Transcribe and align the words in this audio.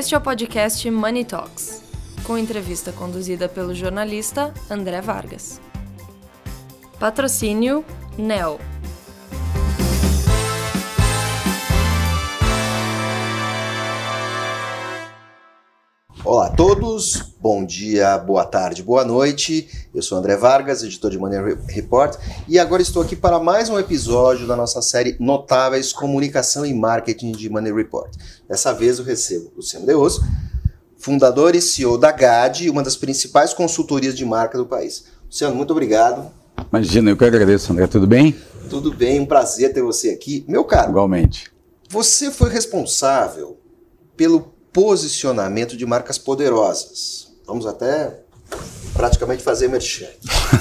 Este 0.00 0.14
é 0.14 0.18
o 0.18 0.20
podcast 0.22 0.90
Money 0.90 1.26
Talks, 1.26 1.82
com 2.24 2.38
entrevista 2.38 2.90
conduzida 2.90 3.50
pelo 3.50 3.74
jornalista 3.74 4.50
André 4.70 4.98
Vargas. 5.02 5.60
Patrocínio 6.98 7.84
NEL. 8.16 8.58
Olá 16.30 16.46
a 16.46 16.50
todos, 16.50 17.34
bom 17.40 17.64
dia, 17.64 18.16
boa 18.16 18.44
tarde, 18.44 18.84
boa 18.84 19.04
noite. 19.04 19.68
Eu 19.92 20.00
sou 20.00 20.16
André 20.16 20.36
Vargas, 20.36 20.80
editor 20.80 21.10
de 21.10 21.18
Money 21.18 21.56
Report, 21.66 22.16
e 22.46 22.56
agora 22.56 22.80
estou 22.80 23.02
aqui 23.02 23.16
para 23.16 23.40
mais 23.40 23.68
um 23.68 23.76
episódio 23.76 24.46
da 24.46 24.54
nossa 24.54 24.80
série 24.80 25.16
Notáveis 25.18 25.92
Comunicação 25.92 26.64
e 26.64 26.72
Marketing 26.72 27.32
de 27.32 27.50
Money 27.50 27.72
Report. 27.72 28.14
Dessa 28.48 28.72
vez 28.72 29.00
eu 29.00 29.04
recebo 29.04 29.50
Luciano 29.56 29.84
Deoso, 29.84 30.22
fundador 30.96 31.56
e 31.56 31.60
CEO 31.60 31.98
da 31.98 32.12
GAD, 32.12 32.70
uma 32.70 32.84
das 32.84 32.94
principais 32.94 33.52
consultorias 33.52 34.16
de 34.16 34.24
marca 34.24 34.56
do 34.56 34.66
país. 34.66 35.06
Luciano, 35.26 35.56
muito 35.56 35.72
obrigado. 35.72 36.30
Imagina, 36.72 37.10
eu 37.10 37.16
que 37.16 37.24
agradeço, 37.24 37.72
André. 37.72 37.88
Tudo 37.88 38.06
bem? 38.06 38.36
Tudo 38.68 38.94
bem, 38.94 39.18
um 39.18 39.26
prazer 39.26 39.72
ter 39.72 39.82
você 39.82 40.10
aqui. 40.10 40.44
Meu 40.46 40.62
caro. 40.62 40.90
Igualmente. 40.90 41.50
Você 41.88 42.30
foi 42.30 42.50
responsável 42.50 43.58
pelo 44.16 44.59
posicionamento 44.72 45.76
de 45.76 45.84
marcas 45.86 46.18
poderosas. 46.18 47.32
Vamos 47.46 47.66
até 47.66 48.20
praticamente 48.92 49.42
fazer 49.42 49.68
merchan. 49.68 50.08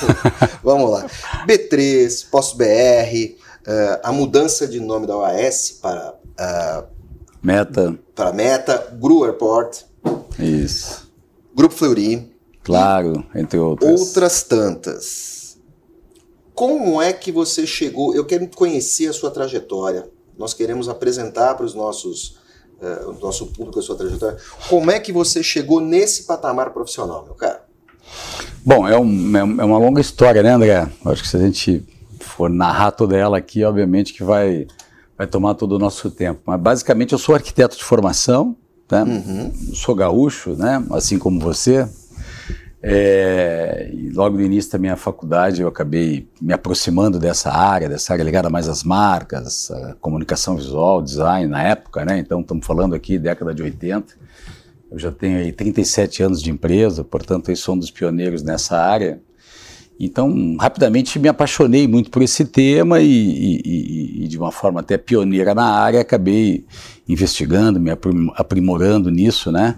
Vamos 0.63 0.91
lá. 0.91 1.07
B3, 1.47 2.29
Posto 2.29 2.57
BR, 2.57 2.65
uh, 2.65 3.35
eh, 3.67 4.01
a 4.03 4.11
mudança 4.11 4.67
de 4.67 4.79
nome 4.79 5.07
da 5.07 5.17
OAS 5.17 5.71
para 5.81 6.13
uh, 6.13 6.87
Meta. 7.41 7.97
Para 8.15 8.33
Meta, 8.33 8.97
Gru 8.99 9.23
Airport. 9.23 9.83
Isso. 10.38 11.09
Grupo 11.55 11.75
Fleury. 11.75 12.31
Claro, 12.63 13.25
entre 13.33 13.57
outras. 13.57 13.99
Outras 13.99 14.44
tantas. 14.44 15.57
Como 16.53 17.01
é 17.01 17.13
que 17.13 17.31
você 17.31 17.66
chegou? 17.66 18.13
Eu 18.13 18.25
quero 18.25 18.47
conhecer 18.47 19.07
a 19.07 19.13
sua 19.13 19.31
trajetória. 19.31 20.09
Nós 20.38 20.53
queremos 20.53 20.88
apresentar 20.88 21.55
para 21.55 21.66
os 21.66 21.73
nossos 21.73 22.38
uh, 22.81 23.09
o 23.09 23.19
nosso 23.19 23.47
público, 23.47 23.80
a 23.80 23.81
sua 23.81 23.95
trajetória. 23.95 24.38
Como 24.67 24.91
é 24.91 24.99
que 24.99 25.11
você 25.11 25.44
chegou 25.44 25.80
nesse 25.81 26.23
patamar 26.23 26.72
profissional, 26.72 27.23
meu 27.25 27.35
cara? 27.35 27.63
Bom, 28.66 28.88
é, 28.88 28.97
um, 28.97 29.38
é, 29.38 29.39
é 29.39 29.66
uma 29.66 29.77
longa 29.77 30.02
história, 30.02 30.44
né, 30.44 30.52
André? 30.52 30.88
Acho 31.05 31.22
que 31.22 31.27
se 31.27 31.38
a 31.38 31.39
gente 31.39 31.85
for 32.19 32.50
narrar 32.50 32.91
toda 32.91 33.17
ela 33.17 33.38
aqui, 33.38 33.63
obviamente 33.63 34.13
que 34.13 34.23
vai, 34.23 34.67
vai 35.17 35.27
tomar 35.27 35.53
todo 35.55 35.73
o 35.73 35.80
nosso 35.80 36.09
tempo. 36.11 36.41
Mas 36.45 36.59
basicamente 36.59 37.13
eu 37.13 37.19
sou 37.19 37.35
arquiteto 37.35 37.77
de 37.77 37.83
formação, 37.83 38.55
né? 38.91 39.03
Uhum. 39.03 39.75
sou 39.75 39.94
gaúcho, 39.94 40.55
né? 40.55 40.83
assim 40.91 41.19
como 41.19 41.39
você, 41.39 41.88
é, 42.81 43.91
e 43.94 44.09
logo 44.11 44.38
no 44.38 44.44
início 44.44 44.72
da 44.72 44.77
minha 44.77 44.95
faculdade 44.95 45.61
eu 45.61 45.67
acabei 45.67 46.27
me 46.41 46.53
aproximando 46.53 47.19
dessa 47.19 47.52
área, 47.52 47.89
dessa 47.89 48.13
área 48.13 48.23
ligada 48.23 48.49
mais 48.49 48.69
às 48.69 48.83
marcas, 48.83 49.69
comunicação 49.99 50.55
visual, 50.55 51.02
design 51.02 51.47
na 51.47 51.61
época, 51.61 52.05
né? 52.05 52.19
Então 52.19 52.39
estamos 52.39 52.66
falando 52.66 52.95
aqui 52.95 53.17
década 53.17 53.53
de 53.53 53.61
80. 53.61 54.13
Eu 54.91 54.97
já 54.97 55.11
tenho 55.11 55.39
aí 55.39 55.52
37 55.52 56.23
anos 56.23 56.41
de 56.41 56.50
empresa, 56.50 57.03
portanto 57.03 57.50
eu 57.50 57.55
sou 57.55 57.75
um 57.75 57.80
dos 57.80 57.91
pioneiros 57.91 58.41
nessa 58.41 58.77
área. 58.77 59.22
Então, 60.00 60.55
rapidamente 60.57 61.19
me 61.19 61.27
apaixonei 61.27 61.85
muito 61.85 62.09
por 62.09 62.22
esse 62.22 62.45
tema 62.45 63.02
e, 63.02 63.05
e, 63.05 64.23
e, 64.23 64.27
de 64.30 64.38
uma 64.38 64.50
forma 64.50 64.80
até 64.80 64.97
pioneira 64.97 65.53
na 65.53 65.66
área, 65.66 66.00
acabei 66.00 66.66
investigando, 67.07 67.81
me 67.81 67.91
aprimorando 68.35 69.11
nisso, 69.11 69.52
né? 69.52 69.75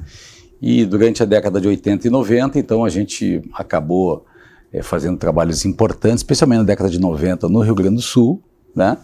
E 0.62 0.86
durante 0.86 1.24
a 1.24 1.26
década 1.26 1.60
de 1.60 1.68
80 1.68 2.08
e 2.08 2.10
90, 2.12 2.60
então 2.60 2.86
a 2.86 2.90
gente 2.90 3.42
acabou 3.54 4.26
é, 4.72 4.84
fazendo 4.84 5.18
trabalhos 5.18 5.66
importantes, 5.66 6.20
especialmente 6.20 6.60
na 6.60 6.66
década 6.66 6.90
de 6.90 7.00
90 7.00 7.50
no 7.50 7.62
Rio 7.62 7.74
Grande 7.74 7.96
do 7.96 8.02
Sul, 8.02 8.42
né? 8.76 8.98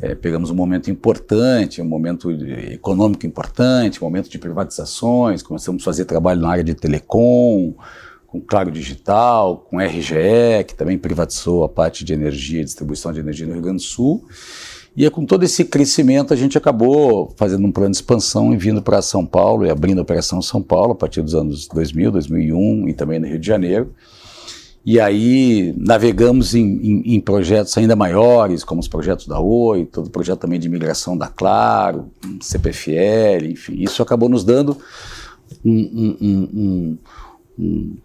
É, 0.00 0.14
pegamos 0.14 0.50
um 0.50 0.54
momento 0.54 0.90
importante, 0.90 1.82
um 1.82 1.84
momento 1.84 2.30
econômico 2.30 3.26
importante, 3.26 4.00
um 4.00 4.06
momento 4.06 4.30
de 4.30 4.38
privatizações, 4.38 5.42
começamos 5.42 5.82
a 5.82 5.84
fazer 5.84 6.06
trabalho 6.06 6.40
na 6.40 6.48
área 6.48 6.64
de 6.64 6.74
telecom, 6.74 7.74
com 8.26 8.40
Claro 8.40 8.70
Digital, 8.70 9.66
com 9.68 9.78
RGE, 9.78 10.64
que 10.66 10.74
também 10.74 10.96
privatizou 10.96 11.64
a 11.64 11.68
parte 11.68 12.02
de 12.02 12.14
energia, 12.14 12.64
distribuição 12.64 13.12
de 13.12 13.20
energia 13.20 13.46
no 13.46 13.52
Rio 13.52 13.62
Grande 13.62 13.78
do 13.78 13.82
Sul. 13.82 14.24
E 14.96 15.06
é 15.06 15.10
com 15.10 15.24
todo 15.24 15.44
esse 15.44 15.64
crescimento 15.64 16.34
a 16.34 16.36
gente 16.36 16.58
acabou 16.58 17.32
fazendo 17.36 17.64
um 17.64 17.72
plano 17.72 17.90
de 17.90 17.96
expansão 17.96 18.52
e 18.52 18.56
vindo 18.56 18.82
para 18.82 19.00
São 19.00 19.24
Paulo 19.24 19.64
e 19.64 19.70
abrindo 19.70 19.98
a 19.98 20.02
Operação 20.02 20.42
São 20.42 20.60
Paulo 20.60 20.92
a 20.92 20.96
partir 20.96 21.22
dos 21.22 21.34
anos 21.34 21.68
2000, 21.68 22.10
2001 22.10 22.88
e 22.88 22.94
também 22.94 23.20
no 23.20 23.26
Rio 23.26 23.38
de 23.38 23.46
Janeiro. 23.46 23.94
E 24.84 24.98
aí 24.98 25.74
navegamos 25.76 26.54
em, 26.54 26.64
em, 26.64 27.14
em, 27.14 27.20
projetos 27.20 27.76
ainda 27.76 27.94
maiores, 27.94 28.64
como 28.64 28.80
os 28.80 28.88
projetos 28.88 29.26
da 29.26 29.38
Oi, 29.38 29.84
todo 29.84 30.06
o 30.06 30.10
projeto 30.10 30.40
também 30.40 30.58
de 30.58 30.70
migração 30.70 31.16
da 31.16 31.28
Claro, 31.28 32.10
CPFL, 32.40 33.44
enfim. 33.50 33.74
Isso 33.78 34.02
acabou 34.02 34.28
nos 34.28 34.42
dando 34.42 34.78
um, 35.62 36.16
um, 36.20 36.98
um, 37.58 37.96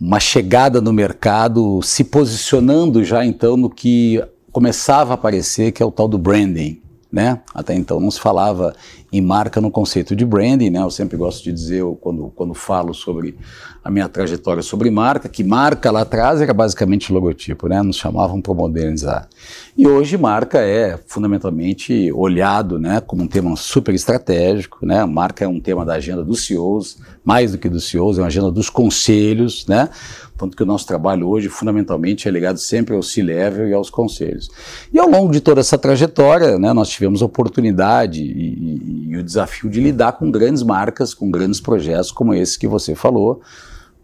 uma 0.00 0.18
chegada 0.18 0.80
no 0.80 0.92
mercado, 0.92 1.80
se 1.82 2.02
posicionando 2.02 3.04
já 3.04 3.24
então 3.24 3.56
no 3.56 3.70
que 3.70 4.20
começava 4.56 5.12
a 5.12 5.16
aparecer, 5.16 5.70
que 5.70 5.82
é 5.82 5.86
o 5.86 5.90
tal 5.90 6.08
do 6.08 6.16
branding. 6.16 6.80
Né? 7.12 7.38
Até 7.54 7.74
então 7.74 8.00
não 8.00 8.10
se 8.10 8.18
falava 8.18 8.74
em 9.12 9.20
marca 9.20 9.60
no 9.60 9.70
conceito 9.70 10.16
de 10.16 10.24
branding, 10.24 10.70
né? 10.70 10.80
Eu 10.80 10.90
sempre 10.90 11.16
gosto 11.16 11.44
de 11.44 11.52
dizer, 11.52 11.84
quando, 12.00 12.32
quando 12.34 12.54
falo 12.54 12.92
sobre 12.92 13.36
a 13.82 13.90
minha 13.90 14.08
trajetória 14.08 14.62
sobre 14.62 14.90
marca, 14.90 15.28
que 15.28 15.44
marca 15.44 15.92
lá 15.92 16.00
atrás 16.00 16.40
era 16.40 16.52
basicamente 16.52 17.12
logotipo, 17.12 17.68
né? 17.68 17.80
Nos 17.82 17.96
chamavam 17.96 18.40
para 18.40 18.52
modernizar. 18.52 19.28
E 19.76 19.86
hoje 19.86 20.18
marca 20.18 20.58
é 20.58 20.98
fundamentalmente 21.06 22.10
olhado, 22.12 22.78
né, 22.78 23.00
como 23.00 23.22
um 23.22 23.28
tema 23.28 23.54
super 23.56 23.94
estratégico, 23.94 24.84
né? 24.84 25.04
Marca 25.04 25.44
é 25.44 25.48
um 25.48 25.60
tema 25.60 25.84
da 25.84 25.94
agenda 25.94 26.24
dos 26.24 26.46
CEOs, 26.46 26.98
mais 27.24 27.52
do 27.52 27.58
que 27.58 27.68
dos 27.68 27.88
CEOs, 27.88 28.18
é 28.18 28.22
uma 28.22 28.26
agenda 28.26 28.50
dos 28.50 28.68
conselhos, 28.68 29.66
né? 29.66 29.88
Tanto 30.36 30.56
que 30.56 30.62
o 30.62 30.66
nosso 30.66 30.86
trabalho 30.86 31.28
hoje, 31.28 31.48
fundamentalmente, 31.48 32.28
é 32.28 32.30
ligado 32.30 32.58
sempre 32.58 32.94
ao 32.94 33.02
C-Level 33.02 33.68
e 33.68 33.72
aos 33.72 33.88
conselhos. 33.88 34.50
E 34.92 34.98
ao 34.98 35.08
longo 35.08 35.32
de 35.32 35.40
toda 35.40 35.60
essa 35.60 35.78
trajetória, 35.78 36.58
né, 36.58 36.72
nós 36.72 36.88
tivemos 36.90 37.22
oportunidade 37.22 38.22
e, 38.22 38.26
e, 38.26 38.95
e 39.08 39.16
o 39.16 39.22
desafio 39.22 39.68
de 39.68 39.80
lidar 39.80 40.12
com 40.12 40.30
grandes 40.30 40.62
marcas, 40.62 41.12
com 41.12 41.30
grandes 41.30 41.60
projetos 41.60 42.10
como 42.10 42.34
esse 42.34 42.58
que 42.58 42.66
você 42.66 42.94
falou, 42.94 43.40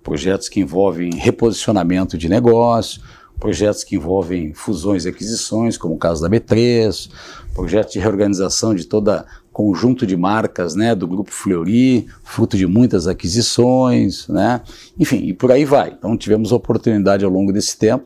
projetos 0.02 0.48
que 0.48 0.60
envolvem 0.60 1.14
reposicionamento 1.14 2.18
de 2.18 2.28
negócio, 2.28 3.00
projetos 3.38 3.82
que 3.82 3.96
envolvem 3.96 4.52
fusões 4.54 5.04
e 5.04 5.08
aquisições, 5.08 5.76
como 5.76 5.94
o 5.94 5.98
caso 5.98 6.22
da 6.22 6.30
B3, 6.30 7.10
projetos 7.54 7.92
de 7.92 7.98
reorganização 7.98 8.74
de 8.74 8.84
toda 8.84 9.24
conjunto 9.52 10.06
de 10.06 10.16
marcas 10.16 10.74
né, 10.74 10.94
do 10.94 11.06
Grupo 11.06 11.30
Fleury, 11.30 12.06
fruto 12.24 12.56
de 12.56 12.66
muitas 12.66 13.06
aquisições, 13.06 14.26
né? 14.28 14.62
enfim, 14.98 15.18
e 15.26 15.32
por 15.34 15.52
aí 15.52 15.64
vai. 15.64 15.90
Então 15.90 16.16
tivemos 16.16 16.52
oportunidade 16.52 17.24
ao 17.24 17.30
longo 17.30 17.52
desse 17.52 17.76
tempo. 17.76 18.04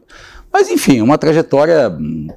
Mas 0.53 0.71
enfim, 0.71 1.03
uma 1.03 1.19
trajetória, 1.19 1.93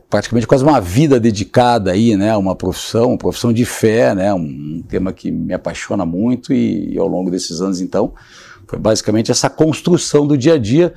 praticamente 0.09 0.46
quase 0.46 0.64
uma 0.64 0.81
vida 0.81 1.20
dedicada 1.20 1.92
aí, 1.92 2.18
né, 2.18 2.36
uma 2.36 2.56
profissão, 2.56 3.09
uma 3.09 3.18
profissão 3.18 3.53
de 3.53 3.64
fé, 3.64 4.14
né, 4.14 4.34
um 4.34 4.84
tema 4.88 5.14
que 5.14 5.31
me 5.31 5.53
apaixona 5.53 6.06
muito 6.06 6.53
e, 6.53 6.94
e 6.94 6.98
ao 6.98 7.08
longo 7.08 7.31
desses 7.31 7.62
anos 7.62 7.80
então 7.80 8.14
foi 8.68 8.78
basicamente 8.78 9.31
essa 9.31 9.50
construção 9.50 10.28
do 10.28 10.38
dia 10.38 10.56
a 10.56 10.58
dia 10.58 10.94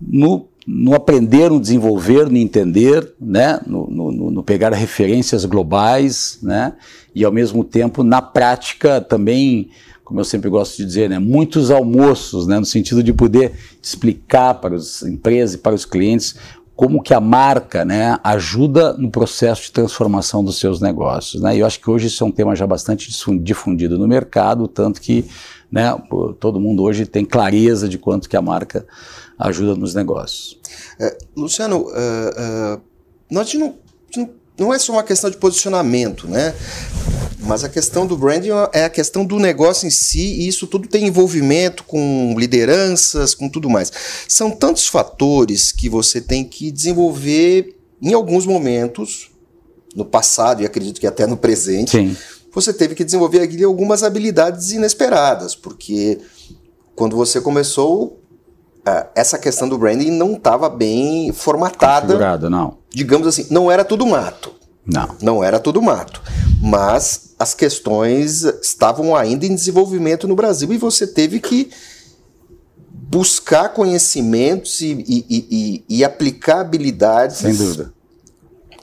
no 0.00 0.48
no 0.70 0.94
aprender, 0.94 1.48
no 1.48 1.58
desenvolver, 1.58 2.28
no 2.28 2.36
entender, 2.36 3.14
né? 3.18 3.58
no, 3.66 3.86
no, 3.86 4.30
no, 4.30 4.42
pegar 4.42 4.70
referências 4.74 5.46
globais, 5.46 6.38
né? 6.42 6.74
e 7.14 7.24
ao 7.24 7.32
mesmo 7.32 7.64
tempo 7.64 8.04
na 8.04 8.20
prática 8.20 9.00
também, 9.00 9.70
como 10.08 10.20
eu 10.20 10.24
sempre 10.24 10.48
gosto 10.48 10.78
de 10.78 10.86
dizer, 10.86 11.10
né? 11.10 11.18
muitos 11.18 11.70
almoços, 11.70 12.46
né? 12.46 12.58
no 12.58 12.64
sentido 12.64 13.02
de 13.02 13.12
poder 13.12 13.52
explicar 13.82 14.54
para 14.54 14.74
as 14.74 15.02
empresas 15.02 15.56
e 15.56 15.58
para 15.58 15.74
os 15.74 15.84
clientes 15.84 16.34
como 16.74 17.02
que 17.02 17.12
a 17.12 17.20
marca 17.20 17.84
né, 17.84 18.18
ajuda 18.24 18.94
no 18.94 19.10
processo 19.10 19.64
de 19.64 19.72
transformação 19.72 20.42
dos 20.42 20.58
seus 20.58 20.80
negócios. 20.80 21.42
Né? 21.42 21.56
E 21.56 21.58
eu 21.58 21.66
acho 21.66 21.78
que 21.78 21.90
hoje 21.90 22.06
isso 22.06 22.24
é 22.24 22.26
um 22.26 22.30
tema 22.30 22.56
já 22.56 22.66
bastante 22.66 23.10
difundido 23.42 23.98
no 23.98 24.08
mercado, 24.08 24.66
tanto 24.66 24.98
que 24.98 25.26
né, 25.70 25.94
todo 26.40 26.58
mundo 26.58 26.84
hoje 26.84 27.04
tem 27.04 27.26
clareza 27.26 27.86
de 27.86 27.98
quanto 27.98 28.30
que 28.30 28.36
a 28.36 28.40
marca 28.40 28.86
ajuda 29.38 29.74
nos 29.74 29.94
negócios. 29.94 30.58
É, 30.98 31.18
Luciano, 31.36 31.80
uh, 31.80 32.76
uh, 32.76 32.80
nós 33.30 33.52
não, 33.52 33.74
não 34.16 34.30
é 34.72 34.78
só 34.78 34.92
uma 34.92 35.02
questão 35.02 35.30
de 35.30 35.36
posicionamento, 35.36 36.28
né? 36.28 36.54
Mas 37.40 37.64
a 37.64 37.68
questão 37.68 38.06
do 38.06 38.16
branding 38.16 38.50
é 38.72 38.84
a 38.84 38.90
questão 38.90 39.24
do 39.24 39.38
negócio 39.38 39.86
em 39.86 39.90
si, 39.90 40.20
e 40.20 40.48
isso 40.48 40.66
tudo 40.66 40.88
tem 40.88 41.06
envolvimento 41.06 41.84
com 41.84 42.34
lideranças, 42.36 43.34
com 43.34 43.48
tudo 43.48 43.70
mais. 43.70 43.90
São 44.28 44.50
tantos 44.50 44.86
fatores 44.86 45.72
que 45.72 45.88
você 45.88 46.20
tem 46.20 46.44
que 46.44 46.70
desenvolver 46.70 47.76
em 48.02 48.12
alguns 48.12 48.44
momentos, 48.44 49.30
no 49.94 50.04
passado 50.04 50.62
e 50.62 50.66
acredito 50.66 51.00
que 51.00 51.06
até 51.06 51.26
no 51.26 51.36
presente, 51.36 51.92
Sim 51.92 52.16
você 52.60 52.72
teve 52.72 52.94
que 52.94 53.04
desenvolver 53.04 53.48
algumas 53.64 54.02
habilidades 54.02 54.72
inesperadas, 54.72 55.54
porque 55.54 56.18
quando 56.94 57.16
você 57.16 57.40
começou, 57.40 58.20
essa 59.14 59.38
questão 59.38 59.68
do 59.68 59.78
branding 59.78 60.10
não 60.10 60.34
estava 60.34 60.68
bem 60.68 61.32
formatada. 61.32 62.14
não. 62.50 62.78
Digamos 62.90 63.26
assim, 63.26 63.46
não 63.50 63.70
era 63.70 63.84
tudo 63.84 64.06
mato. 64.06 64.52
Não. 64.86 65.08
Não 65.20 65.44
era 65.44 65.60
tudo 65.60 65.82
mato. 65.82 66.22
Mas 66.62 67.34
as 67.38 67.54
questões 67.54 68.42
estavam 68.62 69.14
ainda 69.14 69.46
em 69.46 69.54
desenvolvimento 69.54 70.26
no 70.26 70.34
Brasil 70.34 70.72
e 70.72 70.78
você 70.78 71.06
teve 71.06 71.40
que 71.40 71.70
buscar 72.90 73.70
conhecimentos 73.70 74.80
e, 74.80 75.04
e, 75.06 75.24
e, 75.28 75.84
e 75.88 76.04
aplicar 76.04 76.60
habilidades. 76.60 77.38
Sem 77.38 77.54
dúvida. 77.54 77.92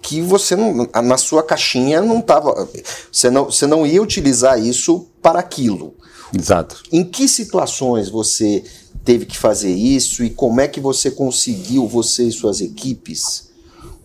Que 0.01 0.21
você 0.21 0.55
não, 0.55 0.87
na 1.03 1.17
sua 1.17 1.41
caixinha 1.41 2.01
não 2.01 2.19
estava. 2.19 2.67
Você 3.11 3.29
não, 3.29 3.45
você 3.45 3.65
não 3.65 3.85
ia 3.85 4.01
utilizar 4.01 4.59
isso 4.59 5.07
para 5.21 5.39
aquilo. 5.39 5.95
Exato. 6.37 6.83
Em 6.91 7.03
que 7.03 7.27
situações 7.27 8.09
você 8.09 8.63
teve 9.05 9.27
que 9.27 9.37
fazer 9.37 9.71
isso 9.71 10.23
e 10.23 10.31
como 10.31 10.59
é 10.59 10.67
que 10.67 10.79
você 10.79 11.11
conseguiu, 11.11 11.87
você 11.87 12.23
e 12.23 12.31
suas 12.31 12.59
equipes, 12.59 13.51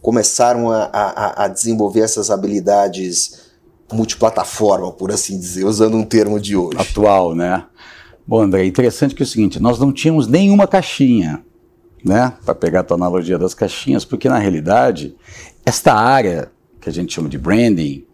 começaram 0.03 0.71
a, 0.71 0.85
a, 0.93 1.45
a 1.45 1.49
desenvolver 1.49 2.01
essas 2.01 2.31
habilidades 2.31 3.49
multiplataforma, 3.91 4.93
por 4.93 5.11
assim 5.11 5.39
dizer, 5.39 5.65
usando 5.65 5.97
um 5.97 6.05
termo 6.05 6.39
de 6.39 6.55
hoje? 6.55 6.79
Atual, 6.79 7.35
né? 7.35 7.65
Bom, 8.27 8.43
André, 8.43 8.67
interessante 8.67 9.15
que 9.15 9.23
é 9.23 9.25
o 9.25 9.29
seguinte, 9.29 9.59
nós 9.59 9.79
não 9.81 9.91
tínhamos 9.91 10.29
nenhuma 10.29 10.67
caixinha, 10.67 11.43
né? 12.05 12.35
Para 12.45 12.55
pegar 12.55 12.81
a 12.81 12.85
tua 12.85 12.97
analogia 12.97 13.39
das 13.39 13.55
caixinhas, 13.55 14.05
porque 14.05 14.29
na 14.29 14.39
realidade, 14.39 15.17
esta 15.65 15.95
área 15.95 16.53
que 16.81 16.89
a 16.89 16.93
gente 16.93 17.13
chama 17.13 17.29
de 17.29 17.39
branding, 17.39 18.05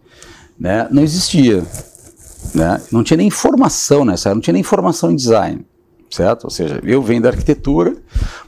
né, 0.59 0.89
não 0.91 1.03
existia. 1.03 1.63
Né? 2.55 2.81
Não 2.91 3.05
tinha 3.05 3.17
nem 3.17 3.29
formação 3.29 4.05
nessa 4.05 4.29
área, 4.29 4.37
não 4.37 4.41
tinha 4.41 4.55
nem 4.55 4.63
formação 4.63 5.11
em 5.11 5.17
design 5.17 5.65
certo? 6.11 6.45
Ou 6.45 6.51
seja, 6.51 6.81
eu 6.85 7.03
venho 7.03 7.23
da 7.23 7.31
arquitetura, 7.31 7.95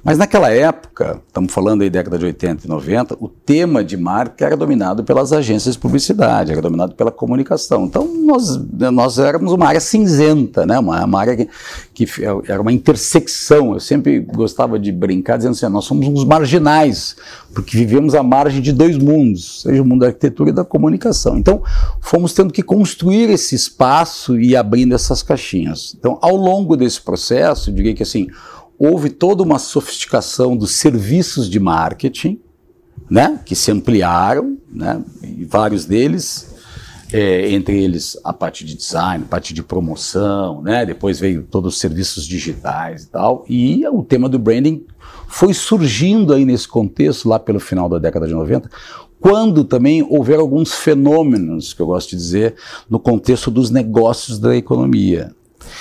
mas 0.03 0.17
naquela 0.17 0.51
época, 0.51 1.21
estamos 1.27 1.53
falando 1.53 1.83
aí 1.83 1.91
década 1.91 2.19
de 2.19 2.25
80 2.25 2.67
e 2.67 2.69
90, 2.69 3.17
o 3.21 3.29
tema 3.29 3.85
de 3.85 3.97
marca 3.97 4.47
era 4.47 4.57
dominado 4.57 5.05
pelas 5.05 5.33
agências 5.33 5.75
de 5.75 5.81
publicidade, 5.81 6.53
era 6.53 6.63
dominado 6.63 6.95
pela 6.95 7.11
comunicação. 7.11 7.85
Então 7.85 8.07
nós, 8.25 8.57
nós 8.93 9.19
éramos 9.19 9.53
uma 9.53 9.67
área 9.67 9.81
cinzenta, 9.81 10.65
né? 10.65 10.79
uma, 10.79 11.05
uma 11.05 11.21
área 11.21 11.37
que, 11.37 11.49
que 12.07 12.25
era 12.47 12.61
uma 12.61 12.73
intersecção. 12.73 13.75
Eu 13.75 13.81
sempre 13.81 14.21
gostava 14.21 14.79
de 14.79 14.93
brincar 14.93 15.37
dizendo 15.37 15.53
assim, 15.53 15.67
nós 15.69 15.85
somos 15.85 16.07
uns 16.07 16.25
marginais, 16.25 17.17
porque 17.55 17.77
vivemos 17.77 18.15
à 18.15 18.23
margem 18.23 18.61
de 18.61 18.73
dois 18.73 18.97
mundos, 18.97 19.63
seja 19.63 19.83
o 19.83 19.85
mundo 19.85 20.01
da 20.01 20.07
arquitetura 20.07 20.51
e 20.51 20.53
da 20.53 20.65
comunicação. 20.65 21.37
Então 21.37 21.63
fomos 22.01 22.33
tendo 22.33 22.53
que 22.53 22.63
construir 22.63 23.31
esse 23.31 23.55
espaço 23.55 24.41
e 24.41 24.57
abrindo 24.57 24.95
essas 24.95 25.23
caixinhas. 25.23 25.95
Então 25.99 26.19
ao 26.23 26.37
longo 26.37 26.77
desse 26.77 27.01
processo, 27.01 27.48
processo, 27.49 27.71
eu 27.71 27.75
diria 27.75 27.95
que 27.95 28.03
assim, 28.03 28.29
houve 28.79 29.11
toda 29.11 29.43
uma 29.43 29.59
sofisticação 29.59 30.57
dos 30.57 30.73
serviços 30.73 31.49
de 31.49 31.59
marketing, 31.59 32.41
né, 33.11 33.41
que 33.45 33.55
se 33.55 33.71
ampliaram, 33.71 34.59
né, 34.71 35.03
e 35.23 35.45
vários 35.45 35.85
deles, 35.85 36.55
é, 37.11 37.51
entre 37.53 37.83
eles 37.83 38.19
a 38.23 38.33
parte 38.33 38.65
de 38.65 38.75
design, 38.75 39.25
a 39.25 39.29
parte 39.29 39.55
de 39.55 39.63
promoção, 39.63 40.63
né, 40.63 40.85
depois 40.85 41.19
veio 41.19 41.43
todos 41.43 41.75
os 41.75 41.81
serviços 41.81 42.27
digitais 42.27 43.05
e 43.05 43.09
tal, 43.09 43.45
e 43.49 43.87
o 43.89 44.03
tema 44.03 44.29
do 44.29 44.39
branding 44.39 44.85
foi 45.27 45.55
surgindo 45.55 46.33
aí 46.33 46.45
nesse 46.45 46.69
contexto, 46.69 47.29
lá 47.29 47.39
pelo 47.39 47.61
final 47.61 47.89
da 47.89 47.99
década 47.99 48.27
de 48.27 48.35
90, 48.35 48.71
quando 49.21 49.65
também 49.65 50.07
houver 50.09 50.39
alguns 50.39 50.75
fenômenos, 50.75 51.73
que 51.73 51.81
eu 51.81 51.87
gosto 51.87 52.11
de 52.11 52.17
dizer, 52.17 52.55
no 52.89 53.01
contexto 53.01 53.51
dos 53.51 53.69
negócios 53.69 54.39
da 54.39 54.57
economia. 54.57 55.35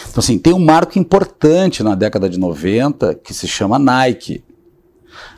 Então, 0.10 0.20
assim, 0.20 0.38
tem 0.38 0.54
um 0.54 0.64
marco 0.64 0.98
importante 0.98 1.84
na 1.84 1.96
década 1.96 2.30
de 2.30 2.40
90 2.40 3.16
que 3.16 3.34
se 3.34 3.48
chama 3.48 3.78
Nike. 3.78 4.44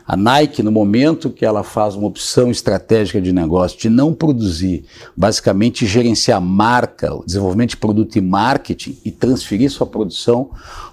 A 0.06 0.16
Nike, 0.16 0.62
no 0.62 0.72
momento 0.72 1.30
que 1.30 1.44
ela 1.44 1.62
faz 1.62 1.94
uma 1.94 2.08
opção 2.08 2.50
estratégica 2.50 3.20
de 3.20 3.32
negócio 3.32 3.78
de 3.78 3.88
não 3.88 4.12
produzir, 4.12 4.84
basicamente 5.16 5.86
gerenciar 5.86 6.40
marca, 6.40 7.10
desenvolvimento 7.24 7.70
de 7.70 7.76
produto 7.76 8.16
e 8.16 8.20
marketing 8.20 8.98
e 9.04 9.10
transferir 9.10 9.70
sua 9.70 9.86
produção 9.86 10.50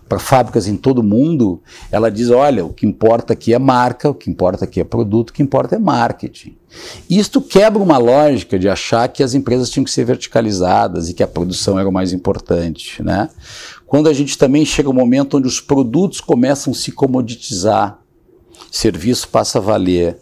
para 0.08 0.20
fábricas 0.20 0.68
em 0.68 0.78
todo 0.78 1.00
o 1.00 1.04
mundo, 1.04 1.62
ela 1.92 2.10
diz: 2.10 2.30
olha, 2.30 2.66
o 2.66 2.74
que 2.74 2.86
importa 2.86 3.34
aqui 3.34 3.54
é 3.54 3.60
marca, 3.60 4.10
o 4.10 4.14
que 4.14 4.30
importa 4.30 4.66
aqui 4.66 4.80
é 4.80 4.84
produto, 4.84 5.30
o 5.30 5.34
que 5.34 5.44
importa 5.44 5.76
é 5.76 5.80
marketing. 5.80 6.56
Isto 7.10 7.42
quebra 7.42 7.82
uma 7.82 7.98
lógica 7.98 8.58
de 8.60 8.70
achar 8.70 9.08
que 9.10 9.24
as 9.24 9.34
empresas 9.34 9.70
tinham 9.70 9.84
que 9.84 9.92
ser 9.92 10.06
verticalizadas 10.06 11.10
e 11.10 11.14
que 11.14 11.24
a 11.24 11.28
produção 11.28 11.80
era 11.80 11.88
o 11.88 11.92
mais 11.92 12.14
importante. 12.14 13.02
Né? 13.02 13.30
Quando 13.86 14.08
a 14.08 14.14
gente 14.14 14.38
também 14.38 14.66
chega 14.66 14.90
um 14.90 14.94
momento 14.94 15.38
onde 15.38 15.48
os 15.48 15.60
produtos 15.60 16.22
começam 16.22 16.72
a 16.72 16.76
se 16.76 16.92
comoditizar, 16.92 18.00
serviço 18.78 19.28
passa 19.30 19.60
a 19.60 19.62
valer, 19.62 20.18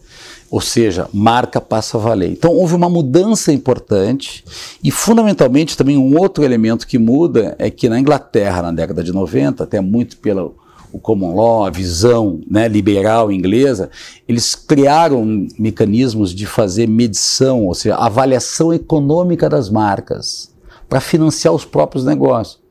ou 0.49 0.61
seja, 0.61 1.07
marca 1.13 1.59
passa 1.59 1.97
a 1.97 2.01
valer. 2.01 2.31
Então 2.31 2.51
houve 2.51 2.75
uma 2.75 2.89
mudança 2.89 3.51
importante 3.51 4.43
e 4.83 4.91
fundamentalmente 4.91 5.75
também 5.75 5.97
um 5.97 6.17
outro 6.17 6.43
elemento 6.43 6.87
que 6.87 6.97
muda 6.97 7.55
é 7.59 7.69
que 7.69 7.89
na 7.89 7.99
Inglaterra 7.99 8.61
na 8.61 8.71
década 8.71 9.03
de 9.03 9.11
90, 9.11 9.63
até 9.63 9.81
muito 9.81 10.17
pelo 10.17 10.55
o 10.95 10.99
common 10.99 11.35
law, 11.35 11.65
a 11.65 11.69
visão 11.69 12.39
né, 12.49 12.69
liberal 12.69 13.29
inglesa, 13.29 13.89
eles 14.29 14.55
criaram 14.55 15.45
mecanismos 15.59 16.33
de 16.33 16.45
fazer 16.45 16.87
medição, 16.87 17.65
ou 17.65 17.73
seja, 17.73 17.97
avaliação 17.97 18.73
econômica 18.73 19.49
das 19.49 19.69
marcas 19.69 20.53
para 20.87 21.01
financiar 21.01 21.53
os 21.53 21.65
próprios 21.65 22.05
negócios. 22.05 22.61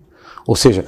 Ou 0.46 0.56
seja, 0.56 0.86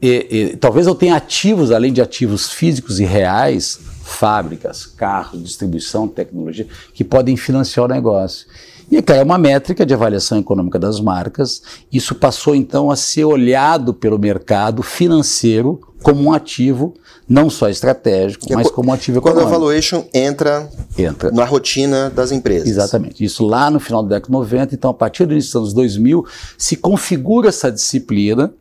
e, 0.00 0.26
e, 0.30 0.56
talvez 0.56 0.86
eu 0.86 0.94
tenha 0.94 1.16
ativos, 1.16 1.72
além 1.72 1.92
de 1.92 2.00
ativos 2.00 2.52
físicos 2.52 3.00
e 3.00 3.04
reais, 3.04 3.80
fábricas, 4.10 4.86
carros, 4.86 5.42
distribuição, 5.42 6.08
tecnologia, 6.08 6.66
que 6.92 7.04
podem 7.04 7.36
financiar 7.36 7.86
o 7.86 7.88
negócio. 7.88 8.46
E 8.90 8.96
é 8.96 9.22
uma 9.22 9.38
métrica 9.38 9.86
de 9.86 9.94
avaliação 9.94 10.38
econômica 10.38 10.78
das 10.78 10.98
marcas. 10.98 11.62
Isso 11.92 12.12
passou 12.12 12.56
então 12.56 12.90
a 12.90 12.96
ser 12.96 13.24
olhado 13.24 13.94
pelo 13.94 14.18
mercado 14.18 14.82
financeiro 14.82 15.80
como 16.02 16.22
um 16.22 16.32
ativo 16.32 16.94
não 17.28 17.48
só 17.48 17.68
estratégico, 17.68 18.52
mas 18.52 18.68
como 18.68 18.90
um 18.90 18.92
ativo 18.92 19.18
econômico. 19.18 19.46
Quando 19.46 19.54
a 19.54 19.58
valuation 19.58 20.04
entra, 20.12 20.68
entra 20.98 21.30
na 21.30 21.44
rotina 21.44 22.10
das 22.10 22.32
empresas. 22.32 22.68
Exatamente. 22.68 23.24
Isso 23.24 23.46
lá 23.46 23.70
no 23.70 23.78
final 23.78 24.02
da 24.02 24.16
década 24.16 24.26
de 24.26 24.32
90, 24.32 24.74
então 24.74 24.90
a 24.90 24.94
partir 24.94 25.26
do 25.26 25.32
início 25.34 25.52
dos 25.52 25.60
anos 25.60 25.74
2000, 25.74 26.26
se 26.58 26.74
configura 26.74 27.50
essa 27.50 27.70
disciplina 27.70 28.52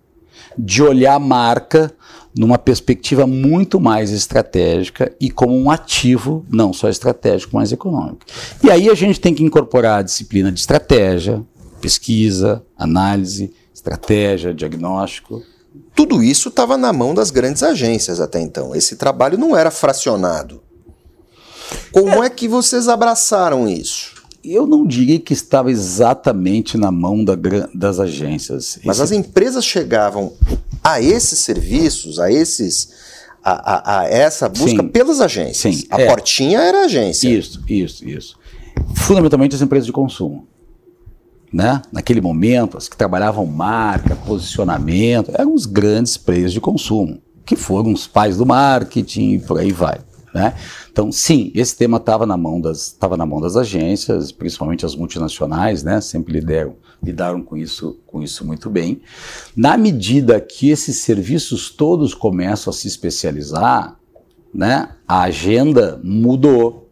de 0.55 0.83
olhar 0.83 1.15
a 1.15 1.19
marca 1.19 1.91
numa 2.37 2.57
perspectiva 2.57 3.25
muito 3.25 3.79
mais 3.79 4.11
estratégica 4.11 5.13
e 5.19 5.29
como 5.29 5.57
um 5.57 5.71
ativo 5.71 6.45
não 6.49 6.71
só 6.71 6.89
estratégico, 6.89 7.55
mas 7.55 7.71
econômico. 7.71 8.25
E 8.63 8.69
aí 8.69 8.89
a 8.89 8.93
gente 8.93 9.19
tem 9.19 9.33
que 9.33 9.43
incorporar 9.43 9.99
a 9.99 10.03
disciplina 10.03 10.51
de 10.51 10.59
estratégia, 10.59 11.43
pesquisa, 11.81 12.63
análise, 12.77 13.51
estratégia, 13.73 14.53
diagnóstico. 14.53 15.41
Tudo 15.95 16.23
isso 16.23 16.49
estava 16.49 16.77
na 16.77 16.93
mão 16.93 17.13
das 17.13 17.31
grandes 17.31 17.63
agências 17.63 18.19
até 18.19 18.39
então. 18.39 18.75
Esse 18.75 18.95
trabalho 18.95 19.37
não 19.37 19.55
era 19.55 19.71
fracionado. 19.71 20.61
Como 21.91 22.23
é, 22.23 22.27
é 22.27 22.29
que 22.29 22.47
vocês 22.47 22.87
abraçaram 22.87 23.67
isso? 23.67 24.19
Eu 24.43 24.65
não 24.65 24.85
diria 24.85 25.19
que 25.19 25.33
estava 25.33 25.69
exatamente 25.69 26.77
na 26.77 26.91
mão 26.91 27.23
da, 27.23 27.33
das 27.73 27.99
agências. 27.99 28.79
Mas 28.83 28.97
Esse... 28.97 29.03
as 29.03 29.11
empresas 29.11 29.65
chegavam 29.65 30.33
a 30.83 31.01
esses 31.01 31.39
serviços, 31.39 32.19
a 32.19 32.31
esses. 32.31 33.09
A, 33.41 33.51
a, 33.51 33.99
a 34.01 34.05
essa 34.05 34.49
busca 34.49 34.83
Sim. 34.83 34.89
pelas 34.89 35.21
agências. 35.21 35.75
Sim. 35.75 35.87
A 35.89 36.01
é. 36.01 36.07
portinha 36.07 36.59
era 36.59 36.81
a 36.81 36.85
agência. 36.85 37.29
Isso, 37.29 37.63
isso, 37.69 38.05
isso. 38.07 38.37
Fundamentalmente 38.95 39.55
as 39.55 39.61
empresas 39.61 39.85
de 39.85 39.93
consumo. 39.93 40.45
Né? 41.51 41.81
Naquele 41.89 42.19
momento, 42.19 42.77
as 42.77 42.89
que 42.89 42.97
trabalhavam 42.97 43.45
marca, 43.45 44.13
posicionamento, 44.13 45.31
eram 45.33 45.53
os 45.53 45.65
grandes 45.65 46.17
players 46.17 46.51
de 46.51 46.59
consumo, 46.59 47.21
que 47.45 47.55
foram 47.55 47.93
os 47.93 48.05
pais 48.05 48.37
do 48.37 48.45
marketing 48.45 49.35
e 49.35 49.39
por 49.39 49.57
aí 49.57 49.71
vai. 49.71 49.99
Né? 50.33 50.53
Então, 50.91 51.11
sim, 51.11 51.51
esse 51.55 51.75
tema 51.75 51.97
estava 51.97 52.25
na 52.25 52.37
mão 52.37 52.61
das 52.61 52.95
na 53.17 53.25
mão 53.25 53.41
das 53.41 53.55
agências, 53.55 54.31
principalmente 54.31 54.85
as 54.85 54.95
multinacionais, 54.95 55.83
né? 55.83 55.99
Sempre 56.01 56.33
lideram, 56.33 56.75
lidaram 57.01 57.41
com 57.41 57.57
isso 57.57 57.99
com 58.05 58.21
isso 58.21 58.45
muito 58.45 58.69
bem. 58.69 59.01
Na 59.55 59.75
medida 59.75 60.39
que 60.39 60.69
esses 60.69 60.97
serviços 60.97 61.71
todos 61.71 62.13
começam 62.13 62.69
a 62.69 62.73
se 62.73 62.87
especializar, 62.87 63.97
né? 64.53 64.89
A 65.07 65.21
agenda 65.21 65.99
mudou, 66.03 66.89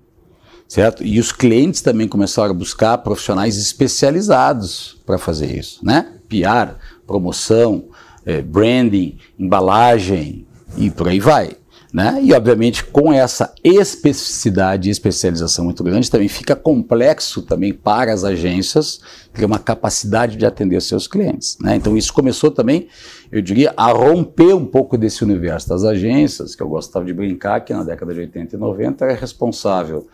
certo? 0.67 1.03
E 1.03 1.19
os 1.19 1.31
clientes 1.31 1.81
também 1.81 2.07
começaram 2.07 2.51
a 2.51 2.57
buscar 2.57 2.97
profissionais 2.99 3.57
especializados 3.57 4.99
para 5.05 5.19
fazer 5.19 5.55
isso, 5.55 5.85
né? 5.85 6.13
PR, 6.27 6.75
promoção, 7.05 7.89
eh, 8.25 8.41
branding, 8.41 9.17
embalagem 9.37 10.47
e 10.75 10.89
por 10.89 11.07
aí 11.07 11.19
vai. 11.19 11.55
Né? 11.93 12.19
E, 12.21 12.33
obviamente, 12.33 12.83
com 12.83 13.13
essa 13.13 13.53
especificidade 13.63 14.89
e 14.89 14.91
especialização 14.91 15.65
muito 15.65 15.83
grande, 15.83 16.11
também 16.11 16.27
fica 16.27 16.55
complexo 16.55 17.41
também 17.41 17.73
para 17.73 18.13
as 18.13 18.23
agências 18.23 18.99
ter 19.33 19.45
uma 19.45 19.59
capacidade 19.59 20.35
de 20.35 20.45
atender 20.45 20.81
seus 20.81 21.07
clientes. 21.07 21.57
Né? 21.61 21.75
Então, 21.75 21.95
isso 21.95 22.13
começou 22.13 22.51
também, 22.51 22.87
eu 23.31 23.41
diria, 23.41 23.73
a 23.77 23.91
romper 23.91 24.53
um 24.53 24.65
pouco 24.65 24.97
desse 24.97 25.23
universo 25.23 25.69
das 25.69 25.83
agências, 25.83 26.55
que 26.55 26.61
eu 26.61 26.67
gostava 26.67 27.05
de 27.05 27.13
brincar, 27.13 27.61
que 27.61 27.73
na 27.73 27.83
década 27.83 28.13
de 28.13 28.19
80 28.19 28.55
e 28.55 28.59
90 28.59 29.05
era 29.05 29.13
responsável 29.13 30.07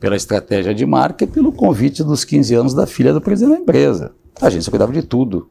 pela 0.00 0.16
estratégia 0.16 0.74
de 0.74 0.86
marca 0.86 1.24
e 1.24 1.26
pelo 1.26 1.52
convite 1.52 2.02
dos 2.02 2.24
15 2.24 2.54
anos 2.54 2.74
da 2.74 2.86
filha 2.86 3.12
do 3.12 3.20
presidente 3.20 3.56
da 3.56 3.62
empresa. 3.62 4.12
A 4.40 4.46
agência 4.46 4.70
cuidava 4.70 4.92
de 4.92 5.02
tudo. 5.02 5.50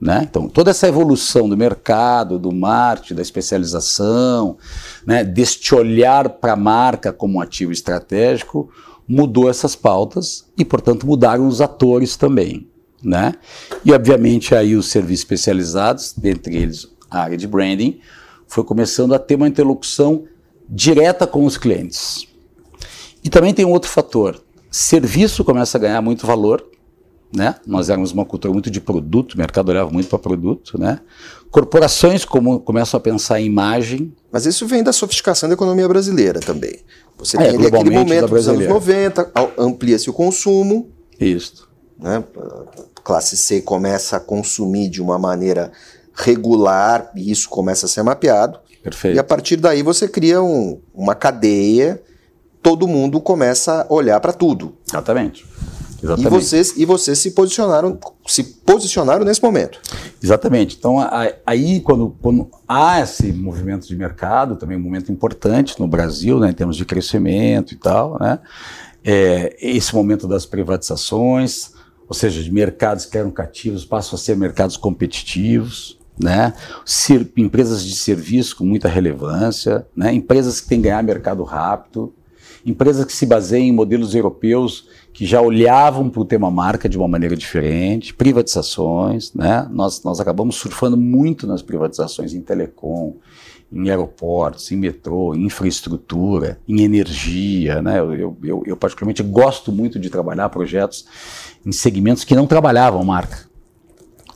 Né? 0.00 0.26
Então, 0.28 0.48
toda 0.48 0.70
essa 0.70 0.86
evolução 0.86 1.48
do 1.48 1.56
mercado, 1.56 2.38
do 2.38 2.52
marketing, 2.52 3.14
da 3.14 3.22
especialização, 3.22 4.58
né, 5.06 5.24
deste 5.24 5.74
olhar 5.74 6.28
para 6.28 6.52
a 6.52 6.56
marca 6.56 7.12
como 7.12 7.38
um 7.38 7.40
ativo 7.40 7.72
estratégico, 7.72 8.70
mudou 9.08 9.48
essas 9.48 9.74
pautas 9.74 10.44
e, 10.56 10.64
portanto, 10.64 11.06
mudaram 11.06 11.48
os 11.48 11.60
atores 11.60 12.16
também. 12.16 12.68
Né? 13.02 13.34
E, 13.84 13.92
obviamente, 13.92 14.54
aí 14.54 14.76
os 14.76 14.88
serviços 14.88 15.20
especializados, 15.20 16.12
dentre 16.16 16.56
eles 16.56 16.88
a 17.10 17.20
área 17.20 17.36
de 17.36 17.46
branding, 17.46 18.00
foi 18.46 18.64
começando 18.64 19.14
a 19.14 19.18
ter 19.18 19.36
uma 19.36 19.48
interlocução 19.48 20.24
direta 20.68 21.26
com 21.26 21.44
os 21.44 21.56
clientes. 21.56 22.26
E 23.22 23.30
também 23.30 23.54
tem 23.54 23.64
um 23.64 23.72
outro 23.72 23.90
fator: 23.90 24.42
serviço 24.70 25.44
começa 25.44 25.78
a 25.78 25.80
ganhar 25.80 26.02
muito 26.02 26.26
valor 26.26 26.64
né? 27.34 27.54
Nós 27.66 27.90
éramos 27.90 28.12
uma 28.12 28.24
cultura 28.24 28.52
muito 28.52 28.70
de 28.70 28.80
produto, 28.80 29.34
o 29.34 29.38
mercado 29.38 29.68
olhava 29.68 29.90
muito 29.90 30.08
para 30.08 30.18
produto, 30.18 30.78
né? 30.78 31.00
Corporações 31.50 32.24
como, 32.24 32.60
começam 32.60 32.98
a 32.98 33.00
pensar 33.00 33.40
em 33.40 33.46
imagem. 33.46 34.12
Mas 34.30 34.46
isso 34.46 34.66
vem 34.66 34.82
da 34.82 34.92
sofisticação 34.92 35.48
da 35.48 35.54
economia 35.54 35.88
brasileira 35.88 36.40
também. 36.40 36.80
Você 37.18 37.36
é, 37.36 37.52
tem 37.52 37.66
aquele 37.66 37.90
momento 37.90 38.28
dos 38.28 38.48
anos 38.48 38.66
90, 38.66 39.32
amplia-se 39.58 40.10
o 40.10 40.12
consumo. 40.12 40.90
Isso. 41.18 41.68
Né? 41.98 42.22
Classe 43.02 43.36
C 43.36 43.62
começa 43.62 44.16
a 44.16 44.20
consumir 44.20 44.88
de 44.88 45.00
uma 45.00 45.18
maneira 45.18 45.72
regular 46.14 47.10
e 47.14 47.30
isso 47.30 47.48
começa 47.48 47.86
a 47.86 47.88
ser 47.88 48.02
mapeado. 48.02 48.58
Perfeito. 48.82 49.16
E 49.16 49.18
a 49.18 49.24
partir 49.24 49.56
daí 49.56 49.82
você 49.82 50.08
cria 50.08 50.42
um, 50.42 50.80
uma 50.94 51.14
cadeia, 51.14 52.02
todo 52.62 52.86
mundo 52.86 53.20
começa 53.20 53.86
a 53.88 53.92
olhar 53.92 54.20
para 54.20 54.32
tudo. 54.32 54.76
Exatamente. 54.88 55.46
Exatamente. 56.02 56.26
E 56.26 56.30
vocês, 56.30 56.76
e 56.76 56.84
vocês 56.84 57.18
se 57.18 57.30
posicionaram, 57.30 57.98
se 58.26 58.42
posicionaram 58.42 59.24
nesse 59.24 59.42
momento. 59.42 59.80
Exatamente. 60.22 60.76
Então, 60.78 60.96
aí, 61.46 61.80
quando, 61.80 62.16
quando 62.20 62.48
há 62.66 63.00
esse 63.00 63.32
movimento 63.32 63.86
de 63.86 63.96
mercado, 63.96 64.56
também 64.56 64.76
um 64.76 64.80
momento 64.80 65.10
importante 65.10 65.78
no 65.80 65.86
Brasil, 65.86 66.38
né, 66.38 66.50
em 66.50 66.54
termos 66.54 66.76
de 66.76 66.84
crescimento 66.84 67.72
e 67.72 67.76
tal, 67.76 68.18
né, 68.20 68.38
é, 69.04 69.56
esse 69.60 69.94
momento 69.94 70.26
das 70.26 70.44
privatizações, 70.44 71.70
ou 72.08 72.14
seja, 72.14 72.42
de 72.42 72.52
mercados 72.52 73.06
que 73.06 73.18
eram 73.18 73.30
cativos 73.30 73.84
passam 73.84 74.16
a 74.16 74.18
ser 74.18 74.36
mercados 74.36 74.76
competitivos, 74.76 75.98
né? 76.18 76.54
empresas 77.36 77.84
de 77.84 77.94
serviço 77.94 78.56
com 78.56 78.64
muita 78.64 78.88
relevância, 78.88 79.86
né? 79.94 80.12
empresas 80.12 80.60
que 80.60 80.68
têm 80.68 80.78
que 80.78 80.88
ganhar 80.88 81.02
mercado 81.02 81.42
rápido, 81.42 82.14
empresas 82.64 83.04
que 83.04 83.12
se 83.12 83.26
baseiam 83.26 83.64
em 83.64 83.72
modelos 83.72 84.14
europeus 84.14 84.88
que 85.16 85.24
já 85.24 85.40
olhavam 85.40 86.10
para 86.10 86.20
o 86.20 86.26
tema 86.26 86.50
marca 86.50 86.90
de 86.90 86.98
uma 86.98 87.08
maneira 87.08 87.34
diferente, 87.34 88.12
privatizações, 88.12 89.32
né? 89.32 89.66
Nós, 89.72 90.02
nós 90.04 90.20
acabamos 90.20 90.56
surfando 90.56 90.94
muito 90.94 91.46
nas 91.46 91.62
privatizações 91.62 92.34
em 92.34 92.42
telecom, 92.42 93.16
em 93.72 93.88
aeroportos, 93.88 94.70
em 94.70 94.76
metrô, 94.76 95.34
em 95.34 95.46
infraestrutura, 95.46 96.60
em 96.68 96.82
energia, 96.82 97.80
né? 97.80 97.98
Eu, 97.98 98.36
eu, 98.44 98.62
eu 98.66 98.76
particularmente 98.76 99.22
gosto 99.22 99.72
muito 99.72 99.98
de 99.98 100.10
trabalhar 100.10 100.50
projetos 100.50 101.06
em 101.64 101.72
segmentos 101.72 102.22
que 102.22 102.34
não 102.34 102.46
trabalhavam 102.46 103.02
marca, 103.02 103.48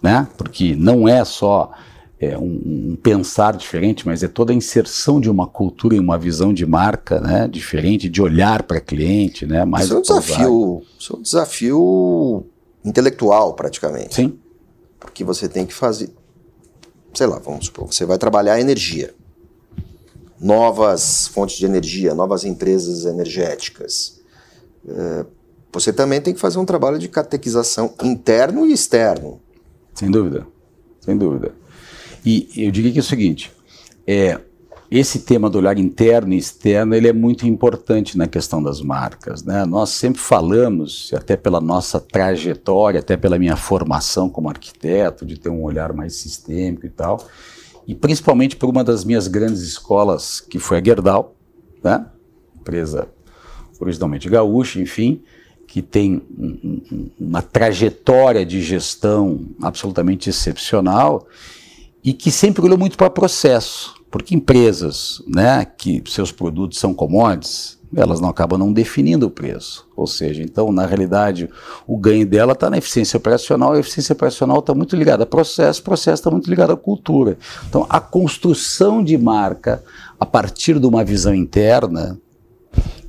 né? 0.02 0.26
Porque 0.38 0.74
não 0.74 1.06
é 1.06 1.22
só 1.26 1.72
é, 2.20 2.36
um, 2.36 2.60
um, 2.92 2.98
pensar 3.02 3.56
diferente, 3.56 4.06
mas 4.06 4.22
é 4.22 4.28
toda 4.28 4.52
a 4.52 4.54
inserção 4.54 5.18
de 5.18 5.30
uma 5.30 5.46
cultura 5.46 5.96
e 5.96 5.98
uma 5.98 6.18
visão 6.18 6.52
de 6.52 6.66
marca 6.66 7.18
né, 7.18 7.48
diferente, 7.48 8.10
de 8.10 8.20
olhar 8.20 8.62
para 8.64 8.78
cliente. 8.78 9.46
Né, 9.46 9.64
mais 9.64 9.86
isso 9.86 9.94
é 9.94 9.96
um 9.96 10.02
desafio, 10.02 10.82
isso 10.98 11.14
é 11.14 11.16
um 11.18 11.22
desafio 11.22 12.44
intelectual, 12.84 13.54
praticamente. 13.54 14.14
Sim. 14.14 14.38
Porque 14.98 15.24
você 15.24 15.48
tem 15.48 15.64
que 15.64 15.72
fazer. 15.72 16.10
Sei 17.14 17.26
lá, 17.26 17.38
vamos 17.38 17.66
supor, 17.66 17.90
você 17.90 18.04
vai 18.04 18.18
trabalhar 18.18 18.60
energia. 18.60 19.14
Novas 20.38 21.26
fontes 21.28 21.56
de 21.56 21.64
energia, 21.64 22.14
novas 22.14 22.44
empresas 22.44 23.06
energéticas. 23.06 24.20
É, 24.86 25.24
você 25.72 25.90
também 25.90 26.20
tem 26.20 26.34
que 26.34 26.40
fazer 26.40 26.58
um 26.58 26.66
trabalho 26.66 26.98
de 26.98 27.08
catequização 27.08 27.94
interno 28.02 28.66
e 28.66 28.72
externo. 28.72 29.40
Sem 29.94 30.10
dúvida, 30.10 30.46
sem 31.00 31.16
dúvida. 31.16 31.59
E 32.24 32.48
eu 32.56 32.70
diria 32.70 32.92
que 32.92 32.98
é 32.98 33.00
o 33.00 33.04
seguinte, 33.04 33.50
é, 34.06 34.38
esse 34.90 35.20
tema 35.20 35.48
do 35.48 35.58
olhar 35.58 35.78
interno 35.78 36.34
e 36.34 36.36
externo 36.36 36.94
ele 36.94 37.06
é 37.06 37.12
muito 37.12 37.46
importante 37.46 38.18
na 38.18 38.26
questão 38.26 38.60
das 38.60 38.80
marcas. 38.80 39.44
Né? 39.44 39.64
Nós 39.64 39.90
sempre 39.90 40.20
falamos, 40.20 41.12
até 41.14 41.36
pela 41.36 41.60
nossa 41.60 42.00
trajetória, 42.00 42.98
até 42.98 43.16
pela 43.16 43.38
minha 43.38 43.56
formação 43.56 44.28
como 44.28 44.48
arquiteto, 44.48 45.24
de 45.24 45.38
ter 45.38 45.48
um 45.48 45.62
olhar 45.62 45.92
mais 45.92 46.16
sistêmico 46.16 46.86
e 46.86 46.90
tal, 46.90 47.24
e 47.86 47.94
principalmente 47.94 48.56
por 48.56 48.68
uma 48.68 48.82
das 48.82 49.04
minhas 49.04 49.28
grandes 49.28 49.62
escolas, 49.62 50.40
que 50.40 50.58
foi 50.58 50.78
a 50.78 50.84
Gerdau, 50.84 51.36
né? 51.82 52.06
empresa 52.60 53.08
originalmente 53.80 54.28
gaúcha, 54.28 54.80
enfim, 54.80 55.22
que 55.66 55.80
tem 55.80 56.20
um, 56.36 56.80
um, 56.92 57.10
uma 57.18 57.40
trajetória 57.40 58.44
de 58.44 58.60
gestão 58.60 59.46
absolutamente 59.62 60.28
excepcional 60.28 61.26
e 62.02 62.12
que 62.12 62.30
sempre 62.30 62.64
olhou 62.64 62.78
muito 62.78 62.96
para 62.96 63.10
processo, 63.10 63.94
porque 64.10 64.34
empresas 64.34 65.22
né, 65.26 65.64
que 65.64 66.02
seus 66.06 66.32
produtos 66.32 66.78
são 66.78 66.94
commodities, 66.94 67.78
elas 67.94 68.20
não 68.20 68.28
acabam 68.28 68.58
não 68.58 68.72
definindo 68.72 69.26
o 69.26 69.30
preço. 69.30 69.86
Ou 69.96 70.06
seja, 70.06 70.42
então, 70.42 70.70
na 70.70 70.86
realidade, 70.86 71.48
o 71.86 71.96
ganho 71.96 72.24
dela 72.24 72.52
está 72.52 72.70
na 72.70 72.78
eficiência 72.78 73.16
operacional, 73.16 73.74
e 73.74 73.78
a 73.78 73.80
eficiência 73.80 74.12
operacional 74.12 74.60
está 74.60 74.72
muito 74.74 74.94
ligada 74.94 75.24
a 75.24 75.26
processo, 75.26 75.80
o 75.80 75.84
processo 75.84 76.20
está 76.20 76.30
muito 76.30 76.48
ligado 76.48 76.72
à 76.72 76.76
cultura. 76.76 77.36
Então, 77.68 77.86
a 77.88 78.00
construção 78.00 79.02
de 79.02 79.18
marca 79.18 79.82
a 80.18 80.26
partir 80.26 80.78
de 80.78 80.86
uma 80.86 81.04
visão 81.04 81.34
interna, 81.34 82.18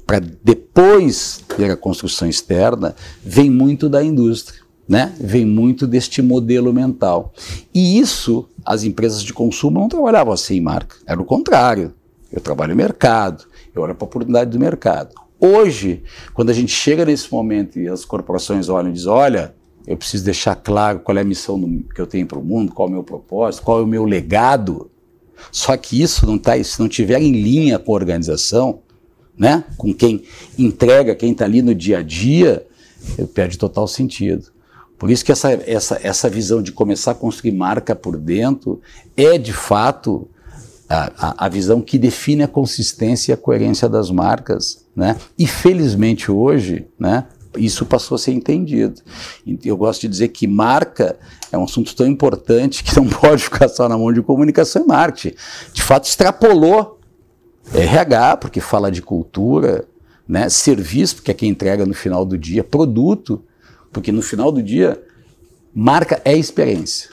para 0.05 0.19
depois 0.19 1.43
ter 1.55 1.71
a 1.71 1.77
construção 1.77 2.27
externa, 2.27 2.95
vem 3.23 3.49
muito 3.49 3.87
da 3.87 4.03
indústria 4.03 4.60
né, 4.91 5.15
vem 5.17 5.45
muito 5.45 5.87
deste 5.87 6.21
modelo 6.21 6.73
mental. 6.73 7.33
E 7.73 7.97
isso 7.97 8.49
as 8.65 8.83
empresas 8.83 9.23
de 9.23 9.31
consumo 9.31 9.79
não 9.79 9.87
trabalhavam 9.87 10.33
assim 10.33 10.59
marca. 10.59 10.97
Era 11.07 11.21
o 11.21 11.23
contrário. 11.23 11.93
Eu 12.29 12.41
trabalho 12.41 12.73
em 12.73 12.75
mercado, 12.75 13.45
eu 13.73 13.81
olho 13.81 13.95
para 13.95 14.03
a 14.03 14.09
oportunidade 14.09 14.51
do 14.51 14.59
mercado. 14.59 15.15
Hoje, 15.39 16.03
quando 16.33 16.49
a 16.49 16.53
gente 16.53 16.73
chega 16.73 17.05
nesse 17.05 17.31
momento 17.31 17.79
e 17.79 17.87
as 17.87 18.03
corporações 18.03 18.67
olham 18.67 18.89
e 18.89 18.93
dizem: 18.93 19.09
olha, 19.09 19.55
eu 19.87 19.95
preciso 19.95 20.25
deixar 20.25 20.55
claro 20.55 20.99
qual 20.99 21.17
é 21.17 21.21
a 21.21 21.25
missão 21.25 21.57
que 21.95 22.01
eu 22.01 22.05
tenho 22.05 22.27
para 22.27 22.37
o 22.37 22.43
mundo, 22.43 22.73
qual 22.73 22.89
é 22.89 22.91
o 22.91 22.93
meu 22.95 23.03
propósito, 23.03 23.63
qual 23.63 23.79
é 23.79 23.83
o 23.83 23.87
meu 23.87 24.03
legado. 24.03 24.91
Só 25.53 25.75
que 25.77 26.01
isso 26.01 26.25
não 26.25 26.37
tá, 26.37 26.61
se 26.61 26.79
não 26.81 26.89
tiver 26.89 27.21
em 27.21 27.31
linha 27.31 27.79
com 27.79 27.93
a 27.93 27.95
organização, 27.95 28.81
né, 29.37 29.63
com 29.77 29.93
quem 29.93 30.23
entrega, 30.59 31.15
quem 31.15 31.31
está 31.31 31.45
ali 31.45 31.61
no 31.61 31.73
dia 31.73 31.99
a 31.99 32.03
dia, 32.03 32.67
perde 33.33 33.57
total 33.57 33.87
sentido. 33.87 34.51
Por 35.01 35.09
isso 35.09 35.25
que 35.25 35.31
essa, 35.31 35.51
essa, 35.65 35.99
essa 36.03 36.29
visão 36.29 36.61
de 36.61 36.71
começar 36.71 37.13
a 37.13 37.15
construir 37.15 37.53
marca 37.53 37.95
por 37.95 38.15
dentro 38.15 38.79
é, 39.17 39.35
de 39.35 39.51
fato, 39.51 40.29
a, 40.87 41.11
a, 41.17 41.45
a, 41.47 41.49
visão 41.49 41.81
que 41.81 41.97
define 41.97 42.43
a 42.43 42.47
consistência 42.47 43.31
e 43.31 43.33
a 43.33 43.37
coerência 43.37 43.89
das 43.89 44.11
marcas. 44.11 44.85
Né? 44.95 45.17
E, 45.39 45.47
felizmente, 45.47 46.31
hoje, 46.31 46.85
né, 46.99 47.25
isso 47.57 47.83
passou 47.83 48.13
a 48.13 48.19
ser 48.19 48.33
entendido. 48.33 49.01
Eu 49.65 49.75
gosto 49.75 50.01
de 50.01 50.07
dizer 50.07 50.27
que 50.27 50.45
marca 50.45 51.17
é 51.51 51.57
um 51.57 51.63
assunto 51.63 51.95
tão 51.95 52.05
importante 52.05 52.83
que 52.83 52.95
não 52.95 53.07
pode 53.09 53.45
ficar 53.45 53.69
só 53.69 53.89
na 53.89 53.97
mão 53.97 54.13
de 54.13 54.21
comunicação 54.21 54.83
e 54.83 54.87
marketing. 54.87 55.35
De 55.73 55.81
fato, 55.81 56.05
extrapolou 56.05 56.99
RH, 57.73 58.37
porque 58.37 58.61
fala 58.61 58.91
de 58.91 59.01
cultura, 59.01 59.83
né? 60.27 60.47
serviço, 60.47 61.15
porque 61.15 61.31
é 61.31 61.33
quem 61.33 61.49
entrega 61.49 61.87
no 61.87 61.93
final 61.95 62.23
do 62.23 62.37
dia, 62.37 62.63
produto, 62.63 63.43
porque 63.91 64.11
no 64.11 64.21
final 64.21 64.51
do 64.51 64.61
dia, 64.61 65.01
marca 65.73 66.21
é 66.23 66.35
experiência. 66.35 67.09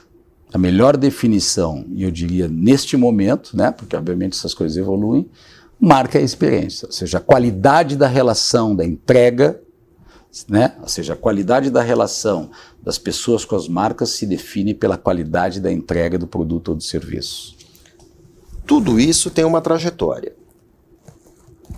A 0.53 0.59
melhor 0.59 0.97
definição, 0.97 1.85
e 1.93 2.03
eu 2.03 2.11
diria 2.11 2.49
neste 2.49 2.97
momento, 2.97 3.57
né, 3.57 3.71
porque 3.71 3.95
obviamente 3.95 4.37
essas 4.37 4.55
coisas 4.55 4.77
evoluem, 4.77 5.29
marca 5.79 6.19
é 6.19 6.23
experiência, 6.23 6.87
ou 6.87 6.93
seja, 6.93 7.19
a 7.19 7.21
qualidade 7.21 7.97
da 7.97 8.07
relação 8.07 8.75
da 8.75 8.85
entrega, 8.85 9.61
né, 10.49 10.75
ou 10.81 10.89
seja, 10.89 11.13
a 11.13 11.17
qualidade 11.17 11.71
da 11.71 11.83
relação 11.83 12.51
das 12.83 12.99
pessoas 12.99 13.45
com 13.45 13.57
as 13.57 13.69
marcas 13.69 14.11
se 14.11 14.25
define 14.25 14.73
pela 14.73 14.97
qualidade 14.97 15.61
da 15.61 15.71
entrega 15.71 16.19
do 16.19 16.27
produto 16.27 16.71
ou 16.71 16.75
do 16.75 16.83
serviço. 16.83 17.55
Tudo 18.67 18.99
isso 18.99 19.31
tem 19.31 19.45
uma 19.45 19.61
trajetória. 19.61 20.35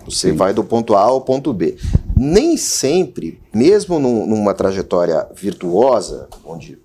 Você 0.05 0.31
Sim. 0.31 0.35
vai 0.35 0.53
do 0.53 0.63
ponto 0.63 0.95
A 0.95 1.01
ao 1.01 1.21
ponto 1.21 1.53
B. 1.53 1.77
Nem 2.23 2.55
sempre, 2.55 3.41
mesmo 3.51 3.97
num- 3.99 4.27
numa 4.27 4.53
trajetória 4.53 5.27
virtuosa, 5.33 6.27
onde 6.45 6.77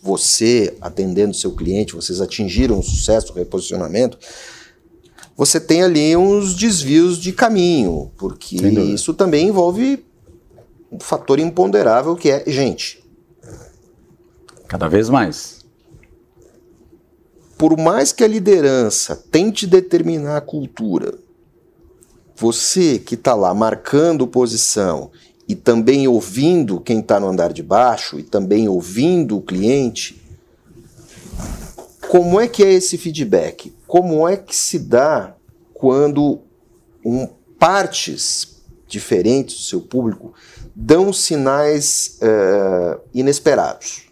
você, 0.00 0.76
atendendo 0.80 1.34
seu 1.34 1.50
cliente, 1.52 1.96
vocês 1.96 2.20
atingiram 2.20 2.78
o 2.78 2.82
sucesso, 2.82 3.32
o 3.32 3.34
reposicionamento, 3.34 4.16
você 5.36 5.58
tem 5.58 5.82
ali 5.82 6.16
uns 6.16 6.54
desvios 6.54 7.18
de 7.18 7.32
caminho, 7.32 8.12
porque 8.16 8.56
isso 8.94 9.12
também 9.14 9.48
envolve 9.48 10.04
um 10.92 11.00
fator 11.00 11.40
imponderável 11.40 12.14
que 12.14 12.30
é 12.30 12.44
gente. 12.46 13.04
Cada 14.68 14.86
vez 14.86 15.08
mais. 15.08 15.58
Por 17.56 17.76
mais 17.76 18.12
que 18.12 18.22
a 18.22 18.28
liderança 18.28 19.16
tente 19.16 19.66
determinar 19.66 20.36
a 20.36 20.40
cultura, 20.40 21.18
você 22.38 23.00
que 23.00 23.16
está 23.16 23.34
lá 23.34 23.52
marcando 23.52 24.24
posição 24.24 25.10
e 25.48 25.56
também 25.56 26.06
ouvindo 26.06 26.78
quem 26.80 27.00
está 27.00 27.18
no 27.18 27.26
andar 27.26 27.52
de 27.52 27.64
baixo 27.64 28.16
e 28.16 28.22
também 28.22 28.68
ouvindo 28.68 29.36
o 29.36 29.42
cliente, 29.42 30.22
como 32.08 32.40
é 32.40 32.46
que 32.46 32.62
é 32.62 32.72
esse 32.72 32.96
feedback? 32.96 33.74
Como 33.88 34.28
é 34.28 34.36
que 34.36 34.54
se 34.54 34.78
dá 34.78 35.34
quando 35.74 36.40
um, 37.04 37.26
partes 37.58 38.62
diferentes 38.86 39.56
do 39.56 39.62
seu 39.62 39.80
público 39.80 40.32
dão 40.74 41.12
sinais 41.12 42.18
eh, 42.20 42.98
inesperados? 43.12 44.07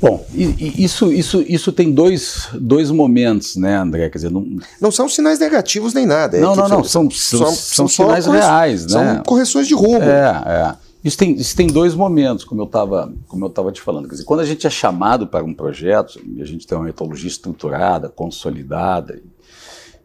Bom, 0.00 0.26
isso, 0.34 1.10
isso, 1.10 1.42
isso 1.48 1.72
tem 1.72 1.90
dois, 1.90 2.48
dois 2.60 2.90
momentos, 2.90 3.56
né, 3.56 3.76
André? 3.76 4.10
Quer 4.10 4.18
dizer, 4.18 4.30
não, 4.30 4.46
Não 4.80 4.90
são 4.90 5.08
sinais 5.08 5.38
negativos 5.38 5.94
nem 5.94 6.04
nada. 6.04 6.36
é 6.36 6.40
Não, 6.40 6.54
não, 6.54 6.68
não, 6.68 6.84
são- 6.84 7.10
são- 7.10 7.50
são 7.54 7.88
só 7.88 8.04
sinais 8.04 8.26
reais, 8.26 8.84
né? 8.86 9.14
São 9.14 9.22
correções 9.24 9.66
de 9.66 9.74
rumo. 9.74 10.02
É, 10.02 10.42
é. 10.46 10.74
Isso 11.02 11.16
tem, 11.16 11.32
isso 11.34 11.56
tem 11.56 11.66
dois 11.68 11.94
momentos, 11.94 12.44
como 12.44 12.60
eu 12.62 12.66
estava 12.66 13.72
te 13.72 13.80
falando. 13.80 14.04
Quer 14.06 14.14
dizer, 14.16 14.24
quando 14.24 14.40
a 14.40 14.44
gente 14.44 14.66
é 14.66 14.70
chamado 14.70 15.26
para 15.26 15.44
um 15.44 15.54
projeto, 15.54 16.20
e 16.26 16.42
a 16.42 16.44
gente 16.44 16.66
tem 16.66 16.76
uma 16.76 16.84
metodologia 16.84 17.28
estruturada, 17.28 18.08
consolidada, 18.08 19.18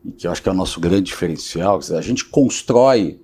e, 0.05 0.09
e 0.09 0.11
que 0.11 0.25
eu 0.27 0.31
acho 0.31 0.41
que 0.43 0.47
é 0.47 0.51
o 0.51 0.55
nosso 0.55 0.79
grande 0.79 1.03
diferencial, 1.03 1.77
quer 1.79 1.81
dizer, 1.85 1.97
a 1.97 2.01
gente 2.01 2.23
constrói 2.25 3.19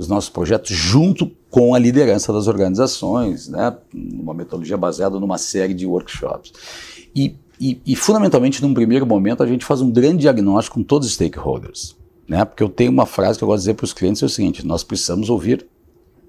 os 0.00 0.08
nossos 0.08 0.30
projetos 0.30 0.74
junto 0.74 1.30
com 1.50 1.74
a 1.74 1.78
liderança 1.78 2.32
das 2.32 2.46
organizações, 2.46 3.48
né, 3.48 3.76
uma 3.92 4.32
metodologia 4.32 4.78
baseada 4.78 5.20
numa 5.20 5.36
série 5.36 5.74
de 5.74 5.84
workshops. 5.84 6.52
E, 7.14 7.36
e, 7.60 7.78
e, 7.84 7.94
fundamentalmente, 7.94 8.62
num 8.62 8.72
primeiro 8.72 9.04
momento, 9.04 9.42
a 9.42 9.46
gente 9.46 9.62
faz 9.62 9.82
um 9.82 9.90
grande 9.90 10.22
diagnóstico 10.22 10.76
com 10.76 10.82
todos 10.82 11.06
os 11.06 11.12
stakeholders. 11.14 11.94
Né, 12.26 12.42
porque 12.46 12.62
eu 12.62 12.70
tenho 12.70 12.90
uma 12.90 13.04
frase 13.04 13.36
que 13.36 13.44
eu 13.44 13.48
gosto 13.48 13.58
de 13.58 13.64
dizer 13.64 13.74
para 13.74 13.84
os 13.84 13.92
clientes: 13.92 14.22
é 14.22 14.26
o 14.26 14.28
seguinte, 14.28 14.66
nós 14.66 14.82
precisamos 14.82 15.28
ouvir 15.28 15.66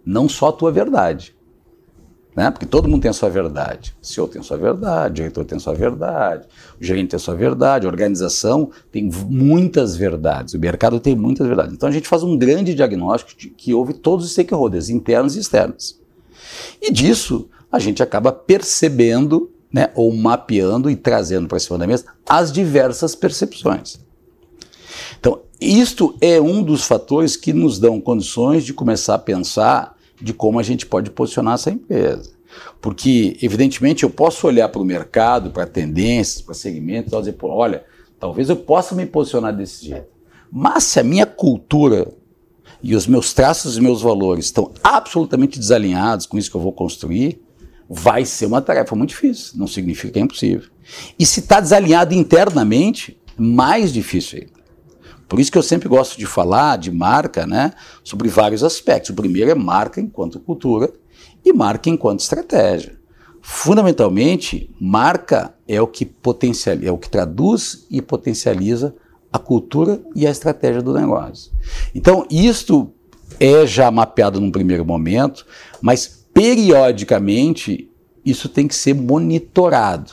não 0.06 0.28
só 0.28 0.50
a 0.50 0.52
tua 0.52 0.72
verdade. 0.72 1.34
Né? 2.36 2.50
Porque 2.50 2.66
todo 2.66 2.88
mundo 2.88 3.02
tem 3.02 3.12
a 3.12 3.14
sua 3.14 3.30
verdade. 3.30 3.94
O 4.02 4.06
CEO 4.06 4.28
tem 4.28 4.40
a 4.40 4.44
sua 4.44 4.58
verdade, 4.58 5.12
o 5.12 5.16
diretor 5.16 5.44
tem 5.44 5.58
a 5.58 5.60
sua 5.60 5.74
verdade, 5.74 6.48
o 6.80 6.84
gerente 6.84 7.10
tem 7.10 7.18
a 7.18 7.20
sua 7.20 7.36
verdade, 7.36 7.86
a 7.86 7.90
organização 7.90 8.72
tem 8.90 9.10
muitas 9.30 9.98
verdades, 9.98 10.54
o 10.54 10.60
mercado 10.60 11.00
tem 11.00 11.14
muitas 11.16 11.46
verdades. 11.46 11.74
Então 11.74 11.90
a 11.90 11.92
gente 11.92 12.08
faz 12.08 12.24
um 12.24 12.38
grande 12.38 12.74
diagnóstico 12.74 13.38
de, 13.38 13.50
que 13.50 13.74
ouve 13.74 13.94
todos 13.94 14.26
os 14.26 14.32
stakeholders, 14.32 14.90
internos 14.90 15.36
e 15.36 15.40
externos. 15.40 16.00
E 16.82 16.90
disso 16.92 17.50
a 17.70 17.80
gente 17.80 18.02
acaba 18.02 18.32
percebendo, 18.32 19.52
né, 19.72 19.90
ou 19.96 20.14
mapeando 20.14 20.90
e 20.90 20.96
trazendo 20.96 21.48
para 21.48 21.60
cima 21.60 21.78
da 21.78 21.88
mesa 21.88 22.06
as 22.28 22.52
diversas 22.52 23.14
percepções. 23.14 24.00
Então, 25.20 25.42
isto 25.60 26.16
é 26.20 26.42
um 26.42 26.64
dos 26.64 26.86
fatores 26.86 27.36
que 27.36 27.54
nos 27.54 27.78
dão 27.78 28.00
condições 28.02 28.66
de 28.66 28.74
começar 28.74 29.16
a 29.16 29.20
pensar 29.20 29.96
de 30.22 30.34
como 30.34 30.60
a 30.60 30.64
gente 30.64 30.86
pode 30.86 31.10
posicionar 31.10 31.56
essa 31.56 31.72
empresa. 31.72 32.32
Porque, 32.80 33.38
evidentemente, 33.42 34.04
eu 34.04 34.10
posso 34.10 34.46
olhar 34.48 34.70
para 34.70 34.82
o 34.82 34.86
mercado, 34.86 35.52
para 35.52 35.66
tendências, 35.66 36.42
para 36.42 36.54
segmentos, 36.54 37.14
e 37.14 37.18
dizer, 37.18 37.34
pô, 37.34 37.48
olha, 37.50 37.84
talvez 38.20 38.50
eu 38.50 38.56
possa 38.56 38.94
me 38.94 39.06
posicionar 39.06 39.56
desse 39.56 39.88
jeito. 39.88 40.08
Mas 40.52 40.84
se 40.84 41.00
a 41.00 41.04
minha 41.04 41.26
cultura 41.26 42.12
e 42.84 42.96
os 42.96 43.08
meus 43.08 43.34
traços 43.34 43.78
e 43.78 43.82
meus 43.82 44.02
valores 44.02 44.46
estão 44.46 44.72
absolutamente 44.84 45.58
desalinhados 45.58 46.26
com 46.26 46.38
isso 46.38 46.50
que 46.50 46.58
eu 46.58 46.62
vou 46.62 46.74
construir, 46.74 47.42
vai 47.90 48.26
ser 48.26 48.48
uma 48.48 48.62
tarefa 48.62 48.96
muito 48.96 49.10
difícil. 49.10 49.54
Não 49.56 49.68
significa 49.68 50.14
que 50.14 50.20
é 50.20 50.22
impossível. 50.22 50.70
E 51.18 51.26
se 51.26 51.40
está 51.40 51.60
desalinhado 51.60 52.14
internamente, 52.14 53.18
mais 53.38 53.94
difícil 53.94 54.40
ainda. 54.40 54.61
Por 55.32 55.40
isso 55.40 55.50
que 55.50 55.58
eu 55.58 55.64
sempre 55.64 55.88
gosto 55.88 56.18
de 56.18 56.26
falar 56.26 56.78
de 56.78 56.92
marca, 56.92 57.48
né, 57.48 57.72
sobre 58.04 58.28
vários 58.28 58.66
aspectos. 58.66 59.12
O 59.12 59.14
primeiro 59.14 59.50
é 59.50 59.56
marca 59.56 60.02
enquanto 60.02 60.42
cultura 60.42 60.92
e 61.46 61.54
marca 61.54 61.90
enquanto 61.90 62.20
estratégia. 62.20 63.00
Fundamentalmente, 63.42 64.70
marca 64.78 65.56
é 65.66 65.82
o 65.82 65.88
que 65.88 66.04
potencializa, 66.06 66.90
é 66.90 66.92
o 66.92 66.98
que 66.98 67.10
traduz 67.10 67.88
e 67.90 68.02
potencializa 68.02 68.94
a 69.32 69.40
cultura 69.40 70.02
e 70.14 70.28
a 70.28 70.30
estratégia 70.30 70.82
do 70.82 70.94
negócio. 70.94 71.54
Então, 71.96 72.28
isto 72.30 72.92
é 73.40 73.66
já 73.66 73.90
mapeado 73.90 74.42
num 74.42 74.52
primeiro 74.52 74.84
momento, 74.84 75.46
mas 75.82 76.26
periodicamente 76.34 77.90
isso 78.26 78.50
tem 78.50 78.68
que 78.68 78.76
ser 78.76 78.96
monitorado, 78.96 80.12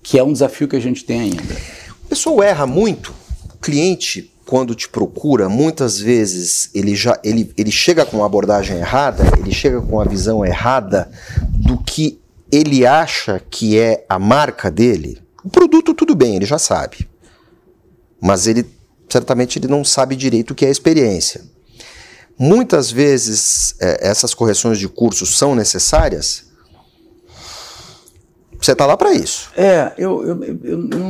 que 0.00 0.16
é 0.16 0.22
um 0.22 0.32
desafio 0.32 0.68
que 0.68 0.76
a 0.76 0.80
gente 0.80 1.04
tem 1.04 1.22
ainda. 1.22 1.56
O 2.04 2.08
pessoal 2.08 2.40
erra 2.40 2.68
muito. 2.68 3.12
Cliente, 3.60 4.30
quando 4.50 4.74
te 4.74 4.88
procura, 4.88 5.48
muitas 5.48 6.00
vezes 6.00 6.70
ele 6.74 6.96
já 6.96 7.16
ele, 7.22 7.54
ele 7.56 7.70
chega 7.70 8.04
com 8.04 8.16
uma 8.16 8.26
abordagem 8.26 8.78
errada, 8.78 9.22
ele 9.38 9.52
chega 9.52 9.80
com 9.80 10.00
a 10.00 10.04
visão 10.04 10.44
errada 10.44 11.08
do 11.52 11.78
que 11.78 12.20
ele 12.50 12.84
acha 12.84 13.40
que 13.48 13.78
é 13.78 14.04
a 14.08 14.18
marca 14.18 14.68
dele. 14.68 15.22
O 15.44 15.48
produto 15.48 15.94
tudo 15.94 16.16
bem, 16.16 16.34
ele 16.34 16.46
já 16.46 16.58
sabe. 16.58 17.08
Mas 18.20 18.48
ele 18.48 18.66
certamente 19.08 19.56
ele 19.56 19.68
não 19.68 19.84
sabe 19.84 20.16
direito 20.16 20.50
o 20.50 20.54
que 20.56 20.64
é 20.64 20.68
a 20.68 20.72
experiência. 20.72 21.42
Muitas 22.36 22.90
vezes 22.90 23.76
é, 23.80 24.08
essas 24.08 24.34
correções 24.34 24.80
de 24.80 24.88
curso 24.88 25.26
são 25.26 25.54
necessárias. 25.54 26.49
Você 28.60 28.72
está 28.72 28.84
lá 28.84 28.96
para 28.96 29.12
isso. 29.12 29.50
É, 29.56 29.92
eu, 29.96 30.22
eu, 30.22 30.44
eu, 30.44 30.58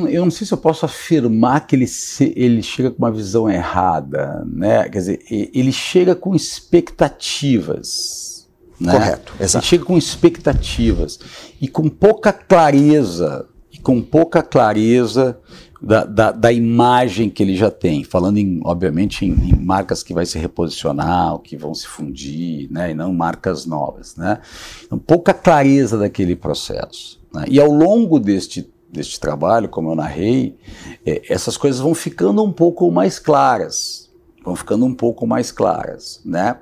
eu, 0.09 0.25
não, 0.25 0.31
sei 0.31 0.47
se 0.47 0.55
eu 0.55 0.59
posso 0.59 0.87
afirmar 0.87 1.67
que 1.67 1.75
ele, 1.75 1.89
se, 1.89 2.33
ele 2.37 2.63
chega 2.63 2.93
com 2.93 2.99
uma 2.99 3.11
visão 3.11 3.51
errada, 3.51 4.45
né? 4.47 4.89
Quer 4.89 4.99
dizer, 4.99 5.21
ele 5.29 5.73
chega 5.73 6.15
com 6.15 6.35
expectativas. 6.35 8.49
Né? 8.79 8.93
Correto, 8.93 9.35
exato. 9.41 9.65
Ele 9.65 9.69
chega 9.69 9.85
com 9.85 9.99
expectativas 9.99 11.19
e 11.61 11.67
com 11.67 11.89
pouca 11.89 12.33
clareza, 12.33 13.47
e 13.73 13.79
com 13.79 14.01
pouca 14.01 14.43
clareza 14.43 15.39
da, 15.83 16.05
da, 16.05 16.31
da 16.31 16.53
imagem 16.53 17.29
que 17.29 17.43
ele 17.43 17.57
já 17.57 17.71
tem, 17.71 18.05
falando 18.05 18.39
em, 18.39 18.61
obviamente, 18.65 19.25
em, 19.25 19.33
em 19.33 19.57
marcas 19.57 20.03
que 20.03 20.15
vai 20.15 20.25
se 20.25 20.39
reposicionar, 20.39 21.33
ou 21.33 21.41
que 21.41 21.57
vão 21.57 21.75
se 21.75 21.87
fundir, 21.87 22.71
né? 22.71 22.93
E 22.93 22.95
não 22.95 23.13
marcas 23.13 23.67
novas, 23.67 24.15
né? 24.15 24.39
Então, 24.85 24.99
pouca 24.99 25.35
clareza 25.35 25.99
daquele 25.99 26.37
processo. 26.37 27.20
Né? 27.33 27.45
E 27.49 27.61
ao 27.61 27.71
longo 27.71 28.19
deste, 28.19 28.71
deste 28.91 29.19
trabalho, 29.19 29.69
como 29.69 29.91
eu 29.91 29.95
narrei, 29.95 30.57
eh, 31.05 31.23
essas 31.29 31.57
coisas 31.57 31.81
vão 31.81 31.95
ficando 31.95 32.43
um 32.43 32.53
pouco 32.53 32.91
mais 32.91 33.19
claras. 33.19 34.11
Vão 34.45 34.57
ficando 34.57 34.87
um 34.87 34.95
pouco 34.95 35.27
mais 35.27 35.53
claras, 35.53 36.21
né? 36.25 36.57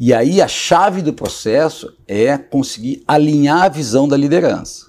E 0.00 0.14
aí 0.14 0.40
a 0.40 0.48
chave 0.48 1.02
do 1.02 1.12
processo 1.12 1.94
é 2.06 2.38
conseguir 2.38 3.02
alinhar 3.06 3.64
a 3.64 3.68
visão 3.68 4.08
da 4.08 4.16
liderança. 4.16 4.86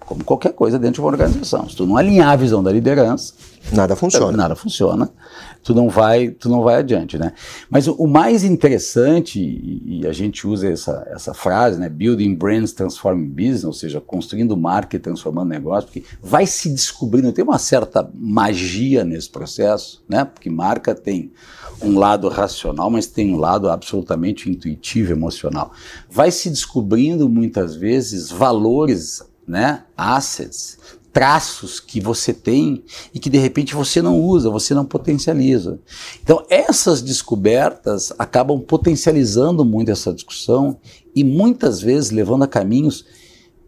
Como 0.00 0.22
qualquer 0.22 0.52
coisa 0.52 0.78
dentro 0.78 0.94
de 0.94 1.00
uma 1.00 1.08
organização. 1.08 1.68
Se 1.68 1.76
tu 1.76 1.86
não 1.86 1.96
alinhar 1.96 2.30
a 2.30 2.36
visão 2.36 2.62
da 2.62 2.70
liderança, 2.70 3.34
Nada 3.72 3.94
funciona. 3.94 4.36
nada 4.36 4.56
funciona, 4.56 5.10
tu 5.62 5.74
não 5.74 5.88
vai, 5.88 6.30
tu 6.30 6.48
não 6.48 6.62
vai 6.62 6.76
adiante, 6.76 7.18
né? 7.18 7.32
Mas 7.68 7.86
o, 7.86 7.92
o 7.94 8.06
mais 8.06 8.44
interessante, 8.44 9.40
e, 9.40 10.06
a 10.06 10.12
gente 10.12 10.46
usa 10.46 10.68
essa, 10.68 11.06
essa 11.10 11.34
frase, 11.34 11.78
né? 11.78 11.88
Building 11.88 12.34
brands, 12.34 12.72
transforming 12.72 13.28
business, 13.28 13.64
ou 13.64 13.72
seja, 13.72 14.00
construindo 14.00 14.56
marca 14.56 14.96
e 14.96 14.98
transformando 14.98 15.48
negócio, 15.48 15.90
porque 15.90 16.04
vai 16.22 16.46
se 16.46 16.70
descobrindo, 16.70 17.32
tem 17.32 17.44
uma 17.44 17.58
certa 17.58 18.08
magia 18.14 19.04
nesse 19.04 19.28
processo, 19.28 20.02
né? 20.08 20.24
Porque 20.24 20.48
marca 20.48 20.94
tem 20.94 21.30
um 21.82 21.98
lado 21.98 22.28
racional, 22.28 22.90
mas 22.90 23.06
tem 23.06 23.34
um 23.34 23.38
lado 23.38 23.68
absolutamente 23.68 24.50
intuitivo, 24.50 25.12
emocional. 25.12 25.72
Vai 26.10 26.30
se 26.30 26.50
descobrindo 26.50 27.28
muitas 27.28 27.76
vezes 27.76 28.30
valores, 28.30 29.22
né? 29.46 29.84
Assets, 29.96 30.78
traços 31.18 31.80
que 31.80 32.00
você 32.00 32.32
tem 32.32 32.84
e 33.12 33.18
que 33.18 33.28
de 33.28 33.38
repente 33.38 33.74
você 33.74 34.00
não 34.00 34.20
usa, 34.20 34.48
você 34.50 34.72
não 34.72 34.84
potencializa. 34.84 35.80
Então, 36.22 36.46
essas 36.48 37.02
descobertas 37.02 38.12
acabam 38.16 38.60
potencializando 38.60 39.64
muito 39.64 39.90
essa 39.90 40.14
discussão 40.14 40.78
e 41.12 41.24
muitas 41.24 41.80
vezes 41.80 42.12
levando 42.12 42.44
a 42.44 42.46
caminhos 42.46 43.04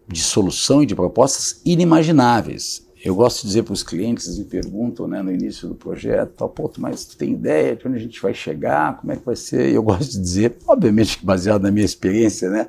de 0.06 0.22
solução 0.22 0.80
e 0.80 0.86
de 0.86 0.94
propostas 0.94 1.60
inimagináveis. 1.64 2.86
eu 3.04 3.16
gosto 3.16 3.40
de 3.40 3.48
dizer 3.48 3.64
para 3.64 3.72
os 3.72 3.82
clientes, 3.82 4.26
eles 4.26 4.38
me 4.38 4.44
perguntam 4.44 5.08
né, 5.08 5.20
no 5.20 5.32
início 5.32 5.66
do 5.66 5.74
projeto, 5.74 6.48
pô, 6.50 6.70
mas 6.78 7.04
tu 7.04 7.16
tem 7.16 7.32
ideia 7.32 7.74
de 7.74 7.88
onde 7.88 7.96
a 7.96 8.00
gente 8.00 8.22
vai 8.22 8.32
chegar, 8.32 8.96
como 9.00 9.12
é 9.12 9.16
que 9.16 9.26
vai 9.26 9.34
ser? 9.34 9.74
Eu 9.74 9.82
gosto 9.82 10.12
de 10.12 10.20
dizer, 10.20 10.56
obviamente 10.68 11.18
baseado 11.20 11.62
na 11.62 11.72
minha 11.72 11.84
experiência, 11.84 12.48
né, 12.48 12.68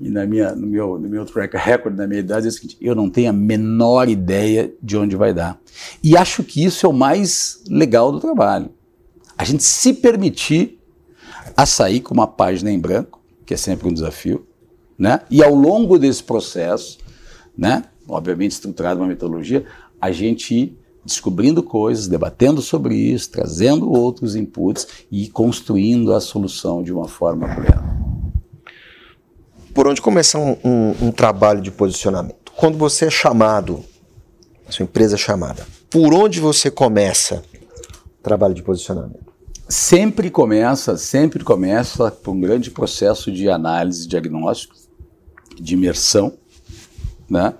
e 0.00 0.08
na 0.08 0.24
minha, 0.26 0.54
no, 0.54 0.66
meu, 0.66 0.98
no 0.98 1.08
meu 1.08 1.26
track 1.26 1.56
record, 1.56 1.96
na 1.96 2.06
minha 2.06 2.20
idade, 2.20 2.46
é 2.46 2.48
o 2.48 2.52
seguinte, 2.52 2.76
eu 2.80 2.94
não 2.94 3.10
tenho 3.10 3.28
a 3.28 3.32
menor 3.32 4.08
ideia 4.08 4.72
de 4.82 4.96
onde 4.96 5.14
vai 5.14 5.34
dar. 5.34 5.60
E 6.02 6.16
acho 6.16 6.42
que 6.42 6.64
isso 6.64 6.86
é 6.86 6.88
o 6.88 6.92
mais 6.92 7.62
legal 7.68 8.10
do 8.10 8.18
trabalho. 8.18 8.70
A 9.36 9.44
gente 9.44 9.62
se 9.62 9.92
permitir 9.92 10.78
a 11.54 11.66
sair 11.66 12.00
com 12.00 12.14
uma 12.14 12.26
página 12.26 12.70
em 12.70 12.78
branco, 12.78 13.20
que 13.44 13.52
é 13.52 13.56
sempre 13.56 13.88
um 13.88 13.92
desafio, 13.92 14.46
né, 14.98 15.20
e 15.30 15.42
ao 15.42 15.54
longo 15.54 15.98
desse 15.98 16.22
processo, 16.22 16.98
né, 17.56 17.84
obviamente 18.08 18.52
estruturado 18.52 19.00
uma 19.00 19.06
metodologia, 19.06 19.66
a 20.00 20.10
gente 20.10 20.54
ir 20.54 20.78
descobrindo 21.04 21.62
coisas, 21.62 22.08
debatendo 22.08 22.62
sobre 22.62 22.94
isso, 22.94 23.30
trazendo 23.30 23.90
outros 23.90 24.34
inputs 24.34 24.86
e 25.10 25.28
construindo 25.28 26.12
a 26.12 26.20
solução 26.20 26.82
de 26.82 26.92
uma 26.92 27.08
forma 27.08 27.46
plena. 27.54 27.99
Por 29.74 29.86
onde 29.86 30.00
começar 30.00 30.38
um, 30.38 30.56
um, 30.64 30.96
um 31.06 31.12
trabalho 31.12 31.60
de 31.60 31.70
posicionamento? 31.70 32.52
Quando 32.56 32.76
você 32.76 33.06
é 33.06 33.10
chamado, 33.10 33.84
a 34.66 34.72
sua 34.72 34.84
empresa 34.84 35.14
é 35.14 35.18
chamada, 35.18 35.66
por 35.88 36.12
onde 36.12 36.40
você 36.40 36.70
começa 36.70 37.42
o 38.18 38.22
trabalho 38.22 38.54
de 38.54 38.62
posicionamento? 38.62 39.30
Sempre 39.68 40.30
começa, 40.30 40.96
sempre 40.96 41.44
começa 41.44 42.10
por 42.10 42.32
um 42.32 42.40
grande 42.40 42.70
processo 42.70 43.30
de 43.30 43.48
análise, 43.48 44.08
diagnóstico, 44.08 44.74
de 45.60 45.74
imersão, 45.74 46.36
né? 47.28 47.54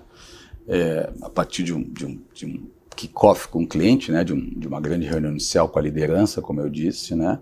é, 0.71 1.11
a 1.21 1.29
partir 1.29 1.63
de 1.63 1.73
um, 1.73 1.83
de 1.83 2.05
um, 2.05 2.21
de 2.33 2.45
um 2.45 2.69
kickoff 2.95 3.47
com 3.47 3.63
o 3.63 3.67
cliente, 3.67 4.11
né, 4.11 4.23
de, 4.23 4.33
um, 4.33 4.39
de, 4.39 4.67
uma 4.67 4.79
grande 4.79 5.07
reunião 5.07 5.31
inicial 5.31 5.69
com 5.69 5.79
a 5.79 5.81
liderança, 5.81 6.41
como 6.41 6.61
eu 6.61 6.69
disse, 6.69 7.15
né, 7.15 7.39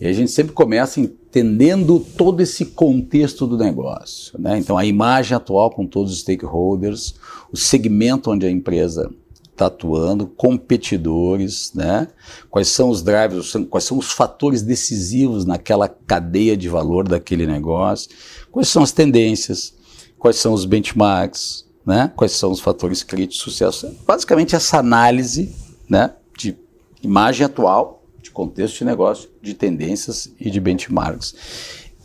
e 0.00 0.06
a 0.06 0.12
gente 0.12 0.30
sempre 0.30 0.52
começa 0.52 1.00
entendendo 1.00 2.00
todo 2.16 2.40
esse 2.40 2.66
contexto 2.66 3.46
do 3.46 3.58
negócio, 3.58 4.38
né, 4.40 4.58
então 4.58 4.78
a 4.78 4.84
imagem 4.84 5.36
atual 5.36 5.70
com 5.70 5.86
todos 5.86 6.12
os 6.12 6.20
stakeholders, 6.20 7.14
o 7.52 7.56
segmento 7.56 8.30
onde 8.30 8.46
a 8.46 8.50
empresa 8.50 9.10
está 9.50 9.66
atuando, 9.66 10.26
competidores, 10.26 11.72
né, 11.74 12.08
quais 12.50 12.68
são 12.68 12.88
os 12.88 13.02
drivers, 13.02 13.52
quais 13.70 13.84
são 13.84 13.98
os 13.98 14.10
fatores 14.10 14.62
decisivos 14.62 15.44
naquela 15.44 15.88
cadeia 15.88 16.56
de 16.56 16.68
valor 16.68 17.06
daquele 17.06 17.46
negócio, 17.46 18.10
quais 18.50 18.68
são 18.68 18.82
as 18.82 18.92
tendências, 18.92 19.74
quais 20.18 20.36
são 20.36 20.52
os 20.52 20.64
benchmarks, 20.64 21.64
né? 21.86 22.12
Quais 22.16 22.32
são 22.32 22.50
os 22.50 22.60
fatores 22.60 23.02
críticos 23.02 23.36
de 23.36 23.42
sucesso? 23.42 23.94
Basicamente 24.06 24.56
essa 24.56 24.78
análise, 24.78 25.54
né, 25.88 26.12
de 26.36 26.56
imagem 27.02 27.44
atual, 27.44 28.02
de 28.22 28.30
contexto 28.30 28.78
de 28.78 28.84
negócio, 28.84 29.28
de 29.42 29.54
tendências 29.54 30.32
e 30.40 30.50
de 30.50 30.60
benchmarks. 30.60 31.34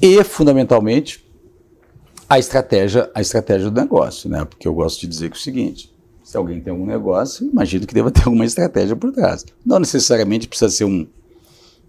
E 0.01 0.23
fundamentalmente 0.23 1.25
a 2.29 2.37
estratégia, 2.37 3.09
a 3.15 3.21
estratégia 3.21 3.71
do 3.71 3.79
negócio, 3.79 4.29
né? 4.29 4.45
Porque 4.45 4.67
eu 4.67 4.73
gosto 4.73 5.01
de 5.01 5.07
dizer 5.07 5.29
que 5.29 5.37
é 5.37 5.39
o 5.39 5.41
seguinte, 5.41 5.91
se 6.23 6.37
alguém 6.37 6.61
tem 6.61 6.71
algum 6.71 6.85
negócio, 6.85 7.49
imagino 7.49 7.87
que 7.87 7.93
deva 7.93 8.11
ter 8.11 8.25
alguma 8.25 8.45
estratégia 8.45 8.95
por 8.95 9.11
trás. 9.11 9.45
Não 9.65 9.79
necessariamente 9.79 10.47
precisa 10.47 10.69
ser 10.69 10.83
um, 10.83 11.07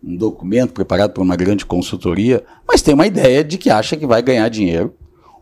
um 0.03 0.17
documento 0.17 0.73
preparado 0.73 1.13
por 1.13 1.21
uma 1.21 1.37
grande 1.37 1.67
consultoria, 1.67 2.43
mas 2.67 2.81
tem 2.81 2.95
uma 2.95 3.07
ideia 3.07 3.45
de 3.45 3.59
que 3.59 3.69
acha 3.69 3.97
que 3.97 4.07
vai 4.07 4.23
ganhar 4.23 4.49
dinheiro 4.49 4.95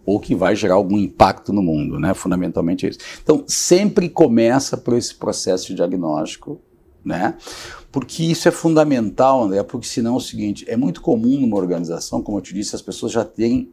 ou 0.09 0.19
que 0.19 0.35
vai 0.35 0.57
gerar 0.57 0.77
algum 0.77 0.97
impacto 0.97 1.53
no 1.53 1.61
mundo, 1.63 2.01
né? 2.01 2.15
Fundamentalmente 2.15 2.87
é 2.87 2.89
isso. 2.89 2.99
Então, 3.23 3.45
sempre 3.47 4.09
começa 4.09 4.75
por 4.75 4.97
esse 4.97 5.15
processo 5.15 5.67
de 5.67 5.75
diagnóstico, 5.75 6.59
né? 7.05 7.37
Porque 7.93 8.23
isso 8.23 8.49
é 8.49 8.51
fundamental, 8.51 9.43
André, 9.45 9.63
porque 9.63 9.87
senão 9.87 10.15
é 10.15 10.17
o 10.17 10.21
seguinte, 10.21 10.65
é 10.67 10.79
muito 10.79 11.03
comum 11.03 11.39
numa 11.39 11.59
organização, 11.59 12.23
como 12.23 12.39
eu 12.39 12.41
te 12.41 12.55
disse, 12.55 12.75
as 12.75 12.81
pessoas 12.81 13.13
já 13.13 13.23
têm 13.23 13.71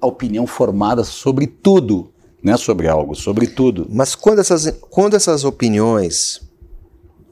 a 0.00 0.08
opinião 0.08 0.44
formada 0.44 1.04
sobre 1.04 1.46
tudo, 1.46 2.10
né? 2.42 2.56
Sobre 2.56 2.88
algo, 2.88 3.14
sobre 3.14 3.46
tudo. 3.46 3.86
Mas 3.88 4.16
quando 4.16 4.40
essas, 4.40 4.68
quando 4.90 5.14
essas 5.14 5.44
opiniões 5.44 6.40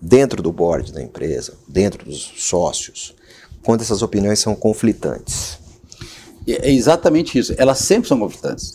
dentro 0.01 0.40
do 0.40 0.53
board 0.53 0.93
da 0.93 1.03
empresa, 1.03 1.55
dentro 1.67 2.05
dos 2.05 2.35
sócios, 2.37 3.17
quando 3.64 3.81
essas 3.81 4.01
opiniões 4.01 4.38
são 4.38 4.55
conflitantes, 4.55 5.59
é 6.46 6.70
exatamente 6.70 7.38
isso. 7.38 7.54
Elas 7.57 7.78
sempre 7.78 8.09
são 8.09 8.18
conflitantes. 8.18 8.72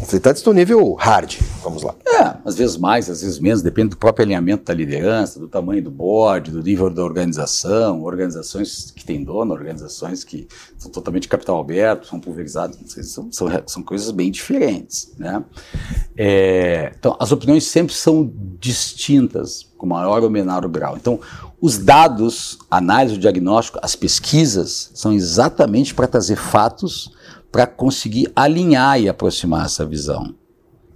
Conflitantes 0.00 0.42
do 0.42 0.54
nível 0.54 0.94
hard, 0.94 1.36
vamos 1.62 1.82
lá. 1.82 1.94
É, 2.06 2.34
às 2.42 2.56
vezes 2.56 2.78
mais, 2.78 3.10
às 3.10 3.20
vezes 3.20 3.38
menos, 3.38 3.60
depende 3.60 3.90
do 3.90 3.98
próprio 3.98 4.24
alinhamento 4.24 4.64
da 4.64 4.72
liderança, 4.72 5.38
do 5.38 5.46
tamanho 5.46 5.82
do 5.82 5.90
board, 5.90 6.50
do 6.50 6.62
nível 6.62 6.88
da 6.88 7.04
organização, 7.04 8.02
organizações 8.02 8.90
que 8.90 9.04
têm 9.04 9.22
dono, 9.22 9.52
organizações 9.52 10.24
que 10.24 10.48
são 10.78 10.90
totalmente 10.90 11.28
capital 11.28 11.60
aberto, 11.60 12.06
são 12.06 12.18
pulverizadas, 12.18 12.78
são, 12.86 13.30
são, 13.30 13.48
são 13.66 13.82
coisas 13.82 14.10
bem 14.10 14.30
diferentes. 14.30 15.12
Né? 15.18 15.44
É, 16.16 16.92
então, 16.98 17.14
as 17.20 17.30
opiniões 17.30 17.64
sempre 17.64 17.94
são 17.94 18.32
distintas, 18.58 19.68
com 19.76 19.86
maior 19.86 20.22
ou 20.22 20.30
menor 20.30 20.66
grau. 20.66 20.96
Então, 20.96 21.20
os 21.60 21.78
dados, 21.78 22.58
análise, 22.70 23.16
o 23.16 23.18
diagnóstico, 23.18 23.78
as 23.82 23.94
pesquisas 23.94 24.90
são 24.94 25.12
exatamente 25.12 25.94
para 25.94 26.06
trazer 26.06 26.36
fatos 26.36 27.12
para 27.52 27.66
conseguir 27.66 28.30
alinhar 28.34 29.00
e 29.00 29.08
aproximar 29.08 29.66
essa 29.66 29.84
visão. 29.84 30.34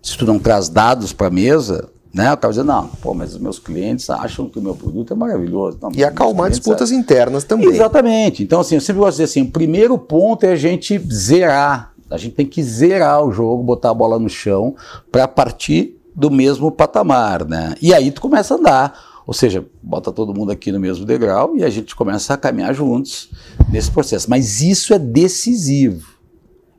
Se 0.02 0.16
tu 0.16 0.24
não 0.24 0.38
traz 0.38 0.68
dados 0.68 1.12
para 1.12 1.26
a 1.26 1.30
mesa, 1.30 1.90
né? 2.12 2.32
O 2.32 2.36
cara 2.36 2.52
dizer, 2.52 2.64
não, 2.64 2.86
pô, 2.86 3.12
mas 3.12 3.34
os 3.34 3.40
meus 3.40 3.58
clientes 3.58 4.08
acham 4.08 4.48
que 4.48 4.58
o 4.58 4.62
meu 4.62 4.76
produto 4.76 5.12
é 5.12 5.16
maravilhoso. 5.16 5.78
Não, 5.82 5.90
e 5.92 6.04
acalmar 6.04 6.48
disputas 6.48 6.90
acham... 6.90 7.00
internas 7.00 7.42
também. 7.42 7.68
Exatamente. 7.68 8.42
Então, 8.42 8.60
assim, 8.60 8.76
eu 8.76 8.80
sempre 8.80 9.00
gosto 9.00 9.16
de 9.16 9.24
dizer 9.24 9.40
assim, 9.40 9.48
o 9.48 9.50
primeiro 9.50 9.98
ponto 9.98 10.44
é 10.44 10.52
a 10.52 10.56
gente 10.56 10.96
zerar. 11.12 11.92
A 12.08 12.16
gente 12.16 12.36
tem 12.36 12.46
que 12.46 12.62
zerar 12.62 13.24
o 13.24 13.32
jogo, 13.32 13.64
botar 13.64 13.90
a 13.90 13.94
bola 13.94 14.18
no 14.18 14.28
chão 14.28 14.76
para 15.10 15.26
partir 15.26 16.00
do 16.14 16.30
mesmo 16.30 16.70
patamar, 16.70 17.44
né? 17.44 17.74
E 17.82 17.92
aí 17.92 18.12
tu 18.12 18.20
começa 18.20 18.54
a 18.54 18.58
andar 18.58 19.13
ou 19.26 19.32
seja, 19.32 19.64
bota 19.82 20.12
todo 20.12 20.34
mundo 20.34 20.52
aqui 20.52 20.70
no 20.70 20.78
mesmo 20.78 21.04
degrau 21.04 21.56
e 21.56 21.64
a 21.64 21.70
gente 21.70 21.94
começa 21.96 22.34
a 22.34 22.36
caminhar 22.36 22.74
juntos 22.74 23.30
nesse 23.70 23.90
processo. 23.90 24.28
Mas 24.28 24.60
isso 24.60 24.92
é 24.92 24.98
decisivo. 24.98 26.14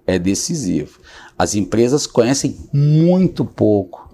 É 0.06 0.20
decisivo. 0.20 1.00
As 1.38 1.56
empresas 1.56 2.06
conhecem 2.06 2.58
muito 2.72 3.44
pouco 3.44 4.06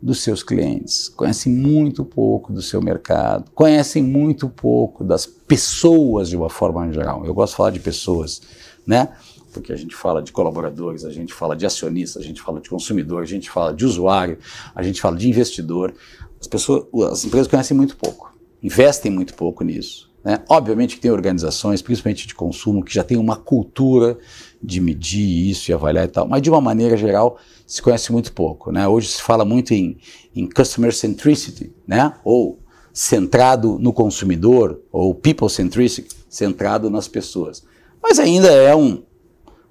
dos 0.00 0.22
seus 0.22 0.42
clientes, 0.42 1.08
conhecem 1.08 1.52
muito 1.52 2.04
pouco 2.04 2.52
do 2.52 2.62
seu 2.62 2.80
mercado, 2.80 3.50
conhecem 3.52 4.02
muito 4.02 4.48
pouco 4.48 5.02
das 5.02 5.26
pessoas 5.26 6.28
de 6.28 6.36
uma 6.36 6.48
forma 6.48 6.92
geral. 6.92 7.24
Eu 7.24 7.34
gosto 7.34 7.52
de 7.52 7.56
falar 7.56 7.70
de 7.70 7.80
pessoas, 7.80 8.40
né? 8.86 9.08
Porque 9.52 9.72
a 9.72 9.76
gente 9.76 9.96
fala 9.96 10.22
de 10.22 10.30
colaboradores, 10.30 11.04
a 11.04 11.10
gente 11.10 11.34
fala 11.34 11.56
de 11.56 11.66
acionistas, 11.66 12.22
a 12.22 12.24
gente 12.24 12.40
fala 12.40 12.60
de 12.60 12.68
consumidor, 12.68 13.22
a 13.22 13.26
gente 13.26 13.50
fala 13.50 13.74
de 13.74 13.84
usuário, 13.84 14.38
a 14.74 14.82
gente 14.82 15.00
fala 15.00 15.16
de 15.16 15.28
investidor. 15.28 15.92
As 16.40 16.46
pessoas, 16.46 16.84
as 17.12 17.24
empresas 17.24 17.48
conhecem 17.48 17.76
muito 17.76 17.96
pouco, 17.96 18.34
investem 18.62 19.10
muito 19.10 19.34
pouco 19.34 19.64
nisso. 19.64 20.08
Né? 20.24 20.42
Obviamente 20.48 20.96
que 20.96 21.00
tem 21.00 21.10
organizações, 21.10 21.80
principalmente 21.80 22.26
de 22.26 22.34
consumo, 22.34 22.84
que 22.84 22.92
já 22.92 23.04
tem 23.04 23.16
uma 23.16 23.36
cultura 23.36 24.18
de 24.62 24.80
medir 24.80 25.48
isso 25.50 25.70
e 25.70 25.74
avaliar 25.74 26.04
e 26.04 26.08
tal, 26.08 26.26
mas 26.28 26.42
de 26.42 26.50
uma 26.50 26.60
maneira 26.60 26.96
geral 26.96 27.38
se 27.66 27.80
conhece 27.80 28.12
muito 28.12 28.32
pouco. 28.32 28.70
Né? 28.72 28.86
Hoje 28.86 29.08
se 29.08 29.22
fala 29.22 29.44
muito 29.44 29.72
em, 29.72 29.96
em 30.34 30.48
customer 30.48 30.94
centricity, 30.94 31.72
né? 31.86 32.14
ou 32.24 32.58
centrado 32.92 33.78
no 33.78 33.92
consumidor, 33.92 34.80
ou 34.90 35.14
people 35.14 35.48
centricity, 35.48 36.14
centrado 36.28 36.90
nas 36.90 37.06
pessoas. 37.06 37.64
Mas 38.02 38.18
ainda 38.18 38.48
é 38.48 38.74
um, 38.74 39.02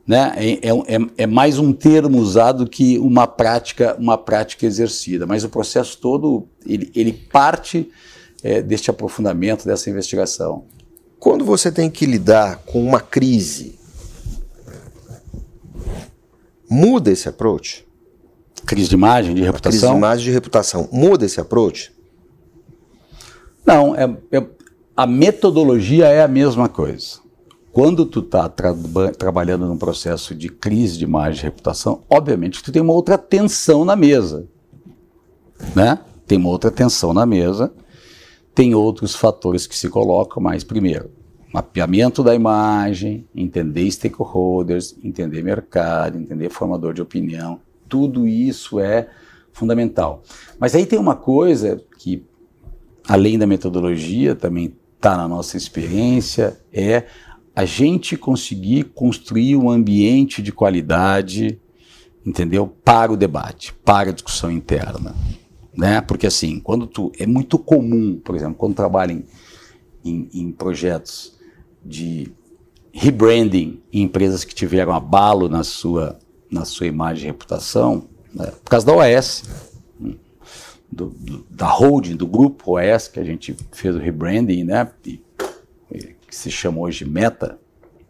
né, 0.08 0.34
é, 0.38 0.52
é, 0.54 0.96
é, 0.96 1.08
é, 1.18 1.28
mais 1.28 1.60
um 1.60 1.74
termo 1.74 2.18
usado 2.18 2.66
que 2.66 2.98
uma 2.98 3.28
prática, 3.28 3.98
uma 4.00 4.18
prática 4.18 4.66
exercida. 4.66 5.26
Mas 5.28 5.44
o 5.44 5.50
processo 5.50 5.98
todo 5.98 6.48
ele, 6.66 6.90
ele 6.96 7.12
parte 7.12 7.92
é, 8.42 8.62
deste 8.62 8.90
aprofundamento, 8.90 9.66
dessa 9.66 9.90
investigação. 9.90 10.64
Quando 11.20 11.44
você 11.44 11.70
tem 11.70 11.90
que 11.90 12.06
lidar 12.06 12.60
com 12.66 12.82
uma 12.82 13.02
crise, 13.02 13.78
muda 16.70 17.12
esse 17.12 17.28
approach? 17.28 17.86
Crise 18.66 18.90
de 18.90 18.96
imagem, 18.96 19.36
de 19.36 19.42
reputação? 19.44 19.72
Crise 19.72 19.88
de 19.88 19.98
imagem, 19.98 20.26
de 20.26 20.32
reputação. 20.32 20.90
Muda 20.92 21.26
esse 21.26 21.42
approach? 21.42 21.92
Não, 23.66 23.94
é, 23.94 24.04
é 24.32 24.46
a 24.96 25.06
metodologia 25.06 26.08
é 26.08 26.24
a 26.24 26.28
mesma 26.28 26.70
coisa. 26.70 27.27
Quando 27.78 28.08
tu 28.08 28.22
está 28.22 28.50
tra 28.50 28.74
trabalhando 29.20 29.68
num 29.68 29.78
processo 29.78 30.34
de 30.34 30.50
crise 30.50 30.98
de 30.98 31.04
imagem 31.04 31.42
e 31.42 31.44
reputação, 31.44 32.02
obviamente 32.10 32.64
tu 32.64 32.72
tem 32.72 32.82
uma 32.82 32.92
outra 32.92 33.20
tensão 33.20 33.86
na 33.86 33.96
mesa, 33.96 34.48
né? 35.76 36.00
Tem 36.26 36.40
uma 36.40 36.50
outra 36.50 36.72
tensão 36.72 37.14
na 37.14 37.24
mesa, 37.24 37.72
tem 38.56 38.74
outros 38.74 39.16
fatores 39.16 39.68
que 39.68 39.78
se 39.78 39.90
colocam, 39.90 40.42
mas 40.42 40.64
primeiro, 40.64 41.12
mapeamento 41.54 42.24
da 42.24 42.34
imagem, 42.34 43.28
entender 43.36 43.92
stakeholders, 43.92 44.96
entender 45.04 45.44
mercado, 45.44 46.18
entender 46.18 46.50
formador 46.50 46.96
de 46.96 47.02
opinião, 47.04 47.62
tudo 47.88 48.28
isso 48.28 48.80
é 48.80 49.08
fundamental. 49.54 50.24
Mas 50.58 50.74
aí 50.74 50.88
tem 50.88 50.98
uma 50.98 51.16
coisa 51.16 51.80
que, 52.00 52.26
além 53.08 53.38
da 53.38 53.46
metodologia, 53.46 54.34
também 54.34 54.76
está 54.96 55.16
na 55.16 55.28
nossa 55.28 55.56
experiência, 55.56 56.60
é 56.74 57.04
a 57.58 57.66
gente 57.66 58.16
conseguir 58.16 58.84
construir 58.84 59.56
um 59.56 59.68
ambiente 59.68 60.44
de 60.44 60.52
qualidade, 60.52 61.60
entendeu? 62.24 62.68
Para 62.68 63.12
o 63.12 63.18
debate, 63.18 63.74
para 63.84 64.12
a 64.12 64.14
discussão 64.14 64.52
interna, 64.52 65.16
né? 65.76 66.00
Porque 66.02 66.28
assim, 66.28 66.60
quando 66.60 66.86
tu 66.86 67.12
é 67.18 67.26
muito 67.26 67.58
comum, 67.58 68.22
por 68.24 68.36
exemplo, 68.36 68.54
quando 68.54 68.76
trabalha 68.76 69.12
em, 70.06 70.30
em, 70.32 70.52
projetos 70.52 71.36
de 71.84 72.32
rebranding 72.94 73.82
em 73.92 74.04
empresas 74.04 74.44
que 74.44 74.54
tiveram 74.54 74.94
abalo 74.94 75.50
na 75.50 75.64
sua 75.64 76.20
na 76.52 76.64
sua 76.64 76.86
imagem 76.86 77.24
e 77.24 77.28
reputação, 77.32 78.08
né? 78.36 78.52
por 78.64 78.70
causa 78.70 78.86
da 78.86 78.94
OS, 78.94 79.44
do, 80.92 81.08
do, 81.08 81.44
da 81.50 81.68
holding, 81.68 82.16
do 82.16 82.28
grupo 82.28 82.78
OS, 82.78 83.08
que 83.08 83.20
a 83.20 83.24
gente 83.24 83.58
fez 83.72 83.96
o 83.96 84.00
rebranding, 84.00 84.64
né? 84.64 84.88
E, 85.04 85.20
que 86.28 86.36
se 86.36 86.52
chama 86.52 86.82
hoje 86.82 87.06
Meta, 87.06 87.60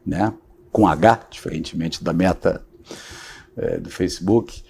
né? 0.06 0.34
Com 0.72 0.88
H, 0.88 1.28
diferentemente 1.30 2.04
da 2.04 2.12
Meta 2.12 2.66
é, 3.56 3.78
do 3.78 3.90
Facebook. 3.90 4.64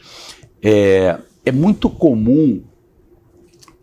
É, 0.62 1.20
é 1.46 1.52
muito 1.52 1.90
comum 1.90 2.64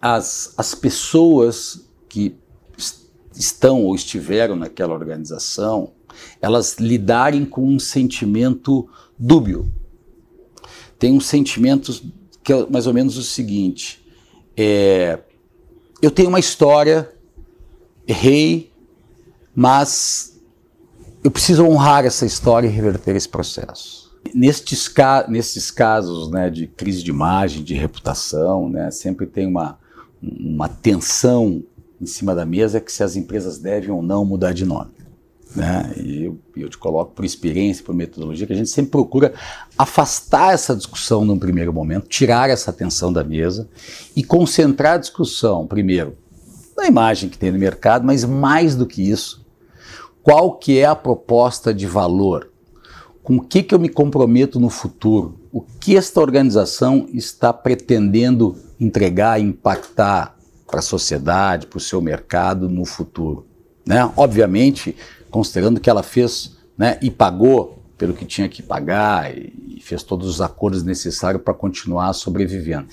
as, 0.00 0.52
as 0.56 0.74
pessoas 0.74 1.88
que 2.08 2.36
estão 3.34 3.84
ou 3.84 3.94
estiveram 3.94 4.54
naquela 4.54 4.94
organização, 4.94 5.92
elas 6.40 6.76
lidarem 6.78 7.44
com 7.44 7.66
um 7.66 7.78
sentimento 7.78 8.88
dúbio. 9.18 9.72
Tem 10.98 11.12
um 11.12 11.20
sentimento 11.20 11.92
que 12.42 12.52
é 12.52 12.66
mais 12.66 12.86
ou 12.86 12.92
menos 12.92 13.16
o 13.16 13.22
seguinte: 13.22 14.04
é, 14.56 15.18
eu 16.00 16.10
tenho 16.10 16.28
uma 16.28 16.38
história, 16.38 17.10
errei, 18.06 18.73
mas 19.54 20.40
eu 21.22 21.30
preciso 21.30 21.64
honrar 21.64 22.04
essa 22.04 22.26
história 22.26 22.68
e 22.68 22.70
reverter 22.70 23.16
esse 23.16 23.28
processo. 23.28 24.12
Nestes, 24.34 24.92
nesses 25.28 25.70
casos 25.70 26.30
né, 26.30 26.50
de 26.50 26.66
crise 26.66 27.02
de 27.02 27.10
imagem, 27.10 27.62
de 27.62 27.74
reputação, 27.74 28.68
né, 28.68 28.90
sempre 28.90 29.26
tem 29.26 29.46
uma, 29.46 29.78
uma 30.22 30.68
tensão 30.68 31.62
em 32.00 32.06
cima 32.06 32.34
da 32.34 32.44
mesa 32.44 32.80
que 32.80 32.92
se 32.92 33.02
as 33.02 33.16
empresas 33.16 33.58
devem 33.58 33.90
ou 33.90 34.02
não 34.02 34.24
mudar 34.24 34.52
de 34.52 34.64
nome. 34.64 34.90
Né? 35.54 35.94
E 35.96 36.24
eu, 36.24 36.38
eu, 36.56 36.68
te 36.68 36.76
coloco 36.76 37.12
por 37.12 37.24
experiência, 37.24 37.84
por 37.84 37.94
metodologia, 37.94 38.46
que 38.46 38.52
a 38.52 38.56
gente 38.56 38.70
sempre 38.70 38.90
procura 38.90 39.32
afastar 39.78 40.52
essa 40.52 40.74
discussão 40.74 41.24
num 41.24 41.38
primeiro 41.38 41.72
momento, 41.72 42.08
tirar 42.08 42.50
essa 42.50 42.70
atenção 42.70 43.12
da 43.12 43.22
mesa 43.22 43.68
e 44.16 44.24
concentrar 44.24 44.94
a 44.94 44.98
discussão, 44.98 45.66
primeiro, 45.66 46.16
na 46.76 46.86
imagem 46.86 47.30
que 47.30 47.38
tem 47.38 47.52
no 47.52 47.58
mercado, 47.58 48.04
mas 48.04 48.24
mais 48.24 48.74
do 48.74 48.84
que 48.84 49.08
isso, 49.08 49.43
qual 50.24 50.52
que 50.52 50.78
é 50.78 50.86
a 50.86 50.96
proposta 50.96 51.72
de 51.74 51.86
valor, 51.86 52.50
com 53.22 53.36
o 53.36 53.40
que, 53.42 53.62
que 53.62 53.74
eu 53.74 53.78
me 53.78 53.90
comprometo 53.90 54.58
no 54.58 54.70
futuro, 54.70 55.38
o 55.52 55.60
que 55.60 55.96
esta 55.98 56.18
organização 56.18 57.06
está 57.12 57.52
pretendendo 57.52 58.56
entregar, 58.80 59.38
impactar 59.38 60.34
para 60.66 60.78
a 60.78 60.82
sociedade, 60.82 61.66
para 61.66 61.76
o 61.76 61.80
seu 61.80 62.00
mercado 62.00 62.70
no 62.70 62.86
futuro. 62.86 63.46
Né? 63.86 64.10
Obviamente, 64.16 64.96
considerando 65.30 65.78
que 65.78 65.90
ela 65.90 66.02
fez 66.02 66.56
né, 66.76 66.98
e 67.02 67.10
pagou 67.10 67.83
pelo 67.96 68.14
que 68.14 68.24
tinha 68.24 68.48
que 68.48 68.62
pagar 68.62 69.36
e 69.36 69.80
fez 69.80 70.02
todos 70.02 70.28
os 70.28 70.40
acordos 70.40 70.82
necessários 70.82 71.42
para 71.42 71.54
continuar 71.54 72.12
sobrevivendo. 72.12 72.86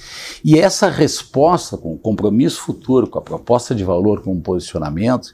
E 0.44 0.60
essa 0.60 0.90
resposta 0.90 1.78
com 1.78 1.94
o 1.94 1.98
compromisso 1.98 2.62
futuro, 2.62 3.08
com 3.08 3.20
a 3.20 3.22
proposta 3.22 3.74
de 3.74 3.84
valor, 3.84 4.22
com 4.22 4.34
o 4.34 4.42
posicionamento, 4.42 5.34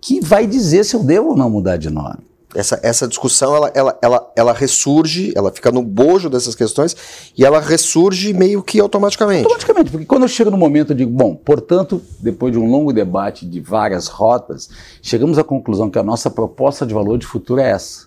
que 0.00 0.20
vai 0.20 0.46
dizer 0.46 0.84
se 0.84 0.94
eu 0.94 1.02
devo 1.02 1.30
ou 1.30 1.36
não 1.36 1.50
mudar 1.50 1.76
de 1.76 1.90
nome. 1.90 2.18
Essa, 2.54 2.80
essa 2.82 3.06
discussão 3.06 3.54
ela, 3.54 3.70
ela, 3.74 3.98
ela, 4.00 4.32
ela 4.34 4.52
ressurge, 4.52 5.32
ela 5.36 5.52
fica 5.52 5.70
no 5.70 5.82
bojo 5.82 6.30
dessas 6.30 6.54
questões 6.54 6.96
e 7.36 7.44
ela 7.44 7.60
ressurge 7.60 8.32
meio 8.32 8.62
que 8.62 8.80
automaticamente. 8.80 9.44
Automaticamente, 9.44 9.90
porque 9.90 10.06
quando 10.06 10.22
eu 10.22 10.28
chego 10.28 10.50
no 10.50 10.56
momento, 10.56 10.92
eu 10.92 10.96
digo, 10.96 11.10
bom, 11.10 11.34
portanto, 11.34 12.00
depois 12.18 12.52
de 12.52 12.58
um 12.58 12.70
longo 12.70 12.94
debate 12.94 13.44
de 13.44 13.60
várias 13.60 14.06
rotas, 14.06 14.70
chegamos 15.02 15.38
à 15.38 15.44
conclusão 15.44 15.90
que 15.90 15.98
a 15.98 16.02
nossa 16.02 16.30
proposta 16.30 16.86
de 16.86 16.94
valor 16.94 17.18
de 17.18 17.26
futuro 17.26 17.60
é 17.60 17.70
essa. 17.70 18.05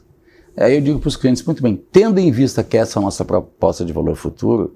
Aí 0.55 0.75
eu 0.75 0.81
digo 0.81 0.99
para 0.99 1.07
os 1.07 1.15
clientes, 1.15 1.43
muito 1.43 1.63
bem, 1.63 1.81
tendo 1.91 2.19
em 2.19 2.31
vista 2.31 2.63
que 2.63 2.77
essa 2.77 2.97
é 2.97 3.01
a 3.01 3.03
nossa 3.03 3.23
proposta 3.23 3.85
de 3.85 3.93
valor 3.93 4.15
futuro, 4.15 4.75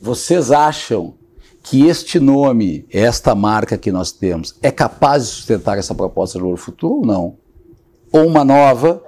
vocês 0.00 0.50
acham 0.50 1.14
que 1.62 1.86
este 1.86 2.20
nome, 2.20 2.86
esta 2.90 3.34
marca 3.34 3.78
que 3.78 3.90
nós 3.90 4.12
temos, 4.12 4.54
é 4.62 4.70
capaz 4.70 5.24
de 5.24 5.30
sustentar 5.30 5.78
essa 5.78 5.94
proposta 5.94 6.38
de 6.38 6.42
valor 6.42 6.58
futuro 6.58 6.96
ou 6.96 7.06
não? 7.06 7.44
ou 8.14 8.28
uma 8.28 8.44
nova 8.44 9.02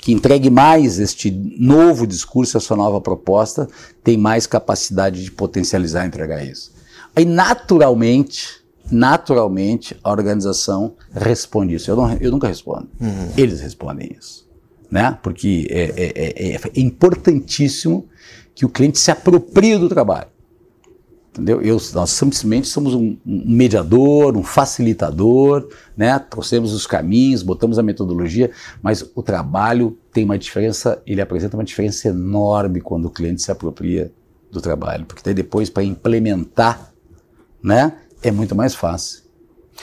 que 0.00 0.12
entregue 0.12 0.48
mais 0.48 1.00
este 1.00 1.28
novo 1.58 2.06
discurso, 2.06 2.56
essa 2.56 2.76
nova 2.76 3.00
proposta, 3.00 3.66
tem 4.04 4.16
mais 4.16 4.46
capacidade 4.46 5.24
de 5.24 5.32
potencializar 5.32 6.04
e 6.04 6.06
entregar 6.06 6.44
isso. 6.44 6.72
Aí, 7.16 7.24
naturalmente, 7.24 8.64
naturalmente, 8.88 9.96
a 10.04 10.10
organização 10.12 10.94
responde 11.12 11.74
isso. 11.74 11.90
Eu, 11.90 11.96
não, 11.96 12.12
eu 12.14 12.30
nunca 12.30 12.46
respondo. 12.46 12.88
Uhum. 13.00 13.32
Eles 13.36 13.60
respondem 13.60 14.14
isso. 14.16 14.43
Né? 14.94 15.18
Porque 15.24 15.66
é, 15.70 15.92
é, 15.96 16.52
é, 16.52 16.54
é 16.54 16.80
importantíssimo 16.80 18.06
que 18.54 18.64
o 18.64 18.68
cliente 18.68 18.96
se 18.96 19.10
aproprie 19.10 19.76
do 19.76 19.88
trabalho. 19.88 20.28
Entendeu? 21.30 21.60
Eu, 21.60 21.78
nós 21.94 22.10
simplesmente 22.10 22.68
somos 22.68 22.94
um, 22.94 23.16
um, 23.26 23.42
mediador, 23.44 24.36
um 24.36 24.44
facilitador, 24.44 25.68
né? 25.96 26.16
trouxemos 26.20 26.72
os 26.72 26.86
caminhos, 26.86 27.42
botamos 27.42 27.76
a 27.76 27.82
metodologia, 27.82 28.52
mas 28.80 29.04
o 29.16 29.20
trabalho 29.20 29.98
tem 30.12 30.24
uma 30.24 30.38
diferença, 30.38 31.02
ele 31.04 31.20
apresenta 31.20 31.56
uma 31.56 31.64
diferença 31.64 32.06
enorme 32.06 32.80
quando 32.80 33.06
o 33.06 33.10
cliente 33.10 33.42
se 33.42 33.50
apropria 33.50 34.12
do 34.48 34.60
trabalho, 34.60 35.06
porque 35.06 35.22
daí 35.24 35.34
depois 35.34 35.68
para 35.68 35.82
implementar 35.82 36.92
né, 37.60 37.94
é 38.22 38.30
muito 38.30 38.54
mais 38.54 38.76
fácil. 38.76 39.24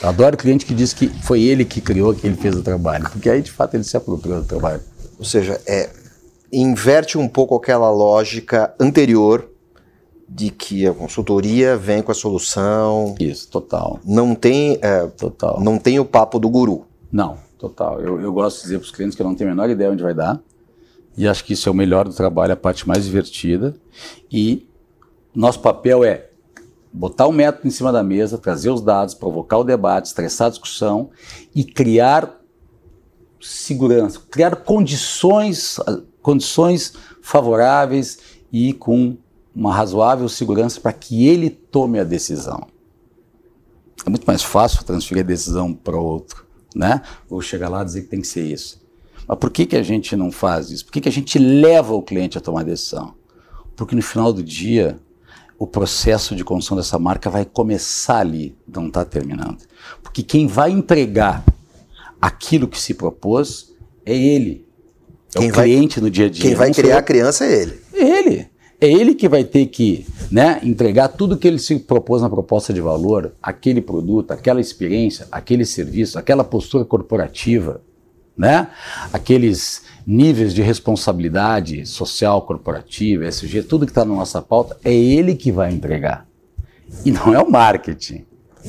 Eu 0.02 0.08
adoro 0.08 0.38
cliente 0.38 0.64
que 0.64 0.72
diz 0.72 0.94
que 0.94 1.06
foi 1.06 1.42
ele 1.42 1.66
que 1.66 1.82
criou, 1.82 2.14
que 2.14 2.26
ele 2.26 2.36
fez 2.36 2.56
o 2.56 2.62
trabalho, 2.62 3.10
porque 3.10 3.28
aí 3.28 3.42
de 3.42 3.50
fato 3.50 3.74
ele 3.74 3.84
se 3.84 3.94
apropriou 3.94 4.40
do 4.40 4.46
trabalho. 4.46 4.80
Ou 5.22 5.24
seja, 5.24 5.60
é, 5.68 5.88
inverte 6.52 7.16
um 7.16 7.28
pouco 7.28 7.54
aquela 7.54 7.88
lógica 7.88 8.74
anterior 8.80 9.48
de 10.28 10.50
que 10.50 10.84
a 10.84 10.92
consultoria 10.92 11.76
vem 11.76 12.02
com 12.02 12.10
a 12.10 12.14
solução. 12.14 13.14
Isso, 13.20 13.48
total. 13.48 14.00
Não 14.04 14.34
tem, 14.34 14.80
é, 14.82 15.06
total. 15.06 15.60
Não 15.60 15.78
tem 15.78 16.00
o 16.00 16.04
papo 16.04 16.40
do 16.40 16.50
guru. 16.50 16.86
Não, 17.12 17.38
total. 17.56 18.00
Eu, 18.00 18.20
eu 18.20 18.32
gosto 18.32 18.56
de 18.56 18.62
dizer 18.64 18.78
para 18.80 18.84
os 18.86 18.90
clientes 18.90 19.14
que 19.14 19.22
eu 19.22 19.26
não 19.28 19.36
tenho 19.36 19.50
a 19.50 19.54
menor 19.54 19.70
ideia 19.70 19.92
onde 19.92 20.02
vai 20.02 20.12
dar. 20.12 20.40
E 21.16 21.28
acho 21.28 21.44
que 21.44 21.52
isso 21.52 21.68
é 21.68 21.72
o 21.72 21.74
melhor 21.74 22.08
do 22.08 22.12
trabalho, 22.12 22.54
a 22.54 22.56
parte 22.56 22.88
mais 22.88 23.04
divertida. 23.04 23.76
E 24.28 24.66
nosso 25.32 25.60
papel 25.60 26.02
é 26.02 26.30
botar 26.92 27.28
o 27.28 27.32
método 27.32 27.68
em 27.68 27.70
cima 27.70 27.92
da 27.92 28.02
mesa, 28.02 28.38
trazer 28.38 28.70
os 28.70 28.80
dados, 28.80 29.14
provocar 29.14 29.58
o 29.58 29.64
debate, 29.64 30.06
estressar 30.06 30.48
a 30.48 30.50
discussão 30.50 31.10
e 31.54 31.62
criar 31.62 32.41
segurança, 33.42 34.20
criar 34.30 34.56
condições, 34.56 35.78
condições 36.22 36.94
favoráveis 37.20 38.18
e 38.52 38.72
com 38.72 39.16
uma 39.54 39.74
razoável 39.74 40.28
segurança 40.28 40.80
para 40.80 40.92
que 40.92 41.26
ele 41.26 41.50
tome 41.50 41.98
a 41.98 42.04
decisão. 42.04 42.66
É 44.06 44.10
muito 44.10 44.24
mais 44.24 44.42
fácil 44.42 44.84
transferir 44.84 45.24
a 45.24 45.26
decisão 45.26 45.74
para 45.74 45.96
outro, 45.96 46.46
né? 46.74 47.02
Ou 47.28 47.40
chegar 47.42 47.68
lá 47.68 47.82
e 47.82 47.84
dizer 47.84 48.02
que 48.02 48.08
tem 48.08 48.20
que 48.20 48.26
ser 48.26 48.44
isso. 48.44 48.80
Mas 49.26 49.38
por 49.38 49.50
que, 49.50 49.66
que 49.66 49.76
a 49.76 49.82
gente 49.82 50.16
não 50.16 50.32
faz 50.32 50.70
isso? 50.70 50.84
Por 50.84 50.92
que, 50.92 51.00
que 51.02 51.08
a 51.08 51.12
gente 51.12 51.38
leva 51.38 51.94
o 51.94 52.02
cliente 52.02 52.38
a 52.38 52.40
tomar 52.40 52.60
a 52.60 52.64
decisão? 52.64 53.14
Porque 53.76 53.94
no 53.94 54.02
final 54.02 54.32
do 54.32 54.42
dia, 54.42 54.98
o 55.58 55.66
processo 55.66 56.34
de 56.34 56.44
construção 56.44 56.76
dessa 56.76 56.98
marca 56.98 57.30
vai 57.30 57.44
começar 57.44 58.18
ali, 58.18 58.56
não 58.66 58.88
está 58.88 59.04
terminando. 59.04 59.58
Porque 60.02 60.22
quem 60.22 60.46
vai 60.46 60.70
entregar 60.70 61.44
aquilo 62.22 62.68
que 62.68 62.80
se 62.80 62.94
propôs 62.94 63.74
é 64.06 64.16
ele. 64.16 64.64
É 65.34 65.40
quem 65.40 65.50
o 65.50 65.52
cliente 65.52 65.98
vai, 65.98 66.04
no 66.04 66.10
dia 66.10 66.26
a 66.26 66.30
dia. 66.30 66.42
Quem 66.42 66.54
vai 66.54 66.72
criar 66.72 66.98
a 66.98 67.02
criança 67.02 67.44
é 67.44 67.62
ele. 67.62 67.80
Ele 67.92 68.52
é 68.82 68.92
ele 68.92 69.14
que 69.14 69.28
vai 69.28 69.44
ter 69.44 69.66
que 69.66 70.04
né, 70.28 70.58
entregar 70.64 71.06
tudo 71.06 71.36
que 71.36 71.46
ele 71.46 71.60
se 71.60 71.78
propôs 71.78 72.20
na 72.20 72.28
proposta 72.28 72.72
de 72.72 72.80
valor, 72.80 73.32
aquele 73.40 73.80
produto, 73.80 74.32
aquela 74.32 74.60
experiência, 74.60 75.28
aquele 75.30 75.64
serviço, 75.64 76.18
aquela 76.18 76.42
postura 76.42 76.84
corporativa, 76.84 77.80
né, 78.36 78.68
aqueles 79.12 79.82
níveis 80.04 80.52
de 80.52 80.62
responsabilidade 80.62 81.86
social 81.86 82.42
corporativa, 82.42 83.24
SG, 83.24 83.62
tudo 83.62 83.86
que 83.86 83.92
está 83.92 84.04
na 84.04 84.16
nossa 84.16 84.42
pauta, 84.42 84.76
é 84.84 84.92
ele 84.92 85.36
que 85.36 85.52
vai 85.52 85.72
entregar. 85.72 86.26
E 87.04 87.12
não 87.12 87.32
é 87.32 87.38
o 87.38 87.48
marketing, 87.48 88.24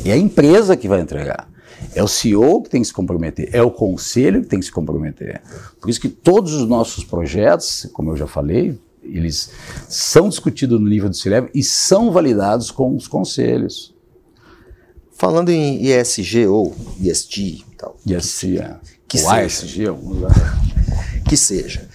é 0.05 0.11
a 0.11 0.17
empresa 0.17 0.77
que 0.77 0.87
vai 0.87 1.01
entregar. 1.01 1.49
É 1.95 2.03
o 2.03 2.07
CEO 2.07 2.61
que 2.61 2.69
tem 2.69 2.81
que 2.81 2.87
se 2.87 2.93
comprometer, 2.93 3.49
é 3.51 3.61
o 3.61 3.71
conselho 3.71 4.41
que 4.41 4.47
tem 4.47 4.59
que 4.59 4.65
se 4.65 4.71
comprometer. 4.71 5.41
Por 5.79 5.89
isso 5.89 5.99
que 5.99 6.09
todos 6.09 6.53
os 6.53 6.67
nossos 6.67 7.03
projetos, 7.03 7.87
como 7.93 8.11
eu 8.11 8.17
já 8.17 8.27
falei, 8.27 8.77
eles 9.03 9.51
são 9.89 10.29
discutidos 10.29 10.79
no 10.79 10.87
nível 10.87 11.09
do 11.09 11.15
C-Level 11.15 11.49
e 11.53 11.61
são 11.63 12.11
validados 12.11 12.71
com 12.71 12.95
os 12.95 13.07
conselhos. 13.07 13.93
Falando 15.11 15.49
em 15.49 15.85
ESG 15.85 16.47
ou 16.47 16.75
ESG 16.99 17.41
e 17.41 17.75
tal. 17.77 17.97
ESG, 18.05 18.59
é. 18.59 18.77
Que 19.07 19.17
seja. 19.17 19.35
ASG, 19.35 19.87
alguns 19.87 20.17
que 21.29 21.37
seja. 21.37 21.87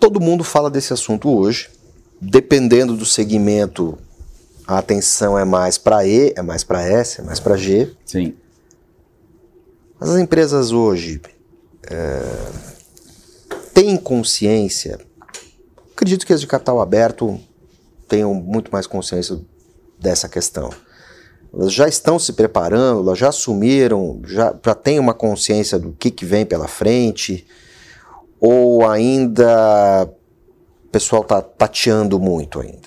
Todo 0.00 0.20
mundo 0.20 0.42
fala 0.42 0.70
desse 0.70 0.92
assunto 0.92 1.28
hoje. 1.28 1.70
Dependendo 2.20 2.96
do 2.96 3.04
segmento, 3.04 3.98
a 4.66 4.78
atenção 4.78 5.38
é 5.38 5.44
mais 5.44 5.78
para 5.78 6.04
E, 6.06 6.32
é 6.36 6.42
mais 6.42 6.64
para 6.64 6.82
S, 6.82 7.20
é 7.20 7.24
mais 7.24 7.38
para 7.38 7.56
G. 7.56 7.94
Sim. 8.04 8.34
Mas 9.98 10.10
as 10.10 10.18
empresas 10.18 10.72
hoje 10.72 11.20
é, 11.88 12.22
têm 13.72 13.96
consciência. 13.96 14.98
Acredito 15.94 16.26
que 16.26 16.32
as 16.32 16.40
de 16.40 16.46
capital 16.46 16.80
aberto 16.80 17.40
tenham 18.08 18.34
muito 18.34 18.70
mais 18.72 18.86
consciência 18.86 19.40
dessa 19.98 20.28
questão. 20.28 20.70
Elas 21.52 21.72
já 21.72 21.88
estão 21.88 22.18
se 22.18 22.32
preparando, 22.32 23.00
elas 23.00 23.18
já 23.18 23.28
assumiram, 23.28 24.20
já, 24.24 24.54
já 24.64 24.74
têm 24.74 24.98
uma 24.98 25.14
consciência 25.14 25.78
do 25.78 25.92
que, 25.92 26.10
que 26.10 26.24
vem 26.24 26.44
pela 26.44 26.68
frente, 26.68 27.46
ou 28.38 28.86
ainda 28.86 30.04
o 30.84 30.88
pessoal 30.90 31.22
está 31.22 31.40
tateando 31.40 32.18
muito 32.20 32.60
ainda? 32.60 32.86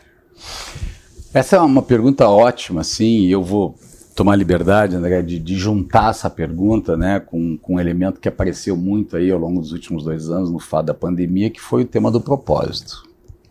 Essa 1.32 1.58
é 1.58 1.60
uma 1.60 1.84
pergunta 1.84 2.28
ótima, 2.28 2.84
sim, 2.84 3.28
eu 3.28 3.44
vou 3.44 3.76
tomar 4.16 4.36
liberdade, 4.36 4.96
André, 4.96 5.22
de, 5.22 5.38
de, 5.38 5.56
juntar 5.56 6.10
essa 6.10 6.28
pergunta 6.28 6.98
né, 6.98 7.20
com, 7.20 7.56
com 7.56 7.76
um 7.76 7.80
elemento 7.80 8.20
que 8.20 8.28
apareceu 8.28 8.76
muito 8.76 9.16
aí 9.16 9.30
ao 9.30 9.38
longo 9.38 9.62
dos 9.62 9.72
últimos 9.72 10.04
dois 10.04 10.30
anos 10.30 10.50
no 10.50 10.58
fato 10.58 10.88
da 10.88 10.94
pandemia, 10.94 11.52
que 11.52 11.62
foi 11.62 11.84
o 11.84 11.86
tema 11.86 12.10
do 12.10 12.20
propósito. 12.20 13.04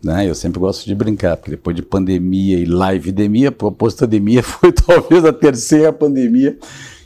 Né? 0.03 0.29
Eu 0.29 0.35
sempre 0.35 0.59
gosto 0.59 0.85
de 0.85 0.93
brincar, 0.93 1.37
porque 1.37 1.51
depois 1.51 1.73
de 1.73 1.81
pandemia 1.81 2.59
e 2.59 2.65
live-demia, 2.65 3.49
propósito-demia 3.49 4.43
foi 4.43 4.73
talvez 4.73 5.23
a 5.23 5.31
terceira 5.31 5.93
pandemia 5.93 6.57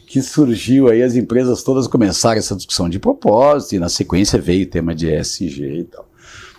que 0.07 0.23
surgiu 0.23 0.89
aí, 0.89 1.03
as 1.03 1.15
empresas 1.15 1.61
todas 1.61 1.87
começaram 1.87 2.39
essa 2.39 2.55
discussão 2.55 2.89
de 2.89 2.97
propósito, 2.97 3.75
e 3.75 3.79
na 3.79 3.89
sequência 3.89 4.41
veio 4.41 4.65
o 4.65 4.69
tema 4.69 4.95
de 4.95 5.07
ESG 5.07 5.79
e 5.79 5.83
tal. 5.83 6.09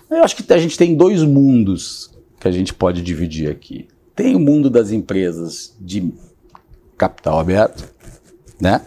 Eu 0.09 0.22
acho 0.22 0.37
que 0.37 0.53
a 0.53 0.59
gente 0.59 0.79
tem 0.79 0.96
dois 0.96 1.22
mundos 1.24 2.11
que 2.38 2.46
a 2.46 2.53
gente 2.53 2.72
pode 2.72 3.03
dividir 3.03 3.50
aqui. 3.50 3.88
Tem 4.14 4.37
o 4.37 4.40
mundo 4.40 4.70
das 4.70 4.90
empresas 4.92 5.74
de 5.81 6.12
capital 6.96 7.38
aberto, 7.38 7.85
né? 8.61 8.81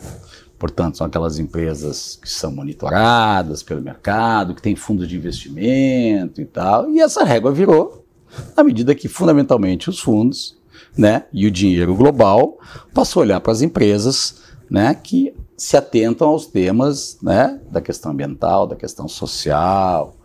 Portanto, 0.58 0.98
são 0.98 1.06
aquelas 1.06 1.38
empresas 1.38 2.18
que 2.22 2.30
são 2.30 2.52
monitoradas 2.52 3.62
pelo 3.62 3.82
mercado, 3.82 4.56
que 4.56 4.62
têm 4.62 4.76
fundos 4.76 5.08
de 5.08 5.16
investimento 5.16 6.42
e 6.42 6.46
tal. 6.46 6.90
E 6.90 7.00
essa 7.00 7.24
régua 7.24 7.52
virou 7.52 8.06
à 8.56 8.64
medida 8.64 8.96
que, 8.96 9.08
fundamentalmente, 9.08 9.90
os 9.90 10.00
fundos 10.00 10.58
né, 10.98 11.26
e 11.32 11.46
o 11.46 11.52
dinheiro 11.52 11.96
global 11.96 12.58
passou 12.94 13.22
a 13.22 13.26
olhar 13.26 13.40
para 13.40 13.52
as 13.52 13.62
empresas 13.62 14.42
né, 14.70 14.94
que 14.96 15.34
se 15.56 15.78
atentam 15.78 16.30
aos 16.30 16.48
temas 16.48 17.18
né, 17.22 17.60
da 17.72 17.82
questão 17.82 18.12
ambiental, 18.12 18.68
da 18.68 18.76
questão 18.76 19.08
social, 19.08 20.16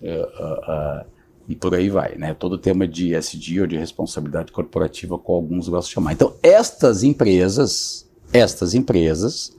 uh, 0.00 1.02
uh, 1.02 1.11
e 1.48 1.54
por 1.54 1.74
aí 1.74 1.88
vai. 1.88 2.16
Né? 2.16 2.34
Todo 2.34 2.54
o 2.54 2.58
tema 2.58 2.86
de 2.86 3.14
ESG 3.14 3.60
ou 3.60 3.66
de 3.66 3.76
responsabilidade 3.76 4.52
corporativa, 4.52 5.18
com 5.18 5.34
alguns 5.34 5.68
gostam 5.68 5.88
de 5.88 5.94
chamar. 5.94 6.12
Então, 6.12 6.34
estas 6.42 7.02
empresas, 7.02 8.06
estas 8.32 8.74
empresas, 8.74 9.52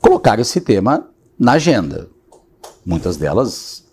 colocaram 0.00 0.42
esse 0.42 0.60
tema 0.60 1.08
na 1.38 1.52
agenda. 1.52 2.08
Muitas 2.84 3.16
delas 3.16 3.84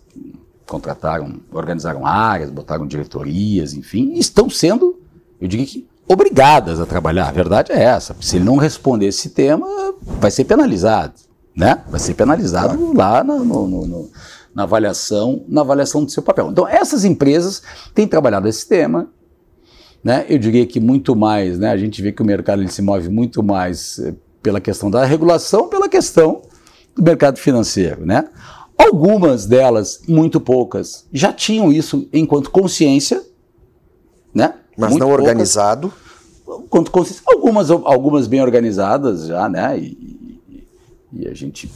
contrataram, 0.66 1.40
organizaram 1.52 2.06
áreas, 2.06 2.50
botaram 2.50 2.86
diretorias, 2.86 3.74
enfim, 3.74 4.14
estão 4.14 4.48
sendo, 4.48 5.00
eu 5.40 5.48
digo 5.48 5.64
que, 5.66 5.86
obrigadas 6.06 6.80
a 6.80 6.86
trabalhar. 6.86 7.28
A 7.28 7.32
verdade 7.32 7.72
é 7.72 7.82
essa. 7.82 8.16
Se 8.20 8.36
ele 8.36 8.44
não 8.44 8.56
responder 8.56 9.06
esse 9.06 9.30
tema, 9.30 9.66
vai 10.02 10.30
ser 10.30 10.44
penalizado, 10.44 11.14
né? 11.54 11.82
Vai 11.88 12.00
ser 12.00 12.14
penalizado 12.14 12.92
lá 12.92 13.22
no, 13.22 13.44
no, 13.44 13.86
no, 13.86 14.10
na 14.54 14.64
avaliação, 14.64 15.44
na 15.48 15.62
avaliação 15.62 16.04
do 16.04 16.10
seu 16.10 16.22
papel. 16.22 16.50
Então, 16.50 16.68
essas 16.68 17.04
empresas 17.04 17.62
têm 17.94 18.06
trabalhado 18.06 18.48
esse 18.48 18.66
tema, 18.68 19.08
né? 20.04 20.26
Eu 20.28 20.38
diria 20.38 20.66
que 20.66 20.80
muito 20.80 21.14
mais, 21.14 21.58
né? 21.58 21.70
A 21.70 21.76
gente 21.76 22.02
vê 22.02 22.12
que 22.12 22.22
o 22.22 22.24
mercado 22.24 22.60
ele 22.60 22.70
se 22.70 22.82
move 22.82 23.08
muito 23.08 23.42
mais 23.42 23.98
eh, 23.98 24.14
pela 24.42 24.60
questão 24.60 24.90
da 24.90 25.04
regulação, 25.04 25.68
pela 25.68 25.88
questão 25.88 26.42
do 26.94 27.02
mercado 27.02 27.38
financeiro, 27.38 28.04
né? 28.04 28.28
Algumas 28.76 29.46
delas, 29.46 30.02
muito 30.08 30.40
poucas, 30.40 31.06
já 31.12 31.32
tinham 31.32 31.72
isso 31.72 32.08
enquanto 32.12 32.50
consciência, 32.50 33.22
né? 34.34 34.54
Mas 34.76 34.90
muito 34.90 35.00
não 35.00 35.10
organizado. 35.10 35.92
Enquanto 36.46 36.90
consciência. 36.90 37.22
Algumas, 37.26 37.70
algumas 37.70 38.26
bem 38.26 38.42
organizadas 38.42 39.26
já, 39.26 39.48
né? 39.48 39.78
E, 39.78 40.40
e, 40.50 40.66
e 41.12 41.28
a 41.28 41.34
gente 41.34 41.70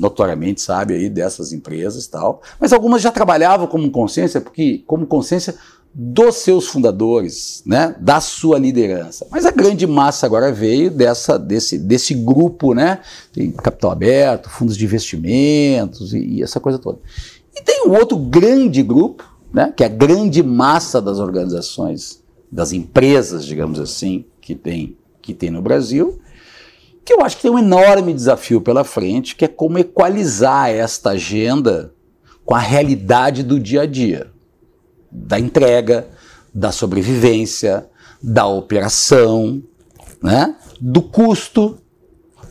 notoriamente 0.00 0.62
sabe 0.62 0.94
aí 0.94 1.08
dessas 1.08 1.52
empresas 1.52 2.06
tal. 2.06 2.42
Mas 2.58 2.72
algumas 2.72 3.02
já 3.02 3.12
trabalhavam 3.12 3.66
como 3.66 3.90
consciência, 3.90 4.40
porque 4.40 4.82
como 4.86 5.06
consciência 5.06 5.54
dos 5.92 6.36
seus 6.36 6.68
fundadores, 6.68 7.62
né, 7.66 7.96
da 8.00 8.20
sua 8.20 8.58
liderança. 8.58 9.26
Mas 9.30 9.44
a 9.44 9.50
grande 9.50 9.86
massa 9.86 10.24
agora 10.24 10.52
veio 10.52 10.90
dessa, 10.90 11.38
desse, 11.38 11.76
desse 11.78 12.14
grupo, 12.14 12.74
né, 12.74 13.00
tem 13.32 13.50
capital 13.50 13.90
aberto, 13.90 14.48
fundos 14.48 14.76
de 14.76 14.84
investimentos 14.84 16.14
e, 16.14 16.18
e 16.18 16.42
essa 16.42 16.60
coisa 16.60 16.78
toda. 16.78 16.98
E 17.54 17.60
tem 17.62 17.86
um 17.86 17.92
outro 17.92 18.16
grande 18.16 18.82
grupo, 18.82 19.28
né, 19.52 19.72
que 19.76 19.82
é 19.82 19.86
a 19.86 19.90
grande 19.90 20.42
massa 20.42 21.02
das 21.02 21.18
organizações, 21.18 22.22
das 22.50 22.72
empresas, 22.72 23.44
digamos 23.44 23.80
assim, 23.80 24.24
que 24.40 24.54
tem, 24.54 24.96
que 25.20 25.34
tem 25.34 25.50
no 25.50 25.60
Brasil, 25.60 26.20
que 27.04 27.12
eu 27.12 27.22
acho 27.22 27.36
que 27.36 27.42
tem 27.42 27.50
um 27.50 27.58
enorme 27.58 28.12
desafio 28.12 28.60
pela 28.60 28.84
frente, 28.84 29.34
que 29.34 29.44
é 29.44 29.48
como 29.48 29.78
equalizar 29.78 30.70
esta 30.70 31.10
agenda 31.10 31.92
com 32.44 32.54
a 32.54 32.58
realidade 32.58 33.42
do 33.42 33.58
dia 33.58 33.82
a 33.82 33.86
dia 33.86 34.30
da 35.10 35.38
entrega, 35.38 36.08
da 36.54 36.70
sobrevivência, 36.70 37.88
da 38.22 38.46
operação, 38.46 39.62
né? 40.22 40.54
do 40.80 41.02
custo, 41.02 41.78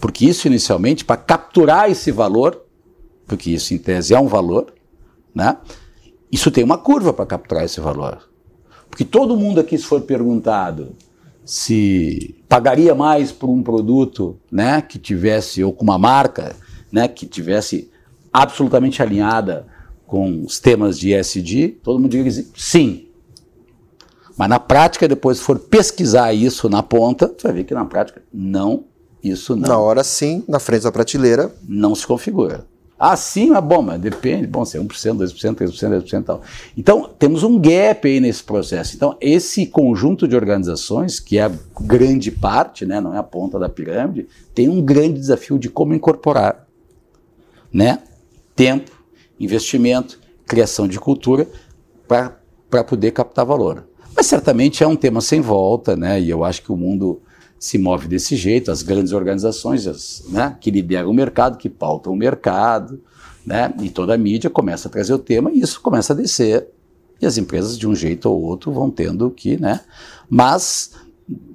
porque 0.02 0.26
isso 0.26 0.48
inicialmente, 0.48 1.06
para 1.06 1.18
capturar 1.18 1.90
esse 1.90 2.12
valor, 2.12 2.66
porque 3.26 3.52
isso 3.52 3.74
em 3.74 3.78
tese 3.78 4.14
é 4.14 4.20
um 4.20 4.28
valor, 4.28 4.74
né? 5.34 5.58
isso 6.32 6.52
tem 6.52 6.64
uma 6.64 6.78
curva 6.78 7.14
para 7.14 7.26
capturar 7.26 7.64
esse 7.64 7.80
valor. 7.80 8.30
Porque 8.90 9.06
todo 9.06 9.38
mundo 9.38 9.60
aqui, 9.60 9.78
se 9.78 9.86
for 9.86 10.02
perguntado 10.02 10.96
se 11.50 12.36
pagaria 12.48 12.94
mais 12.94 13.32
por 13.32 13.50
um 13.50 13.64
produto 13.64 14.38
né, 14.52 14.84
que 14.84 15.00
tivesse, 15.00 15.64
ou 15.64 15.74
com 15.74 15.84
uma 15.84 15.98
marca 15.98 16.56
né, 16.92 17.08
que 17.08 17.26
tivesse 17.26 17.90
absolutamente 18.32 19.02
alinhada 19.02 19.66
com 20.06 20.44
os 20.46 20.60
temas 20.60 21.00
de 21.00 21.12
ESG, 21.12 21.80
todo 21.82 22.00
mundo 22.00 22.12
diz 22.12 22.52
sim. 22.56 23.08
Mas 24.38 24.48
na 24.48 24.60
prática, 24.60 25.08
depois 25.08 25.40
se 25.40 25.44
for 25.44 25.58
pesquisar 25.58 26.32
isso 26.34 26.70
na 26.70 26.84
ponta, 26.84 27.34
você 27.36 27.48
vai 27.48 27.54
ver 27.54 27.64
que 27.64 27.74
na 27.74 27.84
prática 27.84 28.22
não, 28.32 28.84
isso 29.24 29.56
não. 29.56 29.68
Na 29.68 29.80
hora 29.80 30.04
sim, 30.04 30.44
na 30.48 30.60
frente 30.60 30.84
da 30.84 30.92
prateleira. 30.92 31.52
Não 31.68 31.96
se 31.96 32.06
configura. 32.06 32.68
Sim, 33.16 33.52
mas 33.52 33.64
bom, 33.64 33.82
mas 33.82 34.02
depende, 34.02 34.46
bom, 34.46 34.66
se 34.66 34.78
é 34.78 34.82
1%, 34.82 34.88
2%, 34.88 35.56
3%, 35.56 36.02
10% 36.04 36.22
e 36.22 36.24
tal. 36.24 36.42
Então, 36.78 37.10
temos 37.18 37.44
um 37.44 37.58
gap 37.58 38.06
aí 38.06 38.20
nesse 38.20 38.44
processo. 38.44 38.96
Então, 38.96 39.16
esse 39.22 39.66
conjunto 39.66 40.28
de 40.28 40.36
organizações, 40.36 41.20
que 41.20 41.38
é 41.38 41.44
a 41.44 41.52
grande 41.80 42.30
parte, 42.30 42.86
né, 42.86 43.00
não 43.00 43.14
é 43.14 43.18
a 43.18 43.24
ponta 43.24 43.58
da 43.58 43.70
pirâmide, 43.70 44.28
tem 44.54 44.68
um 44.68 44.82
grande 44.82 45.20
desafio 45.20 45.58
de 45.58 45.70
como 45.70 45.94
incorporar 45.94 46.68
né, 47.72 48.00
tempo, 48.56 48.92
investimento, 49.40 50.20
criação 50.46 50.88
de 50.88 51.00
cultura 51.00 51.48
para 52.08 52.84
poder 52.84 53.12
captar 53.12 53.46
valor. 53.46 53.88
Mas 54.16 54.26
certamente 54.26 54.84
é 54.84 54.88
um 54.88 54.96
tema 54.96 55.22
sem 55.22 55.40
volta, 55.40 55.96
né? 55.96 56.20
E 56.20 56.30
eu 56.30 56.44
acho 56.44 56.62
que 56.64 56.72
o 56.72 56.76
mundo 56.76 57.22
se 57.60 57.78
move 57.78 58.08
desse 58.08 58.36
jeito, 58.36 58.72
as 58.72 58.82
grandes 58.82 59.12
organizações 59.12 59.86
as, 59.86 60.24
né, 60.30 60.56
que 60.62 60.72
lideram 60.72 61.10
o 61.10 61.14
mercado, 61.14 61.58
que 61.58 61.70
pautam 61.70 62.14
o 62.14 62.16
mercado, 62.16 63.02
né, 63.46 63.74
e 63.82 63.90
toda 63.90 64.14
a 64.14 64.18
mídia 64.18 64.50
começa 64.50 64.88
a 64.88 64.92
trazer 64.92 65.14
o 65.14 65.20
tema 65.20 65.52
e 65.52 65.60
isso 65.60 65.82
começa 65.82 66.14
a 66.14 66.16
descer. 66.16 66.68
E 67.22 67.26
as 67.26 67.38
empresas, 67.38 67.78
de 67.78 67.86
um 67.86 67.94
jeito 67.94 68.30
ou 68.30 68.42
outro, 68.42 68.72
vão 68.72 68.90
tendo 68.90 69.30
que. 69.30 69.58
Né, 69.58 69.82
mas, 70.30 70.92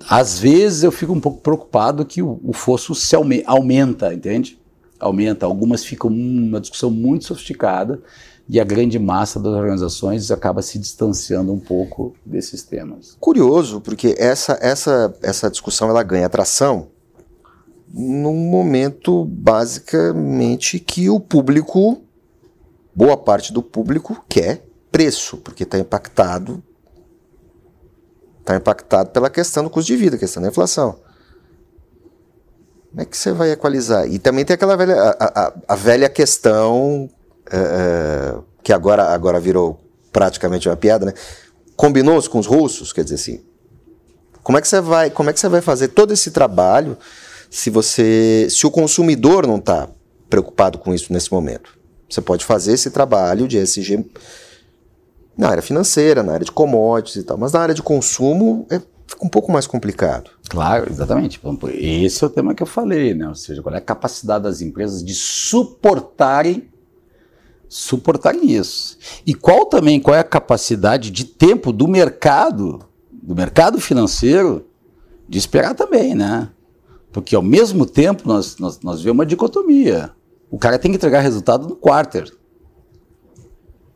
às 0.07 0.39
vezes, 0.39 0.83
eu 0.83 0.93
fico 0.93 1.15
um 1.15 1.21
pouco 1.21 1.41
preocupado 1.41 2.05
que 2.05 2.21
o, 2.21 2.39
o 2.45 2.53
fosso 2.53 2.95
se 2.95 3.17
aumenta, 3.47 4.13
entende? 4.13 4.59
aumenta, 5.05 5.45
algumas 5.45 5.85
ficam 5.85 6.11
uma 6.11 6.61
discussão 6.61 6.91
muito 6.91 7.27
sofisticada 7.27 8.03
e 8.49 8.61
a 8.61 8.65
grande 8.65 8.99
massa 8.99 9.41
das 9.41 9.53
organizações 9.53 10.31
acaba 10.31 10.61
se 10.61 10.79
distanciando 10.79 11.53
um 11.53 11.59
pouco 11.59 12.15
desses 12.25 12.63
temas. 12.63 13.17
Curioso, 13.19 13.81
porque 13.81 14.15
essa, 14.19 14.59
essa, 14.61 15.15
essa 15.23 15.51
discussão 15.51 15.89
ela 15.89 16.03
ganha 16.03 16.27
atração 16.27 16.89
num 17.89 18.35
momento 18.35 19.25
basicamente 19.25 20.81
que 20.81 21.09
o 21.09 21.21
público 21.21 22.03
boa 22.95 23.17
parte 23.17 23.53
do 23.53 23.63
público 23.63 24.25
quer 24.29 24.67
preço, 24.91 25.37
porque 25.39 25.63
está 25.63 25.79
impactado 25.79 26.63
está 28.41 28.57
impactado 28.57 29.11
pela 29.11 29.31
questão 29.31 29.65
do 29.65 29.71
custo 29.71 29.87
de 29.87 29.97
vida, 29.97 30.19
questão 30.19 30.43
da 30.43 30.51
inflação. 30.51 31.01
Como 32.91 33.01
é 33.01 33.05
que 33.05 33.17
você 33.17 33.33
vai 33.33 33.51
equalizar? 33.53 34.07
E 34.07 34.19
também 34.19 34.45
tem 34.45 34.55
aquela 34.55 34.77
velha, 34.77 34.95
a, 34.95 35.47
a, 35.47 35.53
a 35.69 35.75
velha 35.75 36.09
questão 36.11 37.09
é, 37.51 37.57
é, 37.57 38.35
que 38.63 38.73
agora, 38.73 39.05
agora 39.05 39.39
virou 39.39 39.81
praticamente 40.13 40.69
uma 40.69 40.77
piada, 40.77 41.07
né? 41.07 41.13
Combinou-se 41.77 42.31
com 42.31 42.39
os 42.39 42.47
russos, 42.47 42.93
quer 42.93 43.03
dizer 43.03 43.17
assim, 43.17 43.41
como 44.43 44.59
é 44.59 44.61
que 44.61 44.69
você 44.69 44.81
vai, 44.81 45.11
como 45.11 45.31
é 45.31 45.33
que 45.33 45.41
você 45.41 45.49
vai 45.49 45.61
fazer 45.61 45.89
todo 45.89 46.13
esse 46.13 46.31
trabalho 46.31 46.97
se 47.51 47.71
você, 47.71 48.47
se 48.51 48.67
o 48.67 48.71
consumidor 48.71 49.47
não 49.47 49.57
está 49.57 49.89
preocupado 50.29 50.79
com 50.79 50.95
isso 50.95 51.13
nesse 51.13 51.33
momento? 51.33 51.77
Você 52.09 52.21
pode 52.21 52.45
fazer 52.45 52.73
esse 52.75 52.91
trabalho 52.91 53.49
de 53.49 53.59
ESG 53.59 54.05
na 55.37 55.49
área 55.49 55.63
financeira, 55.63 56.23
na 56.23 56.35
área 56.35 56.45
de 56.45 56.53
commodities 56.53 57.17
e 57.17 57.23
tal, 57.25 57.37
mas 57.37 57.53
na 57.53 57.61
área 57.61 57.75
de 57.75 57.83
consumo 57.83 58.67
é, 58.71 58.81
fica 59.07 59.25
um 59.25 59.29
pouco 59.29 59.51
mais 59.51 59.67
complicado. 59.67 60.31
Claro, 60.49 60.91
exatamente. 60.91 61.41
Esse 61.73 62.23
é 62.23 62.27
o 62.27 62.31
tema 62.31 62.55
que 62.55 62.63
eu 62.63 62.67
falei, 62.67 63.15
né? 63.15 63.29
Ou 63.29 63.35
seja, 63.35 63.63
qual 63.63 63.75
é 63.75 63.79
a 63.79 63.81
capacidade 63.81 64.45
das 64.45 64.61
empresas 64.61 65.03
de 65.03 65.15
suportarem 65.15 66.69
suportarem 67.69 68.53
isso. 68.53 68.97
E 69.27 69.35
qual 69.35 69.67
também 69.67 70.01
qual 70.01 70.15
é 70.15 70.21
a 70.21 70.25
capacidade 70.25 71.11
de 71.11 71.25
tempo 71.25 71.73
do 71.73 71.89
mercado, 71.89 72.81
do 73.11 73.35
mercado 73.35 73.81
financeiro, 73.81 74.67
de 75.29 75.39
esperar 75.39 75.75
também, 75.75 76.15
né? 76.15 76.51
Porque 77.13 77.35
ao 77.35 77.43
mesmo 77.43 77.87
tempo 77.87 78.27
nós, 78.27 78.59
nós, 78.59 78.81
nós 78.81 79.01
vemos 79.01 79.19
uma 79.19 79.27
dicotomia. 79.27 80.13
O 80.51 80.59
cara 80.59 80.79
tem 80.79 80.91
que 80.91 80.97
entregar 80.97 81.21
resultado 81.21 81.69
no 81.69 81.77
quarter. 81.77 82.33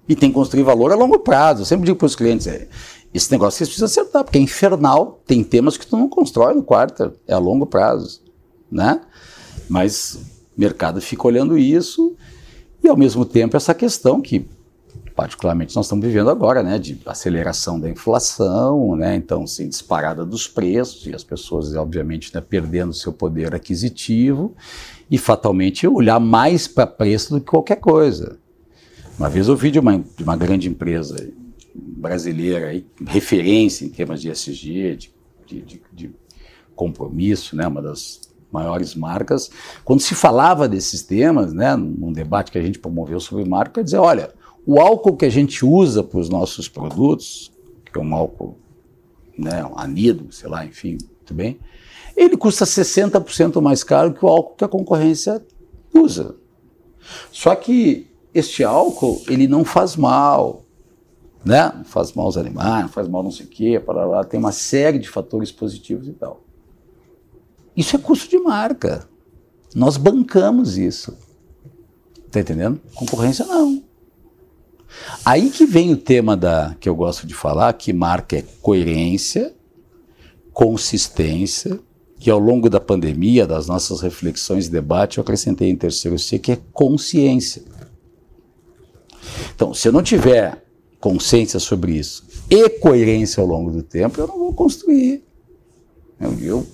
E 0.09 0.17
tem 0.17 0.31
que 0.31 0.35
construir 0.35 0.63
valor 0.63 0.91
a 0.91 0.97
longo 0.97 1.19
prazo. 1.19 1.63
Eu 1.63 1.67
sempre 1.67 1.85
digo 1.85 1.99
para 1.99 2.07
os 2.07 2.17
clientes, 2.17 2.47
é, 2.47 2.69
esse 3.13 3.31
negócio 3.31 3.59
vocês 3.59 3.69
precisam 3.69 3.87
acertar, 3.87 4.25
porque 4.25 4.39
é 4.39 4.41
infernal. 4.41 5.21
Tem 5.27 5.45
temas 5.45 5.77
que 5.77 5.87
tu 5.87 5.97
não 5.97 6.09
constrói 6.09 6.55
no 6.55 6.63
quarto, 6.63 7.13
é 7.27 7.35
a 7.35 7.39
longo 7.39 7.67
prazo, 7.67 8.23
né? 8.71 9.01
Mas 9.69 10.15
o 10.57 10.61
mercado 10.61 11.01
fica 11.01 11.27
olhando 11.27 11.59
isso 11.59 12.17
e, 12.89 12.91
ao 12.91 12.97
mesmo 12.97 13.25
tempo, 13.25 13.57
essa 13.57 13.75
questão 13.75 14.21
que, 14.21 14.47
particularmente, 15.15 15.77
nós 15.77 15.87
estamos 15.87 16.07
vivendo 16.07 16.31
agora, 16.31 16.63
né? 16.63 16.79
De 16.79 16.99
aceleração 17.05 17.79
da 17.79 17.89
inflação, 17.89 18.97
né? 18.97 19.15
Então, 19.15 19.47
sim, 19.47 19.69
disparada 19.69 20.25
dos 20.25 20.49
preços 20.49 21.07
e 21.07 21.15
as 21.15 21.23
pessoas, 21.23 21.75
obviamente, 21.75 22.35
né, 22.35 22.41
perdendo 22.41 22.95
seu 22.95 23.13
poder 23.13 23.55
aquisitivo 23.55 24.55
e, 25.11 25.19
fatalmente, 25.19 25.87
olhar 25.87 26.19
mais 26.19 26.67
para 26.67 26.87
preço 26.87 27.35
do 27.35 27.41
que 27.41 27.51
qualquer 27.51 27.77
coisa. 27.77 28.39
Uma 29.19 29.29
vez 29.29 29.49
eu 29.49 29.53
ouvi 29.53 29.71
de 29.71 29.79
uma, 29.79 29.99
de 29.99 30.23
uma 30.23 30.37
grande 30.37 30.69
empresa 30.69 31.31
brasileira, 31.75 32.69
aí, 32.69 32.87
referência 33.07 33.85
em 33.85 33.91
temas 33.91 34.21
de 34.23 34.31
SG, 34.31 34.97
de, 34.97 35.61
de, 35.63 35.83
de 35.93 36.11
compromisso, 36.75 37.55
né, 37.55 37.67
uma 37.67 37.83
das 37.83 38.28
maiores 38.51 38.95
marcas, 38.95 39.51
quando 39.85 40.01
se 40.01 40.15
falava 40.15 40.69
desses 40.69 41.03
temas, 41.03 41.53
né, 41.53 41.77
num 41.77 42.13
debate 42.13 42.51
que 42.51 42.59
a 42.59 42.63
gente 42.63 42.79
promoveu 42.79 43.21
sobre 43.21 43.45
marca, 43.45 43.85
dizer, 43.85 43.99
olha, 43.99 44.33
o 44.67 44.81
álcool 44.81 45.17
que 45.17 45.25
a 45.25 45.31
gente 45.31 45.65
usa 45.65 46.03
para 46.03 46.19
os 46.19 46.29
nossos 46.29 46.69
produtos, 46.69 47.53
que 47.93 47.99
é 47.99 48.03
um 48.03 48.15
álcool, 48.15 48.57
né, 49.37 49.65
um 49.65 49.79
anido, 49.79 50.33
sei 50.33 50.49
lá, 50.49 50.65
enfim, 50.65 50.99
muito 51.17 51.35
bem, 51.35 51.59
ele 52.17 52.37
custa 52.37 52.65
60% 52.65 53.61
mais 53.61 53.85
caro 53.85 54.13
que 54.13 54.25
o 54.25 54.29
álcool 54.29 54.57
que 54.57 54.65
a 54.65 54.69
concorrência 54.69 55.45
usa. 55.95 56.35
Só 57.31 57.55
que 57.55 58.09
este 58.35 58.65
álcool, 58.65 59.23
ele 59.29 59.47
não 59.47 59.65
faz 59.65 59.97
mal, 59.97 60.65
né? 61.45 61.73
Não 61.75 61.85
faz 61.85 62.13
mal 62.13 62.27
aos 62.27 62.37
animais, 62.37 62.83
não 62.83 62.89
faz 62.89 63.09
mal 63.09 63.23
não 63.23 63.31
sei 63.31 63.47
o 63.47 63.49
quê, 63.49 63.81
para 63.81 64.05
lá, 64.05 64.25
tem 64.25 64.39
uma 64.39 64.53
série 64.53 64.99
de 64.99 65.09
fatores 65.09 65.51
positivos 65.53 66.09
e 66.09 66.13
tal. 66.13 66.43
Isso 67.79 67.95
é 67.95 67.99
custo 68.01 68.29
de 68.29 68.41
marca. 68.41 69.09
Nós 69.73 69.97
bancamos 69.97 70.77
isso. 70.77 71.17
Tá 72.29 72.41
entendendo? 72.41 72.81
Concorrência 72.93 73.47
não. 73.47 73.85
Aí 75.25 75.49
que 75.49 75.65
vem 75.65 75.93
o 75.93 75.97
tema 75.97 76.37
da 76.37 76.75
que 76.81 76.89
eu 76.89 76.97
gosto 76.97 77.25
de 77.25 77.35
falar, 77.35 77.73
que 77.75 77.93
marca 77.93 78.37
é 78.37 78.43
coerência, 78.61 79.55
consistência, 80.53 81.79
que 82.19 82.29
ao 82.29 82.41
longo 82.41 82.69
da 82.69 82.81
pandemia, 82.81 83.47
das 83.47 83.69
nossas 83.69 84.01
reflexões 84.01 84.67
e 84.67 84.71
debate, 84.73 85.19
eu 85.19 85.23
acrescentei 85.23 85.71
em 85.71 85.77
terceiro 85.77 86.19
C, 86.19 86.37
que 86.37 86.51
é 86.51 86.59
consciência. 86.73 87.63
Então, 89.55 89.73
se 89.73 89.87
eu 89.87 89.93
não 89.93 90.03
tiver 90.03 90.65
consciência 90.99 91.61
sobre 91.61 91.93
isso 91.93 92.27
e 92.51 92.69
coerência 92.81 93.41
ao 93.41 93.47
longo 93.47 93.71
do 93.71 93.85
tempo, 93.85 94.21
eu 94.21 94.27
não 94.27 94.37
vou 94.37 94.53
construir. 94.53 95.23
Eu, 96.21 96.37
eu 96.41 96.67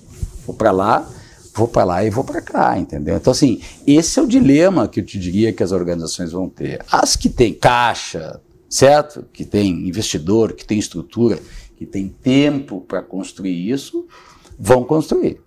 vou 0.45 0.55
para 0.55 0.71
lá, 0.71 1.09
vou 1.53 1.67
para 1.67 1.83
lá 1.83 2.03
e 2.03 2.09
vou 2.09 2.23
para 2.23 2.41
cá, 2.41 2.77
entendeu? 2.77 3.15
Então, 3.15 3.31
assim, 3.31 3.61
esse 3.87 4.19
é 4.19 4.21
o 4.21 4.27
dilema 4.27 4.87
que 4.87 4.99
eu 4.99 5.05
te 5.05 5.17
diria 5.17 5.53
que 5.53 5.63
as 5.63 5.71
organizações 5.71 6.31
vão 6.31 6.49
ter. 6.49 6.83
As 6.91 7.15
que 7.15 7.29
têm 7.29 7.53
caixa, 7.53 8.41
certo? 8.69 9.25
Que 9.31 9.45
tem 9.45 9.87
investidor, 9.87 10.53
que 10.53 10.65
tem 10.65 10.77
estrutura, 10.77 11.39
que 11.77 11.85
tem 11.85 12.07
tempo 12.09 12.81
para 12.81 13.01
construir 13.01 13.69
isso, 13.69 14.05
vão 14.59 14.83
construir. 14.83 15.41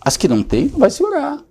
As 0.00 0.16
que 0.16 0.28
não 0.28 0.42
têm, 0.42 0.68
não 0.68 0.78
vai 0.78 0.90
segurar. 0.90 1.44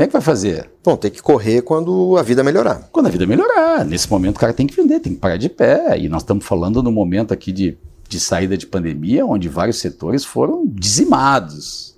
Como 0.00 0.04
é 0.04 0.06
que 0.06 0.12
vai 0.12 0.22
fazer? 0.22 0.70
Bom, 0.82 0.96
tem 0.96 1.10
que 1.10 1.20
correr 1.20 1.60
quando 1.60 2.16
a 2.16 2.22
vida 2.22 2.42
melhorar. 2.42 2.88
Quando 2.90 3.06
a 3.06 3.10
vida 3.10 3.26
melhorar. 3.26 3.84
Nesse 3.84 4.10
momento 4.10 4.36
o 4.36 4.40
cara 4.40 4.54
tem 4.54 4.66
que 4.66 4.74
vender, 4.74 5.00
tem 5.00 5.12
que 5.12 5.18
parar 5.20 5.36
de 5.36 5.48
pé. 5.48 5.98
E 5.98 6.08
nós 6.08 6.22
estamos 6.22 6.46
falando 6.46 6.82
no 6.82 6.90
momento 6.90 7.34
aqui 7.34 7.52
de, 7.52 7.76
de 8.10 8.18
saída 8.18 8.58
de 8.58 8.66
pandemia, 8.66 9.24
onde 9.24 9.48
vários 9.48 9.78
setores 9.78 10.24
foram 10.24 10.66
dizimados. 10.66 11.96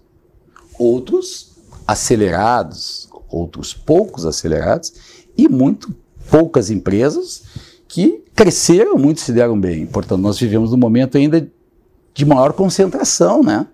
Outros 0.78 1.52
acelerados, 1.86 3.08
outros 3.30 3.72
poucos 3.72 4.26
acelerados, 4.26 4.92
e 5.36 5.48
muito 5.48 5.96
poucas 6.30 6.70
empresas 6.70 7.44
que 7.88 8.22
cresceram 8.34 8.98
muito 8.98 9.22
se 9.22 9.32
deram 9.32 9.58
bem. 9.58 9.86
Portanto, 9.86 10.20
nós 10.20 10.38
vivemos 10.38 10.70
num 10.70 10.76
momento 10.76 11.16
ainda 11.16 11.50
de 12.12 12.24
maior 12.26 12.52
concentração, 12.52 13.42
né? 13.42 13.66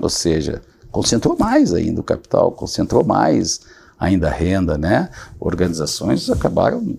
Ou 0.00 0.08
seja, 0.08 0.62
concentrou 0.92 1.36
mais 1.36 1.74
ainda 1.74 2.00
o 2.00 2.04
capital, 2.04 2.52
concentrou 2.52 3.04
mais 3.04 3.62
ainda 3.98 4.28
a 4.28 4.32
renda, 4.32 4.78
né? 4.78 5.10
Organizações 5.40 6.30
acabaram, 6.30 6.96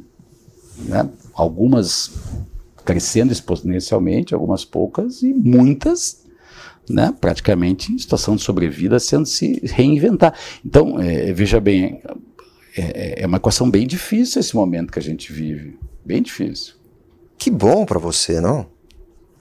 né? 0.79 1.09
Algumas 1.33 2.11
crescendo 2.83 3.31
exponencialmente, 3.31 4.33
algumas 4.33 4.65
poucas 4.65 5.21
e 5.21 5.33
muitas, 5.33 6.23
né? 6.89 7.13
Praticamente 7.19 7.91
em 7.91 7.97
situação 7.97 8.35
de 8.35 8.43
sobrevida, 8.43 8.99
sendo 8.99 9.25
se 9.25 9.61
reinventar. 9.63 10.33
Então, 10.65 10.99
é, 10.99 11.31
veja 11.33 11.59
bem, 11.59 12.01
é, 12.77 13.23
é 13.23 13.27
uma 13.27 13.37
equação 13.37 13.69
bem 13.69 13.87
difícil 13.87 14.39
esse 14.39 14.55
momento 14.55 14.91
que 14.91 14.99
a 14.99 15.03
gente 15.03 15.31
vive, 15.31 15.77
bem 16.05 16.21
difícil. 16.21 16.73
Que 17.37 17.49
bom 17.49 17.85
para 17.85 17.99
você, 17.99 18.39
não? 18.39 18.73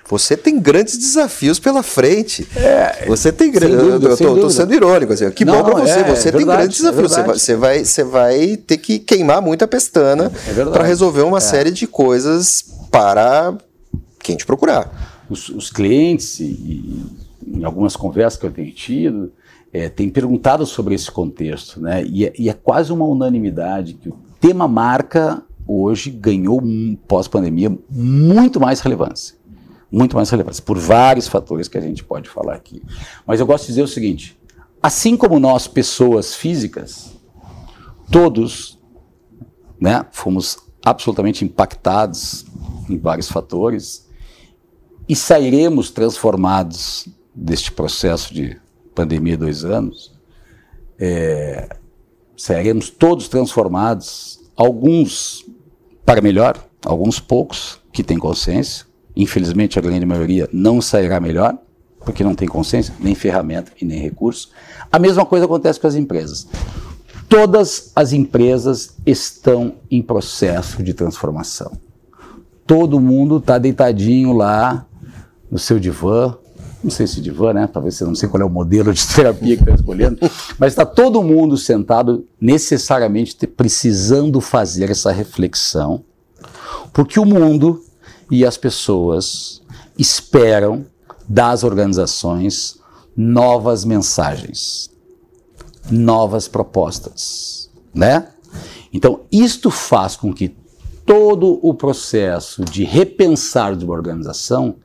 Você 0.09 0.36
tem 0.36 0.61
grandes 0.61 0.99
desafios 0.99 1.59
pela 1.59 1.82
frente. 1.82 2.47
É, 2.57 3.07
você 3.07 3.32
tem 3.32 3.51
grandes. 3.51 4.20
Eu 4.20 4.34
estou 4.34 4.51
sendo 4.51 4.74
irônico. 4.74 5.12
Assim, 5.12 5.30
que 5.30 5.45
não, 5.45 5.62
bom 5.62 5.70
para 5.70 5.80
você. 5.80 6.01
É, 6.01 6.05
você 6.05 6.28
é 6.28 6.32
tem 6.32 6.45
grandes 6.45 6.80
é 6.80 6.90
desafios. 6.90 7.12
Você 7.12 7.22
vai, 7.22 7.38
você, 7.38 7.57
vai, 7.57 7.84
você 7.84 8.05
vai 8.05 8.57
ter 8.57 8.76
que 8.78 8.99
queimar 8.99 9.40
muita 9.40 9.66
pestana 9.66 10.30
é 10.49 10.64
para 10.64 10.84
resolver 10.84 11.22
uma 11.22 11.40
série 11.40 11.70
de 11.70 11.86
coisas 11.86 12.64
para 12.93 13.57
quem 14.20 14.36
te 14.36 14.47
procurar. 14.47 15.24
Os, 15.28 15.49
os 15.49 15.70
clientes, 15.70 16.38
e, 16.38 17.05
em 17.45 17.64
algumas 17.64 17.97
conversas 17.97 18.38
que 18.38 18.47
eu 18.47 18.53
tenho 18.53 18.70
tido, 18.70 19.32
é, 19.72 19.88
têm 19.88 20.09
perguntado 20.09 20.64
sobre 20.66 20.95
esse 20.95 21.11
contexto. 21.11 21.80
Né? 21.80 22.05
E, 22.05 22.30
e 22.38 22.49
é 22.49 22.53
quase 22.53 22.93
uma 22.93 23.07
unanimidade 23.07 23.95
que 23.95 24.11
o 24.11 24.16
tema 24.38 24.68
marca 24.68 25.43
hoje 25.66 26.11
ganhou, 26.11 26.62
pós-pandemia, 27.09 27.76
muito 27.90 28.61
mais 28.61 28.80
relevância 28.80 29.43
muito 29.93 30.16
mais 30.16 30.30
relevância, 30.30 30.62
por 30.64 30.78
vários 30.78 31.28
fatores 31.28 31.68
que 31.68 31.76
a 31.76 31.80
gente 31.80 32.03
pode 32.03 32.26
falar 32.26 32.55
aqui. 32.55 32.82
Mas 33.26 33.40
eu 33.40 33.47
gosto 33.47 33.64
de 33.64 33.68
dizer 33.68 33.82
o 33.82 33.86
seguinte: 33.86 34.38
assim 34.82 35.18
como 35.18 35.38
nós, 35.38 35.68
pessoas 35.68 36.34
físicas, 36.34 37.14
todos 38.11 38.80
né, 39.78 40.07
fomos 40.11 40.57
absolutamente 40.85 41.45
impactados 41.45 42.45
em 42.89 42.99
vários 42.99 43.28
fatores 43.28 44.09
e 45.09 45.16
sairemos 45.16 45.91
transformados 45.91 47.09
deste 47.35 47.72
processo 47.72 48.33
de 48.33 48.61
pandemia 48.95 49.37
dois 49.37 49.64
anos, 49.64 50.12
é, 50.99 51.76
sairemos 52.37 52.91
todos 52.91 53.28
transformados, 53.28 54.41
alguns 54.57 55.45
para 56.05 56.20
melhor, 56.20 56.62
alguns 56.85 57.18
poucos 57.18 57.80
que 57.93 58.03
têm 58.03 58.18
consciência, 58.18 58.87
Infelizmente, 59.14 59.78
a 59.78 59.83
grande 59.83 60.07
maioria 60.07 60.49
não 60.53 60.80
sairá 60.80 61.20
melhor, 61.20 61.57
porque 62.01 62.24
não 62.24 62.35
tem 62.35 62.49
consciência, 62.49 62.95
nem 62.99 63.14
ferramenta 63.14 63.72
e 63.80 63.85
nem 63.85 64.01
recurso. 64.01 64.51
A 64.91 64.99
mesma 64.99 65.24
coisa 65.24 65.45
acontece 65.45 65.78
com 65.78 65.87
as 65.87 65.95
empresas. 65.95 66.47
Todas 67.33 67.93
as 67.97 68.12
empresas 68.12 68.95
estão 69.07 69.76
em 69.91 70.03
processo 70.03 70.83
de 70.83 70.93
transformação. 70.93 71.72
Todo 72.66 73.01
mundo 73.01 73.39
está 73.39 73.57
deitadinho 73.57 74.35
lá 74.35 74.85
no 75.51 75.59
seu 75.59 75.80
divã, 75.80 76.37
não 76.85 76.91
sei 76.91 77.07
se 77.07 77.22
divã, 77.22 77.55
né? 77.55 77.66
Talvez 77.66 77.95
você 77.95 78.05
não 78.05 78.14
sei 78.14 78.28
qual 78.28 78.43
é 78.43 78.45
o 78.45 78.51
modelo 78.51 78.93
de 78.93 79.09
terapia 79.09 79.57
que 79.57 79.62
está 79.62 79.74
escolhendo, 79.74 80.18
mas 80.59 80.74
está 80.74 80.85
todo 80.85 81.22
mundo 81.22 81.57
sentado 81.57 82.26
necessariamente 82.39 83.47
precisando 83.47 84.39
fazer 84.39 84.91
essa 84.91 85.11
reflexão, 85.11 86.05
porque 86.93 87.18
o 87.18 87.24
mundo 87.24 87.83
e 88.30 88.45
as 88.45 88.59
pessoas 88.59 89.62
esperam 89.99 90.85
das 91.26 91.64
organizações 91.64 92.78
novas 93.16 93.87
mensagens, 93.87 94.91
novas 95.91 96.49
propostas, 96.49 97.70
né? 97.95 98.28
Então, 98.93 99.20
isto 99.30 99.70
faz 99.70 100.16
com 100.16 100.33
que 100.33 100.55
todo 101.05 101.59
o 101.62 101.74
processo 101.74 102.64
de 102.64 102.85
repensar 102.85 103.76
de 103.76 103.85
uma 103.85 103.95
organização 103.95 104.76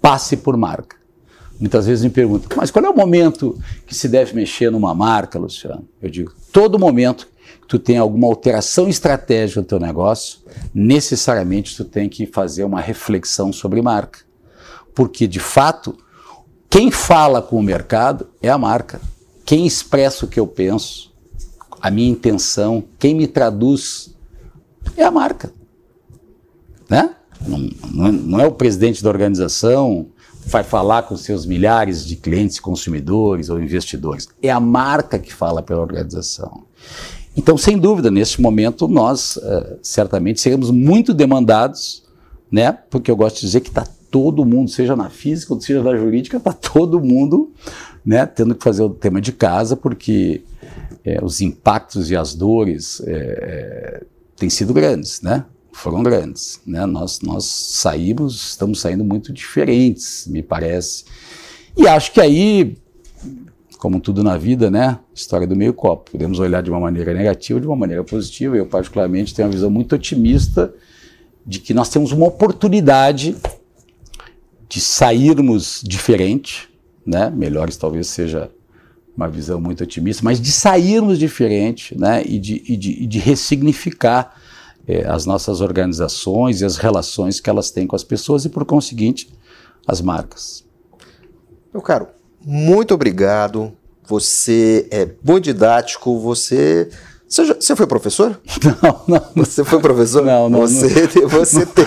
passe 0.00 0.36
por 0.36 0.56
marca. 0.56 0.96
Muitas 1.58 1.86
vezes 1.86 2.02
me 2.02 2.10
perguntam, 2.10 2.48
mas 2.56 2.70
qual 2.70 2.84
é 2.84 2.88
o 2.88 2.96
momento 2.96 3.58
que 3.86 3.94
se 3.94 4.08
deve 4.08 4.34
mexer 4.34 4.70
numa 4.70 4.94
marca, 4.94 5.38
Luciano? 5.38 5.86
Eu 6.00 6.08
digo, 6.08 6.32
todo 6.50 6.78
momento 6.78 7.28
que 7.60 7.68
tu 7.68 7.78
tem 7.78 7.98
alguma 7.98 8.26
alteração 8.26 8.88
estratégica 8.88 9.60
no 9.60 9.66
teu 9.66 9.78
negócio, 9.78 10.38
necessariamente 10.72 11.76
tu 11.76 11.84
tem 11.84 12.08
que 12.08 12.26
fazer 12.26 12.64
uma 12.64 12.80
reflexão 12.80 13.52
sobre 13.52 13.82
marca. 13.82 14.20
Porque, 14.94 15.26
de 15.26 15.38
fato, 15.38 15.96
quem 16.70 16.90
fala 16.90 17.42
com 17.42 17.56
o 17.56 17.62
mercado 17.62 18.28
é 18.42 18.48
a 18.48 18.56
marca. 18.56 18.98
Quem 19.50 19.66
expressa 19.66 20.24
o 20.24 20.28
que 20.28 20.38
eu 20.38 20.46
penso, 20.46 21.12
a 21.82 21.90
minha 21.90 22.08
intenção, 22.08 22.84
quem 23.00 23.16
me 23.16 23.26
traduz 23.26 24.14
é 24.96 25.02
a 25.02 25.10
marca. 25.10 25.52
Né? 26.88 27.16
Não, 27.44 27.58
não, 27.90 28.12
não 28.12 28.40
é 28.40 28.46
o 28.46 28.52
presidente 28.52 29.02
da 29.02 29.10
organização, 29.10 30.06
vai 30.46 30.62
falar 30.62 31.02
com 31.02 31.16
seus 31.16 31.46
milhares 31.46 32.06
de 32.06 32.14
clientes, 32.14 32.60
consumidores 32.60 33.48
ou 33.48 33.60
investidores. 33.60 34.28
É 34.40 34.50
a 34.50 34.60
marca 34.60 35.18
que 35.18 35.34
fala 35.34 35.60
pela 35.60 35.80
organização. 35.80 36.62
Então, 37.36 37.58
sem 37.58 37.76
dúvida, 37.76 38.08
neste 38.08 38.40
momento, 38.40 38.86
nós 38.86 39.34
uh, 39.34 39.78
certamente 39.82 40.40
seremos 40.40 40.70
muito 40.70 41.12
demandados, 41.12 42.04
né? 42.52 42.70
Porque 42.70 43.10
eu 43.10 43.16
gosto 43.16 43.40
de 43.40 43.46
dizer 43.46 43.62
que 43.62 43.70
está 43.70 43.84
todo 44.12 44.44
mundo, 44.44 44.70
seja 44.70 44.94
na 44.94 45.10
física 45.10 45.54
ou 45.54 45.60
seja 45.60 45.82
na 45.82 45.96
jurídica, 45.96 46.36
está 46.36 46.52
todo 46.52 47.00
mundo 47.00 47.52
né, 48.04 48.26
tendo 48.26 48.54
que 48.54 48.64
fazer 48.64 48.82
o 48.82 48.90
tema 48.90 49.20
de 49.20 49.32
casa, 49.32 49.76
porque 49.76 50.42
é, 51.04 51.22
os 51.22 51.40
impactos 51.40 52.10
e 52.10 52.16
as 52.16 52.34
dores 52.34 53.02
é, 53.06 54.04
têm 54.36 54.48
sido 54.50 54.72
grandes, 54.72 55.20
né? 55.22 55.44
foram 55.72 56.02
grandes. 56.02 56.60
Né? 56.66 56.84
Nós, 56.86 57.20
nós 57.20 57.44
saímos, 57.44 58.50
estamos 58.50 58.80
saindo 58.80 59.04
muito 59.04 59.32
diferentes, 59.32 60.26
me 60.26 60.42
parece. 60.42 61.04
E 61.76 61.86
acho 61.86 62.12
que 62.12 62.20
aí, 62.20 62.76
como 63.78 64.00
tudo 64.00 64.22
na 64.22 64.36
vida, 64.36 64.70
né? 64.70 64.98
História 65.14 65.46
do 65.46 65.56
meio 65.56 65.72
copo. 65.72 66.10
Podemos 66.10 66.38
olhar 66.38 66.62
de 66.62 66.70
uma 66.70 66.80
maneira 66.80 67.14
negativa 67.14 67.60
de 67.60 67.66
uma 67.66 67.76
maneira 67.76 68.04
positiva. 68.04 68.56
Eu, 68.56 68.66
particularmente, 68.66 69.34
tenho 69.34 69.48
uma 69.48 69.54
visão 69.54 69.70
muito 69.70 69.94
otimista 69.94 70.72
de 71.46 71.58
que 71.58 71.72
nós 71.72 71.88
temos 71.88 72.12
uma 72.12 72.26
oportunidade 72.26 73.36
de 74.68 74.80
sairmos 74.80 75.82
diferente, 75.84 76.68
né? 77.06 77.30
Melhores 77.30 77.76
talvez 77.76 78.08
seja 78.08 78.50
uma 79.16 79.28
visão 79.28 79.60
muito 79.60 79.82
otimista, 79.82 80.24
mas 80.24 80.40
de 80.40 80.52
sairmos 80.52 81.18
diferente, 81.18 81.98
né? 81.98 82.22
E 82.24 82.38
de, 82.38 82.62
e 82.66 82.76
de, 82.76 83.02
e 83.02 83.06
de 83.06 83.18
ressignificar 83.18 84.34
é, 84.86 85.06
as 85.06 85.26
nossas 85.26 85.60
organizações 85.60 86.60
e 86.60 86.64
as 86.64 86.76
relações 86.76 87.40
que 87.40 87.50
elas 87.50 87.70
têm 87.70 87.86
com 87.86 87.96
as 87.96 88.04
pessoas 88.04 88.44
e, 88.44 88.48
por 88.48 88.64
conseguinte, 88.64 89.30
as 89.86 90.00
marcas. 90.00 90.64
Meu 91.72 91.82
caro, 91.82 92.08
muito 92.44 92.94
obrigado. 92.94 93.72
Você 94.04 94.88
é 94.90 95.06
bom 95.06 95.38
didático, 95.38 96.18
você. 96.18 96.90
Você, 97.30 97.44
já, 97.44 97.54
você 97.54 97.76
foi 97.76 97.86
professor? 97.86 98.40
Não, 98.82 99.00
não. 99.06 99.22
Você 99.36 99.62
foi 99.62 99.78
professor? 99.78 100.24
Não, 100.24 100.50
não. 100.50 100.60
Você, 100.62 101.08
não, 101.20 101.28
você 101.30 101.64
tem. 101.64 101.84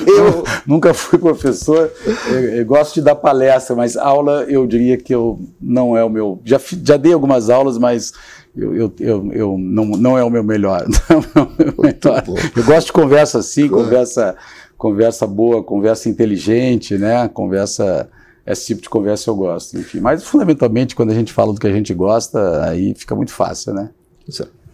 Nunca 0.66 0.94
fui 0.94 1.20
professor. 1.20 1.92
Eu, 2.28 2.40
eu, 2.56 2.66
gosto 2.66 2.94
de 2.94 3.02
dar 3.02 3.16
palestra, 3.16 3.76
mas 3.76 3.98
aula 3.98 4.46
eu 4.48 4.66
diria 4.66 4.96
que 4.96 5.14
eu 5.14 5.42
não 5.60 5.98
é 5.98 6.04
o 6.04 6.10
meu. 6.10 6.40
Já, 6.46 6.58
já 6.82 6.96
dei 6.96 7.12
algumas 7.12 7.50
aulas, 7.50 7.78
mas 7.78 8.14
eu, 8.56 8.74
eu, 8.74 8.94
eu, 9.02 9.34
eu, 9.34 9.58
não, 9.60 9.86
não 9.86 10.18
é 10.18 10.24
o 10.24 10.30
meu 10.30 10.46
melhor. 10.46 10.86
Eu 12.56 12.64
gosto 12.64 12.88
de 12.88 12.94
conversa 12.94 13.40
assim, 13.40 13.68
conversa, 13.68 14.38
conversa 14.78 15.28
boa, 15.28 15.62
conversa 15.62 16.08
inteligente, 16.08 16.98
né? 16.98 17.28
Conversa, 17.28 18.10
esse 18.46 18.68
tipo 18.68 18.82
de 18.82 18.90
conversa 18.90 19.30
eu 19.30 19.36
gosto. 19.36 19.78
Enfim, 19.78 20.00
mas 20.00 20.24
fundamentalmente 20.24 20.96
quando 20.96 21.12
a 21.12 21.16
gente 21.16 21.34
fala 21.34 21.52
do 21.52 21.60
que 21.60 21.68
a 21.68 21.74
gente 21.74 21.94
gosta, 21.94 22.64
aí 22.64 22.94
fica 22.96 23.14
muito 23.14 23.34
fácil, 23.34 23.74
né? 23.74 23.90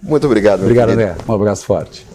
Muito 0.01 0.25
obrigado. 0.25 0.61
Obrigado, 0.61 0.89
André. 0.89 1.15
Um 1.27 1.33
abraço 1.33 1.65
forte. 1.65 2.05